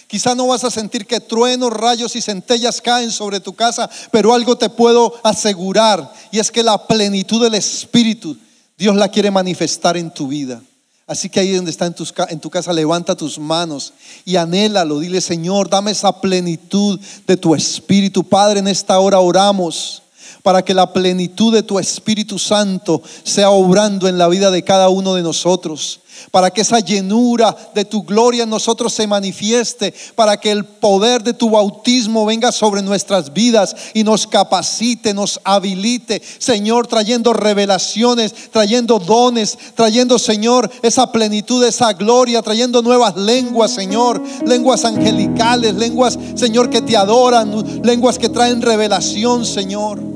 Quizá 0.06 0.34
no 0.34 0.46
vas 0.48 0.64
a 0.64 0.70
sentir 0.70 1.06
que 1.06 1.20
truenos, 1.20 1.72
rayos 1.72 2.14
y 2.16 2.22
centellas 2.22 2.80
caen 2.80 3.10
sobre 3.10 3.40
tu 3.40 3.54
casa, 3.54 3.88
pero 4.10 4.34
algo 4.34 4.56
te 4.56 4.68
puedo 4.68 5.14
asegurar 5.22 6.12
y 6.30 6.38
es 6.38 6.50
que 6.50 6.62
la 6.62 6.86
plenitud 6.86 7.42
del 7.42 7.54
Espíritu 7.54 8.36
Dios 8.76 8.96
la 8.96 9.08
quiere 9.08 9.30
manifestar 9.30 9.96
en 9.96 10.12
tu 10.12 10.28
vida. 10.28 10.60
Así 11.06 11.28
que 11.28 11.40
ahí 11.40 11.52
donde 11.52 11.70
está 11.70 11.86
en, 11.86 11.94
en 12.30 12.40
tu 12.40 12.48
casa, 12.48 12.72
levanta 12.72 13.14
tus 13.14 13.38
manos 13.38 13.92
y 14.24 14.36
anhélalo. 14.36 15.00
Dile, 15.00 15.20
Señor, 15.20 15.68
dame 15.68 15.90
esa 15.90 16.18
plenitud 16.20 16.98
de 17.26 17.36
tu 17.36 17.54
Espíritu. 17.54 18.24
Padre, 18.24 18.60
en 18.60 18.68
esta 18.68 18.98
hora 18.98 19.20
oramos 19.20 20.03
para 20.44 20.62
que 20.62 20.74
la 20.74 20.92
plenitud 20.92 21.54
de 21.54 21.62
tu 21.62 21.78
Espíritu 21.78 22.38
Santo 22.38 23.02
sea 23.22 23.48
obrando 23.48 24.06
en 24.06 24.18
la 24.18 24.28
vida 24.28 24.50
de 24.50 24.62
cada 24.62 24.90
uno 24.90 25.14
de 25.14 25.22
nosotros 25.22 26.00
para 26.30 26.50
que 26.50 26.62
esa 26.62 26.80
llenura 26.80 27.56
de 27.74 27.84
tu 27.84 28.02
gloria 28.02 28.44
en 28.44 28.50
nosotros 28.50 28.92
se 28.92 29.06
manifieste, 29.06 29.94
para 30.14 30.36
que 30.36 30.50
el 30.50 30.64
poder 30.64 31.22
de 31.22 31.32
tu 31.32 31.50
bautismo 31.50 32.26
venga 32.26 32.52
sobre 32.52 32.82
nuestras 32.82 33.32
vidas 33.32 33.74
y 33.94 34.04
nos 34.04 34.26
capacite, 34.26 35.14
nos 35.14 35.40
habilite, 35.44 36.22
Señor, 36.38 36.86
trayendo 36.86 37.32
revelaciones, 37.32 38.34
trayendo 38.50 38.98
dones, 38.98 39.56
trayendo, 39.74 40.18
Señor, 40.18 40.70
esa 40.82 41.10
plenitud, 41.10 41.64
esa 41.64 41.92
gloria, 41.92 42.42
trayendo 42.42 42.82
nuevas 42.82 43.16
lenguas, 43.16 43.72
Señor, 43.72 44.22
lenguas 44.46 44.84
angelicales, 44.84 45.74
lenguas, 45.74 46.18
Señor, 46.34 46.70
que 46.70 46.82
te 46.82 46.96
adoran, 46.96 47.82
lenguas 47.82 48.18
que 48.18 48.28
traen 48.28 48.62
revelación, 48.62 49.44
Señor. 49.44 50.13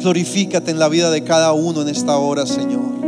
Glorifícate 0.00 0.70
en 0.70 0.78
la 0.78 0.88
vida 0.88 1.10
de 1.10 1.24
cada 1.24 1.52
uno 1.52 1.82
en 1.82 1.88
esta 1.88 2.16
hora, 2.16 2.46
Señor. 2.46 2.98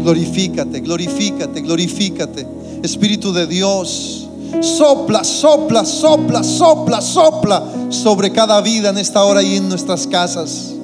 Glorifícate, 0.00 0.80
glorifícate, 0.80 1.60
glorifícate. 1.60 2.46
Espíritu 2.82 3.32
de 3.32 3.46
Dios, 3.46 4.28
sopla, 4.60 5.24
sopla, 5.24 5.84
sopla, 5.84 6.42
sopla, 6.42 7.00
sopla 7.00 7.64
sobre 7.88 8.30
cada 8.30 8.60
vida 8.60 8.90
en 8.90 8.98
esta 8.98 9.22
hora 9.24 9.42
y 9.42 9.56
en 9.56 9.68
nuestras 9.68 10.06
casas. 10.06 10.74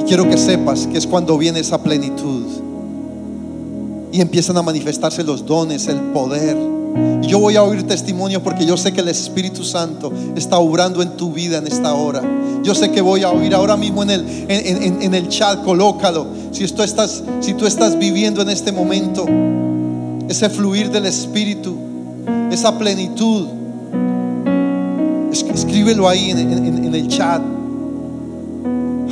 Y 0.00 0.02
quiero 0.04 0.28
que 0.28 0.36
sepas 0.36 0.86
que 0.86 0.98
es 0.98 1.06
cuando 1.06 1.38
viene 1.38 1.60
esa 1.60 1.82
plenitud 1.82 2.65
y 4.16 4.20
empiezan 4.22 4.56
a 4.56 4.62
manifestarse 4.62 5.22
los 5.22 5.44
dones, 5.44 5.88
el 5.88 5.98
poder. 6.00 6.56
Y 7.22 7.26
yo 7.26 7.38
voy 7.38 7.56
a 7.56 7.62
oír 7.62 7.82
testimonio 7.82 8.42
porque 8.42 8.64
yo 8.64 8.78
sé 8.78 8.94
que 8.94 9.02
el 9.02 9.08
Espíritu 9.08 9.62
Santo 9.62 10.10
está 10.34 10.56
obrando 10.56 11.02
en 11.02 11.18
tu 11.18 11.32
vida 11.32 11.58
en 11.58 11.66
esta 11.66 11.92
hora. 11.92 12.22
Yo 12.62 12.74
sé 12.74 12.90
que 12.90 13.02
voy 13.02 13.24
a 13.24 13.30
oír 13.30 13.54
ahora 13.54 13.76
mismo 13.76 14.02
en 14.02 14.10
el, 14.10 14.26
en, 14.48 15.02
en 15.02 15.14
el 15.14 15.28
chat, 15.28 15.62
colócalo. 15.62 16.28
Si 16.50 16.66
tú, 16.68 16.82
estás, 16.82 17.22
si 17.40 17.52
tú 17.52 17.66
estás 17.66 17.98
viviendo 17.98 18.40
en 18.40 18.48
este 18.48 18.72
momento 18.72 19.26
ese 20.30 20.48
fluir 20.48 20.90
del 20.90 21.04
Espíritu, 21.04 21.76
esa 22.50 22.78
plenitud, 22.78 23.48
escríbelo 25.30 26.08
ahí 26.08 26.30
en, 26.30 26.38
en 26.38 26.94
el 26.94 27.08
chat. 27.08 27.42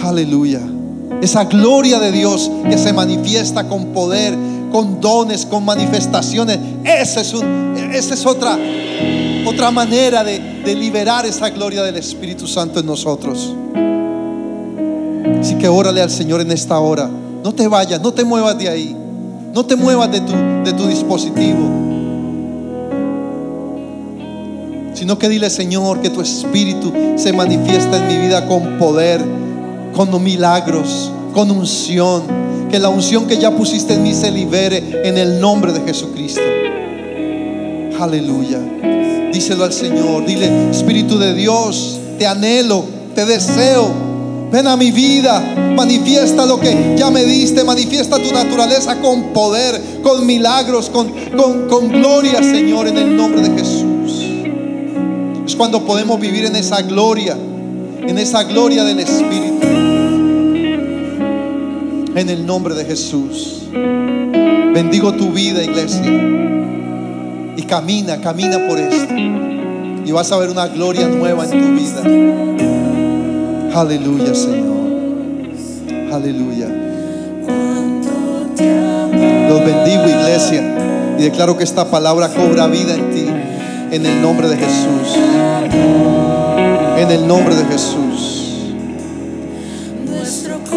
Aleluya. 0.03 0.63
Esa 1.21 1.45
gloria 1.45 2.01
de 2.01 2.11
Dios 2.11 2.51
que 2.69 2.79
se 2.79 2.93
manifiesta 2.93 3.69
con 3.69 3.87
poder, 3.87 4.35
con 4.75 5.01
dones, 5.01 5.47
con 5.47 5.64
manifestaciones. 5.64 6.59
Esa 6.83 7.20
es, 7.20 7.33
un, 7.33 7.77
esa 7.95 8.14
es 8.14 8.27
otra, 8.27 8.59
otra 9.47 9.70
manera 9.70 10.25
de, 10.25 10.41
de 10.64 10.75
liberar 10.75 11.25
esa 11.25 11.49
gloria 11.51 11.85
del 11.85 11.97
Espíritu 11.97 12.49
Santo 12.49 12.81
en 12.81 12.87
nosotros. 12.87 13.55
Así 15.41 15.55
que 15.59 15.68
órale 15.68 16.03
al 16.03 16.11
Señor 16.11 16.41
en 16.41 16.51
esta 16.51 16.77
hora. 16.81 17.09
No 17.45 17.55
te 17.55 17.68
vayas, 17.68 18.01
no 18.01 18.12
te 18.12 18.25
muevas 18.25 18.59
de 18.59 18.68
ahí. 18.68 18.97
No 19.55 19.64
te 19.64 19.77
muevas 19.77 20.11
de 20.11 20.20
tu, 20.22 20.33
de 20.64 20.72
tu 20.72 20.89
dispositivo. 20.89 21.68
Sino 24.95 25.16
que 25.20 25.29
dile, 25.29 25.51
Señor, 25.51 26.01
que 26.01 26.11
tu 26.11 26.20
Espíritu 26.20 26.93
se 27.14 27.33
manifiesta 27.33 27.99
en 27.99 28.09
mi 28.09 28.27
vida 28.27 28.49
con 28.49 28.77
poder, 28.81 29.25
con 29.95 30.20
milagros, 30.20 31.12
con 31.33 31.49
unción. 31.53 32.43
Que 32.75 32.81
la 32.81 32.89
unción 32.89 33.29
que 33.29 33.39
ya 33.39 33.53
pusiste 33.53 33.95
en 33.95 34.03
mí 34.03 34.12
se 34.12 34.33
libere 34.33 35.03
en 35.05 35.16
el 35.16 35.39
nombre 35.39 35.72
de 35.72 35.83
Jesucristo. 35.83 36.41
Aleluya. 38.01 38.59
Díselo 39.33 39.62
al 39.62 39.72
Señor. 39.72 40.27
Dile, 40.27 40.72
Espíritu 40.72 41.16
de 41.16 41.35
Dios, 41.35 42.01
te 42.18 42.27
anhelo, 42.27 42.85
te 43.14 43.27
deseo. 43.27 43.93
Ven 44.51 44.66
a 44.66 44.77
mi 44.77 44.91
vida, 44.91 45.41
manifiesta 45.77 46.45
lo 46.47 46.59
que 46.59 46.97
ya 46.99 47.12
me 47.12 47.25
diste, 47.25 47.62
manifiesta 47.62 48.18
tu 48.18 48.33
naturaleza 48.33 49.01
con 49.01 49.33
poder, 49.33 49.81
con 50.03 50.27
milagros, 50.27 50.91
con, 50.91 51.12
con, 51.37 51.68
con 51.68 51.89
gloria, 51.91 52.43
Señor, 52.43 52.89
en 52.89 52.99
el 52.99 53.16
nombre 53.16 53.41
de 53.41 53.57
Jesús. 53.57 55.47
Es 55.47 55.55
cuando 55.55 55.87
podemos 55.87 56.18
vivir 56.18 56.45
en 56.47 56.57
esa 56.57 56.83
gloria, 56.83 57.39
en 58.05 58.18
esa 58.18 58.43
gloria 58.43 58.83
del 58.83 58.99
Espíritu. 58.99 59.74
En 62.17 62.31
el 62.31 62.47
nombre 62.47 62.75
de 62.75 62.85
Jesús. 62.85 63.62
Bendigo 64.73 65.12
tu 65.15 65.33
vida, 65.33 65.65
iglesia. 65.65 66.01
Y 67.57 67.62
camina, 67.62 68.21
camina 68.21 68.69
por 68.69 68.79
esto. 68.79 69.15
Y 69.15 70.12
vas 70.12 70.31
a 70.31 70.37
ver 70.37 70.51
una 70.51 70.69
gloria 70.69 71.09
nueva 71.09 71.45
en 71.45 71.51
tu 71.51 71.73
vida. 71.75 72.03
Aleluya, 73.75 74.33
Señor. 74.33 74.75
Aleluya. 76.12 76.69
Los 79.49 79.65
bendigo, 79.65 80.07
iglesia. 80.07 81.17
Y 81.19 81.23
declaro 81.23 81.59
que 81.59 81.65
esta 81.65 81.91
palabra 81.91 82.29
cobra 82.29 82.69
vida 82.69 82.95
en 82.95 83.11
ti. 83.11 83.27
En 83.91 84.07
el 84.07 84.23
nombre 84.23 84.49
de 84.49 84.57
Jesús. 84.57 85.19
En 86.97 87.11
el 87.11 87.27
nombre 87.27 87.57
de 87.57 87.65
Jesús. 87.65 88.14